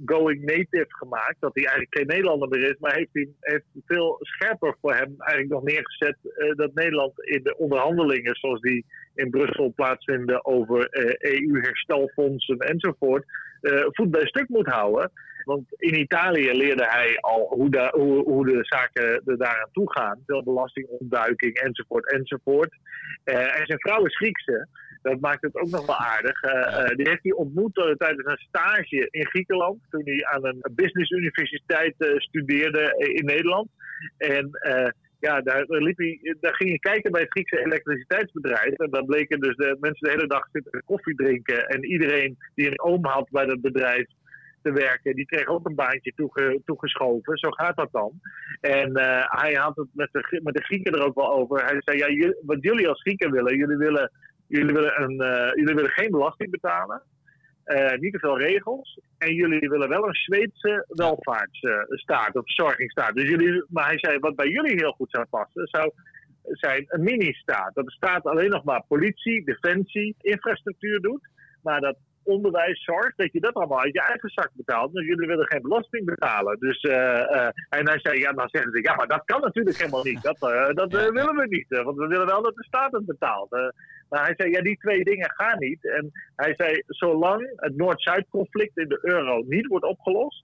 going 0.06 0.43
native 0.43 0.86
gemaakt. 0.88 1.36
Dat 1.39 1.54
hij 1.54 1.64
eigenlijk 1.64 1.98
geen 1.98 2.08
Nederlander 2.08 2.50
meer 2.50 2.70
is. 2.70 2.76
Maar 2.80 2.96
heeft, 2.96 3.10
hij, 3.12 3.30
heeft 3.39 3.66
veel 3.86 4.18
scherper 4.20 4.76
voor 4.82 4.93
hem 4.93 5.16
eigenlijk 5.18 5.50
nog 5.50 5.64
neergezet 5.64 6.18
uh, 6.24 6.56
dat 6.56 6.74
Nederland 6.74 7.14
in 7.16 7.43
de 7.43 7.58
onderhandelingen 7.58 8.36
zoals 8.36 8.62
die 8.62 8.86
in 9.16 9.30
Brussel 9.30 9.74
plaatsvinden 9.76 10.46
over 10.46 10.88
EU-herstelfondsen 11.20 12.58
eh, 12.58 12.68
e 12.68 12.72
enzovoort. 12.72 13.26
Uh, 13.62 13.86
voet 13.91 14.12
bij 14.12 14.28
stuk 14.28 14.50
moet 14.50 14.68
houden. 14.68 15.12
Want 15.43 15.64
in 15.78 16.00
Italië 16.00 16.52
leerde 16.52 16.86
hij 16.86 17.18
al 17.20 17.48
hoe 17.50 17.70
de, 17.70 17.89
hoe, 17.91 18.24
hoe 18.24 18.46
de 18.46 18.60
zaken 18.62 19.22
er 19.26 19.38
daaraan 19.38 19.70
toe 19.72 19.91
gaan. 19.91 20.24
Veel 20.26 20.43
belastingontduiking 20.43 21.58
enzovoort 21.58 22.12
enzovoort. 22.12 22.74
en 23.24 23.66
zijn 23.66 23.80
vrouw 23.80 24.06
is 24.06 24.18
Griekse. 24.18 24.68
Dat 25.06 25.20
maakt 25.20 25.41
het 25.41 25.56
ook 25.56 25.70
nog 25.70 25.86
wel 25.86 25.97
aardig. 25.97 26.43
Uh, 26.43 26.95
die 26.95 27.10
heeft 27.10 27.24
hij 27.24 27.32
ontmoet 27.32 27.78
uh, 27.78 27.91
tijdens 27.91 28.26
een 28.26 28.47
stage 28.47 29.08
in 29.12 29.28
Griekenland. 29.28 29.80
Toen 29.89 30.01
hij 30.06 30.26
aan 30.26 30.45
een 30.45 30.62
business 30.72 31.12
universiteit 31.12 31.95
studeerde 31.97 32.93
in 33.14 33.26
Nederland. 33.26 33.70
En 34.18 34.49
ja, 35.20 35.41
daar, 35.41 35.66
liep 35.68 35.97
hij, 35.97 36.36
daar 36.39 36.56
ging 36.56 36.70
hij 36.70 36.80
kijken 36.80 37.12
bij 37.12 37.22
het 37.22 37.32
Griekse 37.32 37.66
elektriciteitsbedrijf. 37.66 38.74
En 38.74 38.89
dan 38.89 39.06
bleken 39.06 39.39
dus 39.39 39.56
de 39.56 39.78
mensen 39.80 40.08
de 40.08 40.14
hele 40.14 40.28
dag 40.28 40.47
zitten 40.51 40.84
koffie 40.86 41.16
drinken. 41.16 41.68
En 41.68 41.86
iedereen 41.86 42.38
die 42.56 42.68
een 42.68 42.82
oom 42.82 43.06
had 43.06 43.30
bij 43.30 43.45
dat 43.45 43.62
bedrijf 43.62 44.08
te 44.62 44.72
werken, 44.72 45.16
die 45.16 45.26
kreeg 45.26 45.47
ook 45.47 45.68
een 45.68 45.76
baantje 45.76 46.14
toege, 46.16 46.62
toegeschoven. 46.66 47.38
Zo 47.38 47.49
gaat 47.49 47.78
dat 47.78 47.91
dan. 47.91 48.12
En 48.62 48.99
hij 49.26 49.53
had 49.53 49.76
het 49.76 49.88
met 49.93 50.10
de, 50.12 50.39
met 50.43 50.53
de 50.53 50.64
Grieken 50.64 50.93
er 50.93 51.06
ook 51.06 51.16
wel 51.16 51.34
over. 51.34 51.66
Hij 51.66 51.78
zei, 51.80 51.97
ja, 51.97 52.34
wat 52.41 52.58
jullie 52.62 52.88
als 52.88 53.01
Grieken 53.01 53.32
willen, 53.32 53.58
jullie 53.58 53.78
willen 53.78 54.12
Jullie 54.48 54.74
willen, 54.74 55.12
uh, 55.12 55.54
jullie 55.54 55.76
willen 55.76 55.91
geen 55.91 56.12
belasting 56.12 56.52
betalen. 56.52 57.02
Uh, 57.66 57.98
niet 58.00 58.14
te 58.14 58.20
veel 58.20 58.39
regels. 58.39 59.00
En 59.18 59.34
jullie 59.34 59.70
willen 59.70 59.89
wel 59.89 60.08
een 60.08 60.14
Zweedse 60.14 60.86
welvaartsstaat 60.88 62.36
of 62.36 62.46
verzorgingsstaat. 62.46 63.16
Dus 63.16 63.30
jullie, 63.30 63.66
maar 63.70 63.86
hij 63.86 64.00
zei, 64.00 64.20
wat 64.20 64.36
bij 64.36 64.50
jullie 64.50 64.76
heel 64.76 64.91
goed 64.91 65.10
zou 65.12 65.26
passen, 65.26 65.68
zou 65.68 65.91
zijn 66.43 66.86
een 66.88 67.04
mini-staat. 67.04 67.74
Dat 67.74 67.86
de 67.86 67.91
staat 67.91 68.26
alleen 68.26 68.50
nog 68.50 68.64
maar 68.64 68.84
politie, 68.88 69.46
defensie, 69.46 70.16
infrastructuur 70.22 71.00
doet. 71.00 71.30
Maar 71.64 71.82
dat 71.82 71.98
onderwijs, 72.24 72.84
zorg, 72.84 73.16
dat 73.16 73.32
je 73.32 73.39
dat 73.39 73.54
allemaal 73.54 73.82
uit 73.82 73.93
je 73.93 74.02
eigen 74.02 74.30
zak 74.30 74.50
betaalt. 74.54 74.93
Dus 74.93 75.06
jullie 75.06 75.28
willen 75.28 75.48
geen 75.48 75.62
belasting 75.62 76.06
betalen. 76.06 76.60
Dus, 76.60 76.84
uh, 76.84 77.46
en 77.70 77.88
hij 77.88 78.00
zei, 78.00 78.20
ja, 78.20 78.32
dan 78.32 78.50
zeggen 78.50 78.72
ze, 78.72 78.82
ja, 78.82 78.96
maar 78.96 79.08
dat 79.08 79.26
kan 79.26 79.41
natuurlijk 79.41 79.78
helemaal 79.78 80.04
niet. 80.04 80.22
Dat, 80.22 80.39
dat 80.76 80.91
willen 80.91 81.36
we 81.36 81.46
niet, 81.48 81.82
want 81.84 81.98
we 81.98 82.08
willen 82.08 82.26
wel 82.26 82.41
dat 82.41 82.56
de 82.56 82.64
staat 82.64 82.91
het 82.91 83.06
betaalt. 83.06 83.74
Maar 84.10 84.26
hij 84.26 84.34
zei, 84.38 84.51
ja, 84.51 84.62
die 84.62 84.78
twee 84.78 85.03
dingen 85.03 85.32
gaan 85.32 85.60
niet. 85.60 85.86
En 85.86 86.12
hij 86.36 86.53
zei, 86.58 86.84
zolang 86.88 87.53
het 87.56 87.76
Noord-Zuid-conflict 87.76 88.78
in 88.78 88.88
de 88.88 88.99
euro 89.01 89.43
niet 89.47 89.68
wordt 89.68 89.86
opgelost, 89.86 90.43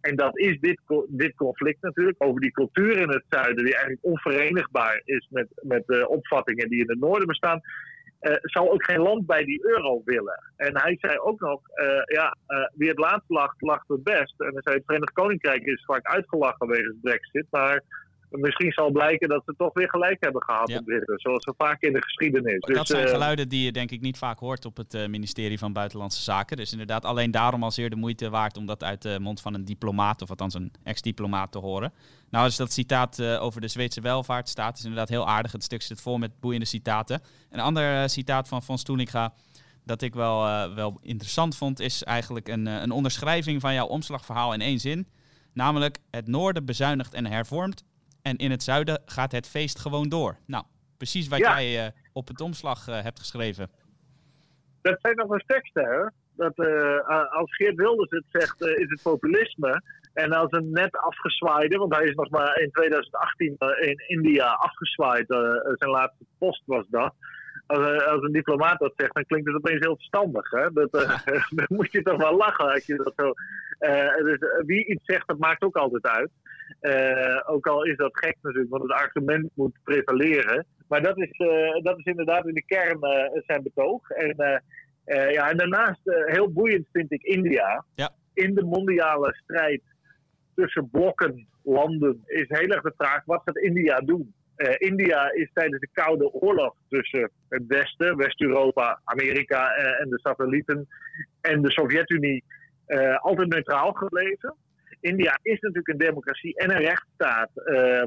en 0.00 0.16
dat 0.16 0.38
is 0.38 0.60
dit, 0.60 0.80
dit 1.08 1.34
conflict 1.34 1.82
natuurlijk, 1.82 2.24
over 2.24 2.40
die 2.40 2.52
cultuur 2.52 2.96
in 2.98 3.08
het 3.08 3.24
zuiden, 3.28 3.64
die 3.64 3.74
eigenlijk 3.74 4.04
onverenigbaar 4.04 5.02
is 5.04 5.28
met, 5.30 5.46
met 5.62 5.82
de 5.86 6.08
opvattingen 6.08 6.68
die 6.68 6.80
in 6.80 6.90
het 6.90 7.00
noorden 7.00 7.26
bestaan 7.26 7.60
uh, 8.22 8.34
zal 8.40 8.72
ook 8.72 8.84
geen 8.84 9.00
land 9.00 9.26
bij 9.26 9.44
die 9.44 9.66
euro 9.66 10.02
willen. 10.04 10.42
En 10.56 10.78
hij 10.78 10.96
zei 11.00 11.18
ook 11.18 11.40
nog, 11.40 11.60
uh, 11.74 12.02
ja, 12.04 12.36
uh, 12.48 12.66
wie 12.74 12.88
het 12.88 12.98
laatst 12.98 13.30
lacht, 13.30 13.60
lacht 13.60 13.88
het 13.88 14.02
best. 14.02 14.40
En 14.40 14.52
hij 14.52 14.62
zei, 14.62 14.76
het 14.76 14.84
Verenigd 14.86 15.12
Koninkrijk 15.12 15.62
is 15.64 15.84
vaak 15.84 16.06
uitgelachen 16.06 16.68
wegens 16.68 16.96
Brexit, 17.00 17.46
maar 17.50 17.82
misschien 18.40 18.72
zal 18.72 18.90
blijken 18.90 19.28
dat 19.28 19.42
ze 19.46 19.54
toch 19.56 19.72
weer 19.72 19.88
gelijk 19.88 20.16
hebben 20.20 20.42
gehad 20.42 20.68
ja. 20.68 20.80
Britten, 20.80 21.18
zoals 21.18 21.44
zo 21.44 21.52
vaak 21.56 21.82
in 21.82 21.92
de 21.92 22.02
geschiedenis. 22.02 22.60
Dat 22.60 22.76
dus, 22.76 22.88
zijn 22.88 23.08
geluiden 23.08 23.48
die 23.48 23.64
je 23.64 23.72
denk 23.72 23.90
ik 23.90 24.00
niet 24.00 24.18
vaak 24.18 24.38
hoort 24.38 24.64
op 24.64 24.76
het 24.76 25.08
ministerie 25.08 25.58
van 25.58 25.72
Buitenlandse 25.72 26.22
Zaken. 26.22 26.56
Dus 26.56 26.72
inderdaad 26.72 27.04
alleen 27.04 27.30
daarom 27.30 27.62
al 27.62 27.70
zeer 27.70 27.90
de 27.90 27.96
moeite 27.96 28.30
waard 28.30 28.56
om 28.56 28.66
dat 28.66 28.82
uit 28.84 29.02
de 29.02 29.18
mond 29.20 29.40
van 29.40 29.54
een 29.54 29.64
diplomaat, 29.64 30.22
of 30.22 30.30
althans 30.30 30.54
een 30.54 30.72
ex-diplomaat 30.82 31.52
te 31.52 31.58
horen. 31.58 31.92
Nou, 32.30 32.44
dus 32.44 32.56
dat 32.56 32.72
citaat 32.72 33.18
uh, 33.18 33.42
over 33.42 33.60
de 33.60 33.68
Zweedse 33.68 34.00
welvaartsstaat 34.00 34.78
is 34.78 34.82
inderdaad 34.82 35.08
heel 35.08 35.28
aardig. 35.28 35.52
Het 35.52 35.62
stuk 35.62 35.82
zit 35.82 36.00
vol 36.00 36.18
met 36.18 36.40
boeiende 36.40 36.66
citaten. 36.66 37.20
Een 37.50 37.60
ander 37.60 38.02
uh, 38.02 38.06
citaat 38.06 38.48
van 38.48 38.62
Van 38.62 38.78
Stoeninga 38.78 39.32
dat 39.84 40.02
ik 40.02 40.14
wel, 40.14 40.46
uh, 40.46 40.74
wel 40.74 40.98
interessant 41.02 41.56
vond, 41.56 41.80
is 41.80 42.02
eigenlijk 42.02 42.48
een, 42.48 42.66
een 42.66 42.90
onderschrijving 42.90 43.60
van 43.60 43.74
jouw 43.74 43.86
omslagverhaal 43.86 44.52
in 44.52 44.60
één 44.60 44.78
zin. 44.78 45.08
Namelijk, 45.52 45.98
het 46.10 46.26
noorden 46.26 46.64
bezuinigt 46.64 47.14
en 47.14 47.26
hervormt 47.26 47.84
en 48.22 48.36
in 48.36 48.50
het 48.50 48.62
zuiden 48.62 49.02
gaat 49.06 49.32
het 49.32 49.48
feest 49.48 49.78
gewoon 49.78 50.08
door. 50.08 50.36
Nou, 50.46 50.64
precies 50.96 51.28
wat 51.28 51.38
ja. 51.38 51.62
jij 51.62 51.92
op 52.12 52.28
het 52.28 52.40
omslag 52.40 52.86
hebt 52.86 53.18
geschreven. 53.18 53.70
Dat 54.82 54.98
zijn 55.00 55.16
nog 55.16 55.32
eens 55.32 55.44
teksten, 55.46 55.84
hè? 55.84 56.06
Dat, 56.36 56.58
als 57.30 57.56
Geert 57.56 57.76
Wilders 57.76 58.10
het 58.10 58.24
zegt, 58.28 58.60
is 58.60 58.88
het 58.88 59.02
populisme. 59.02 59.82
En 60.12 60.32
als 60.32 60.50
een 60.50 60.70
net 60.70 60.96
afgezwaaide, 60.96 61.76
want 61.78 61.94
hij 61.94 62.04
is 62.04 62.14
nog 62.14 62.30
maar 62.30 62.60
in 62.60 62.70
2018 62.70 63.56
eh, 63.58 63.88
in 63.88 64.04
India 64.06 64.46
afgezwaaid, 64.46 65.26
zijn 65.78 65.90
laatste 65.90 66.24
post 66.38 66.62
was 66.66 66.86
dat. 66.88 67.14
Als, 67.72 68.04
als, 68.04 68.22
een 68.22 68.32
diplomaat 68.32 68.78
dat 68.78 68.92
zegt, 68.96 69.14
dan 69.14 69.26
klinkt 69.26 69.46
het 69.46 69.56
opeens 69.56 69.80
heel 69.80 69.96
verstandig. 69.96 70.50
Hè? 70.50 70.72
Dat, 70.72 70.94
uh, 70.94 71.26
dan 71.58 71.66
moet 71.68 71.92
je 71.92 72.02
toch 72.02 72.16
wel 72.16 72.36
lachen 72.36 72.72
als 72.72 72.86
je 72.86 72.96
dat 72.96 73.12
zo. 73.16 73.32
dus, 74.24 74.38
wie 74.66 74.86
iets 74.86 75.04
zegt, 75.04 75.26
dat 75.26 75.38
maakt 75.38 75.62
ook 75.62 75.76
altijd 75.76 76.06
uit. 76.06 76.30
ook 77.46 77.66
al 77.66 77.82
is 77.84 77.96
dat 77.96 78.18
gek 78.18 78.36
natuurlijk, 78.42 78.70
want 78.70 78.82
het 78.82 78.92
argument 78.92 79.50
moet 79.54 79.78
prevaleren. 79.84 80.66
Maar 80.88 81.02
dat 81.02 81.18
is, 81.18 81.38
dat 81.82 81.98
is 81.98 82.04
inderdaad 82.04 82.46
in 82.46 82.54
de 82.54 82.64
kern 82.64 82.98
zijn 83.46 83.62
betoog. 83.62 84.10
En, 84.10 84.62
ja, 85.32 85.50
en 85.50 85.56
daarnaast, 85.56 86.00
heel 86.04 86.52
boeiend 86.52 86.86
vind 86.92 87.12
ik 87.12 87.22
India. 87.22 87.84
Ja. 87.94 88.10
In 88.34 88.54
de 88.54 88.64
mondiale 88.64 89.34
strijd 89.42 89.82
tussen 90.54 90.88
blokken 90.90 91.46
landen 91.62 92.22
is 92.26 92.46
heel 92.48 92.68
erg 92.68 92.82
de 92.82 92.92
vraag: 92.96 93.24
wat 93.24 93.42
gaat 93.44 93.56
India 93.58 94.00
doen? 94.00 94.34
Uh, 94.56 94.74
India 94.78 95.32
is 95.32 95.50
tijdens 95.52 95.80
de 95.80 95.88
Koude 95.92 96.32
Oorlog 96.32 96.74
tussen 96.88 97.30
het 97.48 97.66
Westen, 97.66 98.16
West-Europa, 98.16 99.00
Amerika 99.04 99.78
uh, 99.78 100.00
en 100.00 100.08
de 100.08 100.20
satellieten 100.20 100.88
en 101.40 101.62
de 101.62 101.70
Sovjet-Unie 101.70 102.44
uh, 102.86 103.16
altijd 103.16 103.48
neutraal 103.48 103.92
gebleven. 103.92 104.54
India 105.00 105.38
is 105.42 105.60
natuurlijk 105.60 105.88
een 105.88 106.06
democratie 106.08 106.56
en 106.56 106.70
een 106.70 106.82
rechtsstaat 106.82 107.50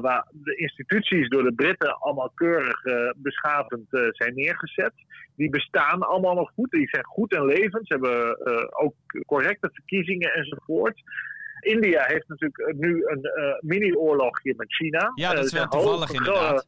waar 0.00 0.26
de 0.32 0.56
instituties 0.56 1.28
door 1.28 1.42
de 1.42 1.52
Britten 1.52 1.98
allemaal 1.98 2.30
keurig 2.34 2.82
beschavend 3.16 3.86
zijn 4.10 4.34
neergezet. 4.34 4.92
Die 5.36 5.50
bestaan 5.50 6.00
allemaal 6.00 6.34
nog 6.34 6.50
goed, 6.54 6.70
die 6.70 6.88
zijn 6.88 7.04
goed 7.04 7.34
en 7.34 7.44
levend. 7.44 7.86
Ze 7.86 7.92
hebben 7.92 8.46
ook 8.78 8.94
correcte 9.26 9.70
verkiezingen 9.72 10.32
enzovoort. 10.32 11.02
India 11.66 12.02
heeft 12.06 12.28
natuurlijk 12.28 12.74
nu 12.76 13.04
een 13.06 13.30
uh, 13.38 13.54
mini-oorlogje 13.60 14.54
met 14.56 14.74
China. 14.74 15.12
Ja, 15.14 15.34
dat 15.34 15.44
is 15.44 15.52
wel 15.52 15.68
toevallig 15.68 16.12
inderdaad. 16.12 16.66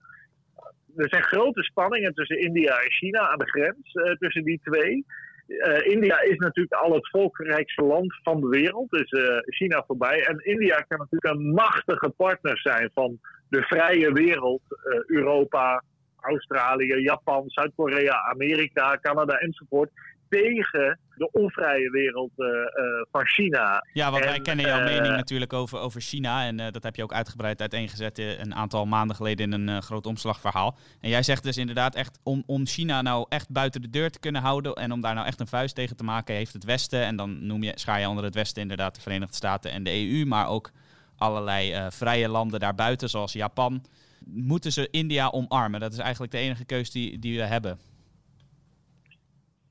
Er 0.96 1.09
zijn 1.09 1.22
grote 1.22 1.62
spanningen 1.62 2.14
tussen 2.14 2.40
India 2.40 2.78
en 2.78 2.90
China 2.90 3.28
aan 3.28 3.38
de 3.38 3.51
grens, 3.51 3.92
tussen 4.18 4.44
die 4.44 4.61
twee. 4.64 5.05
Uh, 5.46 5.86
India 5.86 6.20
is 6.20 6.36
natuurlijk 6.36 6.74
al 6.74 6.92
het 6.92 7.09
volkrijkste 7.09 7.82
land 7.82 8.14
van 8.22 8.40
de 8.40 8.49
wereld, 8.49 8.90
dus 8.90 9.11
China 9.44 9.84
voorbij. 9.86 10.26
En 10.26 10.44
India 10.44 10.80
kan 10.88 10.99
natuurlijk 10.99 11.34
een 11.34 11.53
machtige 11.53 12.09
partner 12.09 12.59
zijn 12.59 12.90
van 12.94 13.20
de 13.49 13.62
vrije 13.62 14.12
wereld, 14.12 14.62
Europa, 15.07 15.82
Australië, 16.20 16.94
Japan, 16.94 17.42
Zuid-Korea, 17.46 18.24
Amerika, 18.30 18.99
Canada 19.01 19.38
enzovoort 19.38 19.90
tegen 20.29 20.99
de 21.14 21.31
onvrije 21.33 21.91
wereld 21.91 22.31
uh, 22.37 22.47
uh, 22.47 22.62
van 23.11 23.26
China. 23.26 23.87
Ja, 23.93 24.11
want 24.11 24.24
wij 24.24 24.41
kennen 24.41 24.66
jouw 24.66 24.85
mening 24.85 25.16
natuurlijk 25.16 25.53
over, 25.53 25.79
over 25.79 26.01
China. 26.01 26.47
En 26.47 26.57
dat 26.57 26.83
heb 26.83 26.97
je 26.97 27.03
ook 27.03 27.12
uitgebreid 27.12 27.61
uiteengezet 27.61 28.18
een 28.18 28.55
aantal 28.55 28.87
maanden 28.87 29.16
geleden 29.16 29.53
in 29.53 29.68
een 29.68 29.83
groot 29.83 30.07
omslagverhaal. 30.07 30.79
En 31.01 31.09
jij 31.09 31.22
zegt 31.22 31.43
dus 31.43 31.57
inderdaad 31.57 31.95
echt 31.95 32.18
om, 32.22 32.43
om 32.47 32.66
China 32.66 33.03
nou 33.03 33.26
echt 33.29 33.51
buiten 33.51 33.83
de 33.83 33.91
deur 33.91 34.11
te 34.11 34.20
kunnen 34.20 34.43
houden 34.43 34.74
en 34.74 34.93
om 34.93 35.01
daar 35.01 35.14
nou 35.14 35.26
echt 35.26 35.41
een 35.41 35.47
vuist 35.47 35.74
tegen 35.74 35.97
te 35.97 36.05
maken, 36.05 36.35
heeft 36.35 36.53
het 36.53 36.64
Westen, 36.64 37.03
en 37.03 37.16
dan 37.16 37.47
noem 37.47 37.62
je, 37.62 37.72
schaar 37.74 38.01
je 38.01 38.09
onder 38.09 38.24
het 38.24 38.35
Westen 38.35 38.62
inderdaad 38.62 38.95
de 38.95 39.01
Verenigde 39.01 39.35
Staten 39.35 39.70
en 39.70 39.83
de 39.83 39.91
EU, 39.91 40.24
maar 40.24 40.49
ook 40.49 40.70
allerlei 41.16 41.91
vrije 41.91 42.29
landen 42.29 42.61
daarbuiten, 42.61 43.09
zoals 43.09 43.33
Japan, 43.33 43.83
moeten 44.24 44.72
ze 44.72 44.89
India 44.91 45.29
omarmen. 45.29 45.81
Dat 45.81 45.93
is 45.93 45.99
eigenlijk 45.99 46.33
de 46.33 46.39
enige 46.39 46.64
keus 46.64 46.91
die, 46.91 47.18
die 47.18 47.39
we 47.39 47.45
hebben. 47.45 47.79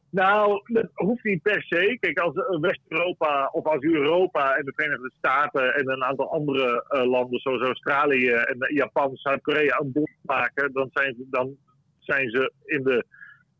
Nou, 0.09 0.61
dat 0.65 0.89
hoeft 0.93 1.23
niet 1.23 1.41
per 1.41 1.63
se. 1.63 1.97
Kijk, 1.99 2.19
als 2.19 2.59
West-Europa 2.61 3.49
of 3.51 3.65
als 3.65 3.81
Europa 3.81 4.55
en 4.55 4.65
de 4.65 4.73
Verenigde 4.75 5.11
Staten 5.17 5.75
en 5.75 5.89
een 5.89 6.03
aantal 6.03 6.31
andere 6.31 6.85
uh, 6.89 7.05
landen 7.05 7.39
zoals 7.39 7.61
Australië 7.61 8.29
en 8.29 8.57
Japan, 8.73 9.15
Zuid-Korea 9.15 9.79
een 9.79 9.91
bond 9.91 10.09
maken, 10.21 10.73
dan 10.73 10.89
zijn 10.93 11.15
ze, 11.15 11.25
dan 11.29 11.57
zijn 11.99 12.29
ze 12.29 12.51
in 12.65 12.83
de 12.83 13.05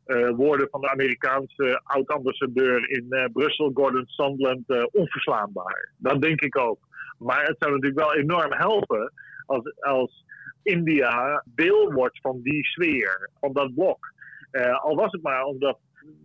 uh, 0.06 0.30
woorden 0.30 0.68
van 0.70 0.82
de 0.82 0.90
Amerikaanse 0.90 1.82
oud-ambassadeur 1.84 2.90
in 2.90 3.06
uh, 3.10 3.26
Brussel, 3.34 3.72
Gordon 3.74 4.06
Sondland, 4.06 4.92
onverslaanbaar. 4.92 5.92
Dat 5.98 6.22
denk 6.22 6.42
ik 6.42 6.58
ook. 6.58 6.80
Maar 7.18 7.44
het 7.44 7.56
zou 7.60 7.72
natuurlijk 7.72 8.00
wel 8.00 8.16
enorm 8.16 8.54
helpen 8.54 9.14
als, 9.46 9.74
als 9.80 10.26
India 10.64 11.44
deel 11.46 11.94
wordt 11.94 12.20
van 12.22 12.40
die 12.42 12.66
sfeer, 12.66 13.30
van 13.40 13.54
dat 13.54 13.76
blok. 13.76 14.14
Al 14.82 14.96
was 14.96 15.12
het 15.12 15.22
maar 15.22 15.44
omdat 15.44 15.80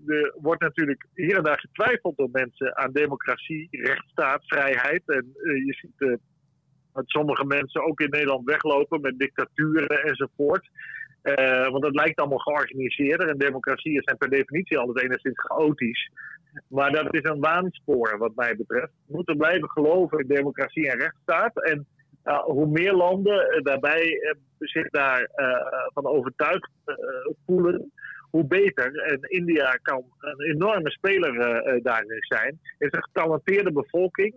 er 0.06 0.34
wordt 0.36 0.60
natuurlijk 0.60 1.06
hier 1.14 1.36
en 1.36 1.42
daar 1.42 1.60
getwijfeld 1.60 2.16
door 2.16 2.28
mensen 2.32 2.76
aan 2.76 2.92
democratie, 2.92 3.68
rechtsstaat, 3.70 4.42
vrijheid. 4.46 5.02
En 5.06 5.34
uh, 5.42 5.66
je 5.66 5.72
ziet 5.72 5.94
uh, 5.98 6.16
dat 6.92 7.04
sommige 7.06 7.44
mensen 7.44 7.84
ook 7.84 8.00
in 8.00 8.10
Nederland 8.10 8.44
weglopen 8.44 9.00
met 9.00 9.18
dictaturen 9.18 10.02
enzovoort. 10.02 10.68
Uh, 11.22 11.68
want 11.68 11.84
het 11.84 11.94
lijkt 11.94 12.18
allemaal 12.18 12.38
georganiseerder 12.38 13.28
en 13.28 13.38
democratieën 13.38 14.02
zijn 14.02 14.16
per 14.16 14.30
definitie 14.30 14.78
altijd 14.78 15.04
enigszins 15.04 15.40
chaotisch. 15.40 16.10
Maar 16.68 16.90
dat 16.90 17.14
is 17.14 17.22
een 17.22 17.40
waanspoor 17.40 18.18
wat 18.18 18.34
mij 18.34 18.56
betreft. 18.56 18.92
We 19.06 19.14
moeten 19.14 19.36
blijven 19.36 19.70
geloven 19.70 20.18
in 20.18 20.26
democratie 20.26 20.90
en 20.90 20.98
rechtsstaat. 20.98 21.62
En 21.64 21.86
hoe 22.44 22.66
meer 22.66 22.92
landen 22.92 23.62
daarbij 23.62 24.04
uh, 24.04 24.34
zich 24.58 24.90
daarvan 24.90 25.90
van 25.92 26.06
overtuigd 26.06 26.70
voelen, 27.46 27.92
hoe 28.32 28.46
beter. 28.46 28.96
En 28.96 29.20
India 29.20 29.78
kan 29.82 30.04
een 30.18 30.54
enorme 30.54 30.90
speler 30.90 31.32
daarin 31.82 32.16
zijn. 32.18 32.58
Het 32.78 32.92
is 32.92 32.92
een 32.92 33.04
getalenteerde 33.04 33.72
bevolking 33.72 34.34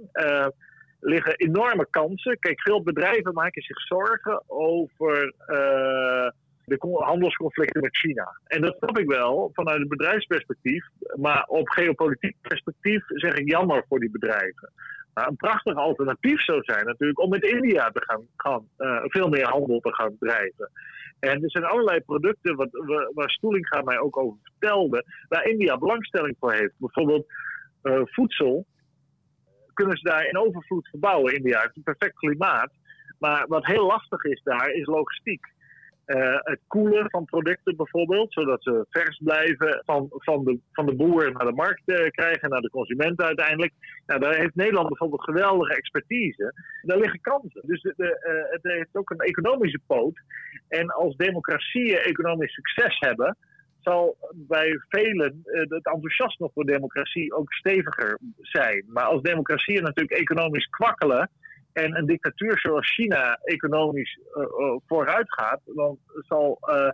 liggen 1.06 1.36
enorme 1.36 1.88
kansen. 1.90 2.40
Kijk, 2.40 2.62
veel 2.62 2.84
bedrijven 2.84 3.34
maken 3.34 3.62
zich 3.62 3.80
zorgen 3.80 4.44
over 4.48 5.34
uh, 5.48 6.30
de 6.66 6.78
handelsconflicten 6.80 7.82
met 7.82 7.98
China. 7.98 8.40
En 8.48 8.62
dat 8.62 8.76
snap 8.78 8.98
ik 8.98 9.08
wel 9.08 9.50
vanuit 9.54 9.82
een 9.82 9.88
bedrijfsperspectief. 9.88 10.86
Maar 11.16 11.44
op 11.44 11.70
geopolitiek 11.70 12.36
perspectief 12.42 13.04
zeg 13.08 13.34
ik 13.34 13.50
jammer 13.50 13.86
voor 13.88 14.00
die 14.00 14.12
bedrijven. 14.12 14.72
Maar 15.14 15.28
een 15.28 15.36
prachtig 15.36 15.76
alternatief 15.76 16.42
zou 16.42 16.64
zijn 16.64 16.86
natuurlijk 16.86 17.20
om 17.20 17.30
met 17.30 17.44
India 17.44 17.90
te 17.90 18.04
gaan, 18.06 18.28
gaan 18.38 18.68
uh, 18.78 19.02
veel 19.04 19.30
meer 19.30 19.48
handel 19.48 19.80
te 19.80 19.94
gaan 19.94 20.16
drijven. 20.20 20.70
En 21.20 21.44
er 21.44 21.52
zijn 21.52 21.64
allerlei 21.64 22.00
producten, 22.00 22.56
wat, 22.56 22.70
waar 23.14 23.30
Stoelinga 23.30 23.82
mij 23.82 24.00
ook 24.00 24.18
over 24.18 24.38
vertelde, 24.44 25.06
waar 25.28 25.46
India 25.46 25.78
belangstelling 25.78 26.36
voor 26.40 26.54
heeft. 26.54 26.74
Bijvoorbeeld 26.78 27.26
uh, 27.84 28.02
voedsel 28.06 28.66
kunnen 29.74 29.98
ze 29.98 30.04
daar 30.04 30.28
in 30.28 30.38
overvloed 30.38 30.88
verbouwen. 30.90 31.36
India 31.36 31.60
heeft 31.60 31.76
een 31.76 31.84
perfect 31.84 32.16
klimaat. 32.16 32.72
Maar 33.20 33.48
wat 33.48 33.66
heel 33.66 33.86
lastig 33.86 34.24
is 34.24 34.42
daar, 34.44 34.70
is 34.70 34.86
logistiek. 34.86 35.54
Uh, 36.06 36.38
het 36.40 36.60
koelen 36.68 37.10
van 37.10 37.26
producten 37.26 37.76
bijvoorbeeld, 37.76 38.34
zodat 38.34 38.64
ze 38.64 38.86
vers 38.90 39.22
blijven 39.24 39.82
van, 39.86 40.08
van, 40.10 40.44
de, 40.44 40.60
van 40.72 40.86
de 40.86 40.96
boer 40.96 41.32
naar 41.32 41.46
de 41.46 41.52
markt 41.52 41.82
uh, 41.86 42.10
krijgen, 42.10 42.50
naar 42.50 42.62
de 42.62 42.70
consument 42.70 43.22
uiteindelijk. 43.22 43.74
Nou, 44.06 44.20
daar 44.20 44.36
heeft 44.36 44.56
Nederland 44.56 44.88
bijvoorbeeld 44.88 45.24
geweldige 45.24 45.76
expertise. 45.76 46.54
Daar 46.82 46.98
liggen 46.98 47.22
kansen. 47.22 47.62
Dus 47.66 47.82
de, 47.82 47.94
uh, 47.98 48.52
het 48.52 48.64
heeft 48.64 48.96
ook 48.96 49.10
een 49.10 49.18
economische 49.18 49.80
poot. 49.88 50.22
En 50.68 50.90
als 50.90 51.16
democratieën 51.16 51.98
economisch 51.98 52.54
succes 52.54 53.00
hebben, 53.00 53.38
zal 53.80 54.18
bij 54.34 54.80
velen 54.90 55.42
het 55.44 55.72
enthousiasme 55.72 56.50
voor 56.54 56.66
democratie 56.66 57.34
ook 57.34 57.54
steviger 57.54 58.20
zijn. 58.42 58.84
Maar 58.88 59.04
als 59.04 59.22
democratieën 59.22 59.84
natuurlijk 59.84 60.20
economisch 60.20 60.70
kwakkelen 60.70 61.30
en 61.76 61.98
een 61.98 62.06
dictatuur 62.06 62.60
zoals 62.60 62.94
China 62.94 63.40
economisch 63.44 64.18
uh, 64.18 64.44
uh, 64.44 64.76
vooruit 64.88 65.34
gaat, 65.34 65.62
dan 65.66 65.98
zal 66.28 66.58
uh, 66.62 66.90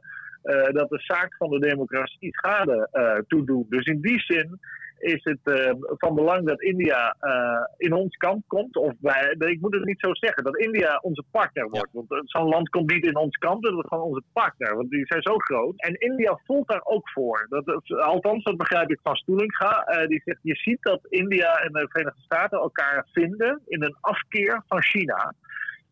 dat 0.74 0.90
de 0.90 1.00
zaak 1.00 1.36
van 1.36 1.50
de 1.50 1.60
democratie 1.60 2.34
schade 2.36 2.90
toedoen. 3.28 3.66
Dus 3.70 3.86
in 3.86 4.02
die 4.02 4.20
zin 4.20 4.60
is 5.02 5.24
het 5.24 5.40
uh, 5.44 5.72
van 5.98 6.16
belang 6.16 6.48
dat 6.48 6.62
India 6.62 7.16
uh, 7.22 7.66
in 7.78 7.94
ons 7.94 8.16
kamp 8.16 8.44
komt. 8.48 8.78
Of 8.78 8.94
wij, 9.00 9.36
ik 9.38 9.62
moet 9.62 9.74
het 9.74 9.86
niet 9.86 10.00
zo 10.00 10.14
zeggen, 10.14 10.44
dat 10.44 10.58
India 10.58 11.00
onze 11.02 11.24
partner 11.32 11.70
wordt. 11.70 11.90
Ja. 11.92 12.04
Want 12.08 12.30
zo'n 12.30 12.50
land 12.50 12.70
komt 12.70 12.92
niet 12.92 13.06
in 13.06 13.18
ons 13.18 13.38
kamp, 13.38 13.64
dat 13.64 13.74
is 13.74 13.86
gewoon 13.88 14.04
onze 14.04 14.24
partner. 14.34 14.76
Want 14.76 14.90
die 14.90 15.06
zijn 15.06 15.22
zo 15.22 15.38
groot. 15.38 15.74
En 15.82 16.00
India 16.00 16.40
voelt 16.46 16.68
daar 16.68 16.84
ook 16.84 17.10
voor. 17.10 17.46
Dat, 17.50 17.84
althans, 18.02 18.44
dat 18.44 18.58
begrijp 18.58 18.90
ik 18.92 19.00
van 19.04 19.16
Stoelinga. 19.16 19.88
Uh, 19.88 20.08
die 20.08 20.22
zegt, 20.26 20.40
je 20.42 20.56
ziet 20.56 20.82
dat 20.82 21.06
India 21.10 21.54
en 21.54 21.72
de 21.72 21.88
Verenigde 21.90 22.22
Staten 22.22 22.60
elkaar 22.60 23.08
vinden 23.12 23.62
in 23.68 23.84
een 23.84 23.98
afkeer 24.02 24.64
van 24.68 24.84
China. 24.84 25.34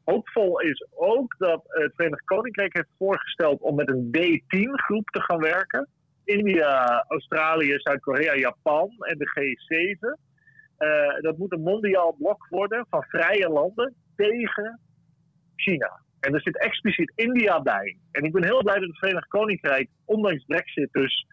Hoopvol 0.04 0.60
is 0.60 0.88
ook 0.96 1.36
dat 1.38 1.62
het 1.68 1.92
Verenigd 1.96 2.24
Koninkrijk 2.26 2.74
heeft 2.74 2.90
voorgesteld 2.98 3.62
om 3.62 3.76
met 3.76 3.90
een 3.90 4.08
D10-groep 4.18 5.10
te 5.10 5.22
gaan 5.22 5.40
werken. 5.40 5.88
India, 6.30 7.06
Australië, 7.08 7.74
Zuid-Korea, 7.78 8.36
Japan 8.36 8.90
en 9.00 9.18
de 9.18 9.28
G7. 9.36 10.28
Uh, 10.80 11.22
dat 11.22 11.38
moet 11.38 11.52
een 11.52 11.62
mondiaal 11.62 12.16
blok 12.18 12.48
worden 12.50 12.86
van 12.90 13.04
vrije 13.04 13.50
landen 13.50 13.96
tegen 14.16 14.80
China. 15.56 16.02
En 16.20 16.34
er 16.34 16.42
zit 16.42 16.58
expliciet 16.58 17.12
India 17.16 17.62
bij. 17.62 17.98
En 18.12 18.24
ik 18.24 18.32
ben 18.32 18.44
heel 18.44 18.64
blij 18.64 18.80
dat 18.80 18.88
het 18.88 18.98
Verenigd 18.98 19.28
Koninkrijk, 19.28 19.90
ondanks 20.06 20.46
Brexit, 20.46 20.92
dus 20.92 21.26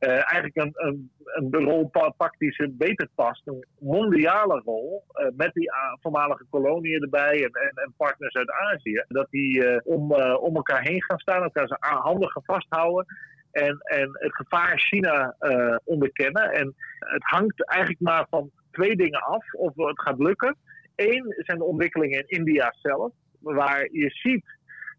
uh, 0.00 0.10
eigenlijk 0.10 0.56
een, 0.56 0.72
een, 0.74 1.10
een 1.50 1.64
rol 1.64 1.90
pakt 2.16 2.38
die 2.38 2.52
ze 2.52 2.74
beter 2.78 3.08
past. 3.14 3.46
Een 3.46 3.64
mondiale 3.78 4.60
rol, 4.64 5.04
uh, 5.14 5.26
met 5.36 5.52
die 5.52 5.70
voormalige 6.00 6.44
koloniën 6.50 7.02
erbij 7.02 7.44
en, 7.44 7.50
en, 7.50 7.72
en, 7.74 7.94
partners 7.96 8.34
uit 8.34 8.50
Azië. 8.50 9.04
Dat 9.08 9.26
die 9.30 9.84
om, 9.84 10.12
om 10.34 10.56
elkaar 10.56 10.82
heen 10.82 11.02
gaan 11.02 11.18
staan, 11.18 11.42
elkaar 11.42 11.68
zijn 11.68 11.80
handen 11.80 12.30
gaan 12.30 12.44
vasthouden 12.44 13.06
en, 13.56 13.78
en 13.78 14.08
het 14.12 14.34
gevaar 14.34 14.78
China 14.78 15.36
uh, 15.40 15.76
onderkennen. 15.84 16.50
En 16.50 16.74
het 16.98 17.22
hangt 17.22 17.68
eigenlijk 17.68 18.00
maar 18.00 18.26
van 18.30 18.50
twee 18.70 18.96
dingen 18.96 19.20
af 19.20 19.52
of 19.52 19.72
het 19.74 20.00
gaat 20.00 20.18
lukken. 20.18 20.56
Eén 20.94 21.34
zijn 21.36 21.58
de 21.58 21.64
ontwikkelingen 21.64 22.18
in 22.18 22.38
India 22.38 22.74
zelf, 22.82 23.12
waar 23.40 23.88
je 23.92 24.10
ziet 24.10 24.44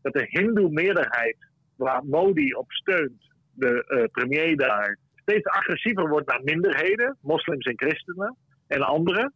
dat 0.01 0.13
de 0.13 0.25
Hindoe-meerderheid, 0.29 1.37
waar 1.75 2.05
Modi 2.05 2.53
op 2.53 2.71
steunt, 2.71 3.33
de 3.53 3.85
uh, 3.87 4.03
premier 4.11 4.57
daar, 4.57 4.97
steeds 5.15 5.45
agressiever 5.45 6.09
wordt 6.09 6.27
naar 6.27 6.43
minderheden, 6.43 7.17
moslims 7.21 7.65
en 7.65 7.77
christenen 7.77 8.35
en 8.67 8.81
anderen. 8.81 9.33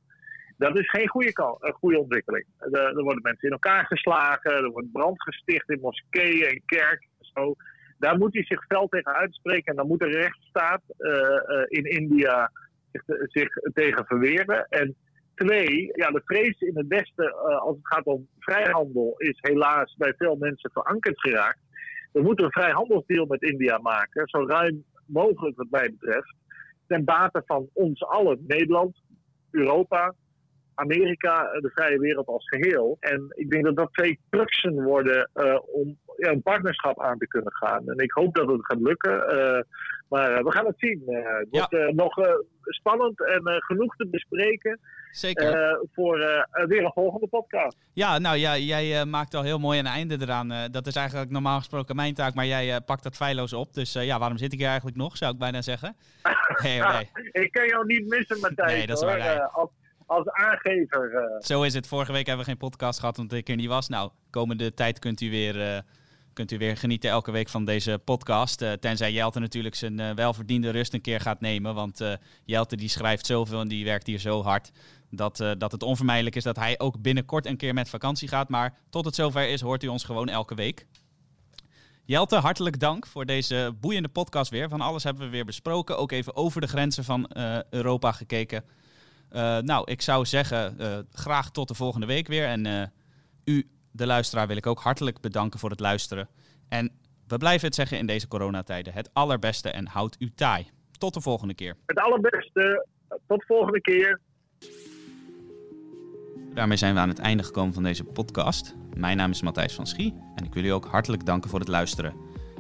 Dat 0.57 0.79
is 0.79 0.89
geen 0.89 1.07
goede, 1.07 1.31
goede 1.59 1.99
ontwikkeling. 1.99 2.45
Er, 2.57 2.73
er 2.73 3.03
worden 3.03 3.21
mensen 3.21 3.47
in 3.47 3.53
elkaar 3.53 3.85
geslagen, 3.85 4.51
er 4.51 4.71
wordt 4.71 4.91
brand 4.91 5.21
gesticht 5.23 5.69
in 5.69 5.79
moskeeën 5.79 6.47
en 6.47 6.61
kerken 6.65 7.09
en 7.19 7.29
zo 7.33 7.55
daar 8.01 8.17
moet 8.17 8.33
hij 8.33 8.43
zich 8.43 8.65
fel 8.65 8.87
tegen 8.87 9.13
uitspreken. 9.13 9.65
En 9.65 9.75
dan 9.75 9.87
moet 9.87 9.99
de 9.99 10.05
rechtsstaat 10.05 10.81
uh, 10.97 11.11
uh, 11.11 11.63
in 11.67 11.83
India 11.83 12.51
zich, 13.27 13.49
tegen 13.73 14.05
verweren. 14.05 14.65
En 14.69 14.95
twee, 15.35 15.89
ja, 15.93 16.09
de 16.09 16.21
vrees 16.25 16.59
in 16.59 16.77
het 16.77 16.87
Westen 16.87 17.25
uh, 17.25 17.61
als 17.61 17.75
het 17.75 17.87
gaat 17.87 18.05
om 18.05 18.27
vrijhandel 18.39 19.13
is 19.17 19.37
helaas 19.41 19.95
bij 19.97 20.13
veel 20.17 20.35
mensen 20.35 20.71
verankerd 20.73 21.19
geraakt. 21.19 21.59
We 22.11 22.21
moeten 22.21 22.45
een 22.45 22.51
vrijhandelsdeal 22.51 23.25
met 23.25 23.41
India 23.41 23.77
maken, 23.77 24.27
zo 24.27 24.47
ruim 24.47 24.83
mogelijk 25.05 25.57
wat 25.57 25.67
mij 25.69 25.95
betreft. 25.99 26.35
Ten 26.87 27.03
bate 27.03 27.43
van 27.45 27.69
ons 27.73 28.03
allen, 28.03 28.43
Nederland, 28.47 29.01
Europa, 29.51 30.13
Amerika, 30.73 31.43
de 31.43 31.71
vrije 31.73 31.99
wereld 31.99 32.27
als 32.27 32.49
geheel. 32.49 32.97
En 32.99 33.25
ik 33.29 33.49
denk 33.49 33.63
dat 33.63 33.75
dat 33.75 33.93
twee 33.93 34.19
cruxen 34.29 34.83
worden 34.83 35.29
om 35.65 35.97
ja, 36.17 36.29
een 36.31 36.41
partnerschap 36.41 37.01
aan 37.01 37.17
te 37.17 37.27
kunnen 37.27 37.53
gaan. 37.53 37.89
En 37.89 37.97
ik 37.97 38.11
hoop 38.11 38.35
dat 38.35 38.47
het 38.47 38.65
gaat 38.65 38.81
lukken. 38.81 39.11
Uh, 39.11 39.61
maar 40.09 40.31
uh, 40.31 40.43
we 40.43 40.51
gaan 40.51 40.65
het 40.65 40.79
zien. 40.79 41.03
het 41.05 41.47
ja. 41.51 41.67
wordt 41.69 41.95
nog 41.95 42.15
spannend 42.63 43.25
en 43.25 43.41
genoeg 43.43 43.95
te 43.95 44.07
bespreken. 44.07 44.79
Zeker. 45.11 45.79
voor 45.93 46.17
weer 46.67 46.83
een 46.83 46.91
volgende 46.93 47.27
podcast. 47.27 47.77
Ja, 47.93 48.17
nou 48.17 48.37
ja, 48.37 48.57
jij 48.57 49.05
maakt 49.05 49.33
al 49.33 49.43
heel 49.43 49.59
mooi 49.59 49.79
een 49.79 49.85
einde 49.85 50.17
eraan. 50.19 50.71
dat 50.71 50.87
is 50.87 50.95
eigenlijk 50.95 51.31
normaal 51.31 51.57
gesproken 51.57 51.95
mijn 51.95 52.13
taak, 52.13 52.33
maar 52.33 52.45
jij 52.45 52.81
pakt 52.81 53.03
dat 53.03 53.15
feilloos 53.15 53.53
op. 53.53 53.73
Dus 53.73 53.93
ja, 53.93 54.19
waarom 54.19 54.37
zit 54.37 54.53
ik 54.53 54.59
hier 54.59 54.67
eigenlijk 54.67 54.97
nog, 54.97 55.17
zou 55.17 55.33
ik 55.33 55.39
bijna 55.39 55.61
zeggen. 55.61 55.95
oh, 56.63 56.99
ik 57.31 57.51
kan 57.51 57.67
jou 57.67 57.85
niet 57.85 58.07
missen, 58.07 58.39
Matthijs. 58.39 58.71
Nee, 58.71 58.87
dat 58.87 58.97
is 58.97 59.03
waar 59.03 59.49
als 60.11 60.29
aangever. 60.29 61.11
Uh. 61.11 61.39
Zo 61.39 61.63
is 61.63 61.73
het. 61.73 61.87
Vorige 61.87 62.11
week 62.11 62.25
hebben 62.25 62.45
we 62.45 62.51
geen 62.51 62.69
podcast 62.69 62.99
gehad 62.99 63.17
omdat 63.17 63.37
ik 63.37 63.49
er 63.49 63.55
niet 63.55 63.67
was. 63.67 63.89
Nou, 63.89 64.11
komende 64.29 64.73
tijd 64.73 64.99
kunt 64.99 65.21
u 65.21 65.29
weer, 65.29 65.83
kunt 66.33 66.51
u 66.51 66.57
weer 66.57 66.77
genieten 66.77 67.09
elke 67.09 67.31
week 67.31 67.49
van 67.49 67.65
deze 67.65 68.01
podcast. 68.03 68.61
Uh, 68.61 68.71
tenzij 68.71 69.11
Jelte 69.11 69.39
natuurlijk 69.39 69.75
zijn 69.75 70.15
welverdiende 70.15 70.69
rust 70.69 70.93
een 70.93 71.01
keer 71.01 71.19
gaat 71.19 71.41
nemen. 71.41 71.75
Want 71.75 72.01
Jelte 72.45 72.75
die 72.75 72.89
schrijft 72.89 73.25
zoveel 73.25 73.59
en 73.59 73.67
die 73.67 73.85
werkt 73.85 74.07
hier 74.07 74.19
zo 74.19 74.43
hard. 74.43 74.71
Dat, 75.09 75.37
dat 75.57 75.71
het 75.71 75.83
onvermijdelijk 75.83 76.35
is 76.35 76.43
dat 76.43 76.55
hij 76.55 76.79
ook 76.79 77.01
binnenkort 77.01 77.45
een 77.45 77.57
keer 77.57 77.73
met 77.73 77.89
vakantie 77.89 78.27
gaat. 78.27 78.49
Maar 78.49 78.77
tot 78.89 79.05
het 79.05 79.15
zover 79.15 79.49
is, 79.49 79.61
hoort 79.61 79.83
u 79.83 79.87
ons 79.87 80.03
gewoon 80.03 80.29
elke 80.29 80.55
week. 80.55 80.87
Jelte, 82.05 82.35
hartelijk 82.35 82.79
dank 82.79 83.07
voor 83.07 83.25
deze 83.25 83.75
boeiende 83.79 84.09
podcast 84.09 84.51
weer. 84.51 84.69
Van 84.69 84.81
alles 84.81 85.03
hebben 85.03 85.23
we 85.23 85.29
weer 85.29 85.45
besproken. 85.45 85.97
Ook 85.97 86.11
even 86.11 86.35
over 86.35 86.61
de 86.61 86.67
grenzen 86.67 87.03
van 87.03 87.29
Europa 87.69 88.11
gekeken. 88.11 88.63
Uh, 89.31 89.57
nou, 89.57 89.91
ik 89.91 90.01
zou 90.01 90.25
zeggen, 90.25 90.75
uh, 90.79 90.97
graag 91.11 91.51
tot 91.51 91.67
de 91.67 91.73
volgende 91.73 92.05
week 92.05 92.27
weer. 92.27 92.45
En 92.45 92.65
uh, 92.65 92.83
u, 93.43 93.69
de 93.91 94.05
luisteraar, 94.05 94.47
wil 94.47 94.57
ik 94.57 94.67
ook 94.67 94.79
hartelijk 94.79 95.19
bedanken 95.19 95.59
voor 95.59 95.69
het 95.69 95.79
luisteren. 95.79 96.29
En 96.69 96.91
we 97.27 97.37
blijven 97.37 97.65
het 97.65 97.75
zeggen 97.75 97.97
in 97.97 98.05
deze 98.05 98.27
coronatijden. 98.27 98.93
Het 98.93 99.09
allerbeste 99.13 99.69
en 99.69 99.87
houd 99.87 100.15
u 100.19 100.31
taai. 100.35 100.69
Tot 100.97 101.13
de 101.13 101.21
volgende 101.21 101.53
keer. 101.53 101.75
Het 101.85 101.99
allerbeste. 101.99 102.87
Tot 103.27 103.39
de 103.39 103.45
volgende 103.45 103.81
keer. 103.81 104.19
Daarmee 106.53 106.77
zijn 106.77 106.93
we 106.93 106.99
aan 106.99 107.09
het 107.09 107.19
einde 107.19 107.43
gekomen 107.43 107.73
van 107.73 107.83
deze 107.83 108.03
podcast. 108.03 108.75
Mijn 108.95 109.17
naam 109.17 109.31
is 109.31 109.41
Matthijs 109.41 109.73
van 109.73 109.87
Schie 109.87 110.13
en 110.35 110.45
ik 110.45 110.53
wil 110.53 110.63
u 110.63 110.69
ook 110.69 110.85
hartelijk 110.85 111.25
danken 111.25 111.49
voor 111.49 111.59
het 111.59 111.67
luisteren. 111.67 112.15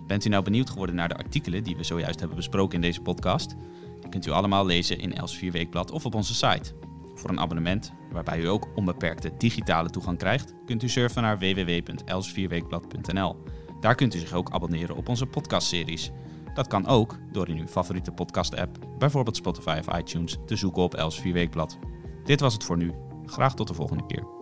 Bent 0.07 0.25
u 0.25 0.29
nou 0.29 0.43
benieuwd 0.43 0.69
geworden 0.69 0.95
naar 0.95 1.09
de 1.09 1.17
artikelen 1.17 1.63
die 1.63 1.77
we 1.77 1.83
zojuist 1.83 2.19
hebben 2.19 2.37
besproken 2.37 2.75
in 2.75 2.81
deze 2.81 3.01
podcast? 3.01 3.55
Die 3.99 4.09
kunt 4.09 4.25
u 4.25 4.31
allemaal 4.31 4.65
lezen 4.65 4.99
in 4.99 5.13
Els 5.13 5.39
Weekblad 5.39 5.91
of 5.91 6.05
op 6.05 6.15
onze 6.15 6.33
site. 6.33 6.73
Voor 7.21 7.29
een 7.29 7.39
abonnement, 7.39 7.93
waarbij 8.11 8.39
u 8.39 8.47
ook 8.47 8.67
onbeperkte 8.75 9.31
digitale 9.37 9.89
toegang 9.89 10.17
krijgt, 10.17 10.53
kunt 10.65 10.83
u 10.83 10.89
surfen 10.89 11.21
naar 11.21 11.39
www.elsvierweekblad.nl. 11.39 13.35
Daar 13.79 13.95
kunt 13.95 14.15
u 14.15 14.19
zich 14.19 14.33
ook 14.33 14.51
abonneren 14.51 14.95
op 14.95 15.09
onze 15.09 15.25
podcastseries. 15.25 16.11
Dat 16.53 16.67
kan 16.67 16.87
ook 16.87 17.17
door 17.31 17.49
in 17.49 17.57
uw 17.57 17.67
favoriete 17.67 18.11
podcast-app, 18.11 18.77
bijvoorbeeld 18.97 19.35
Spotify 19.35 19.81
of 19.87 19.97
iTunes, 19.97 20.37
te 20.45 20.55
zoeken 20.55 20.81
op 20.81 20.93
Els 20.93 21.21
Weekblad. 21.21 21.77
Dit 22.23 22.39
was 22.39 22.53
het 22.53 22.63
voor 22.63 22.77
nu. 22.77 22.91
Graag 23.25 23.53
tot 23.53 23.67
de 23.67 23.73
volgende 23.73 24.05
keer. 24.05 24.40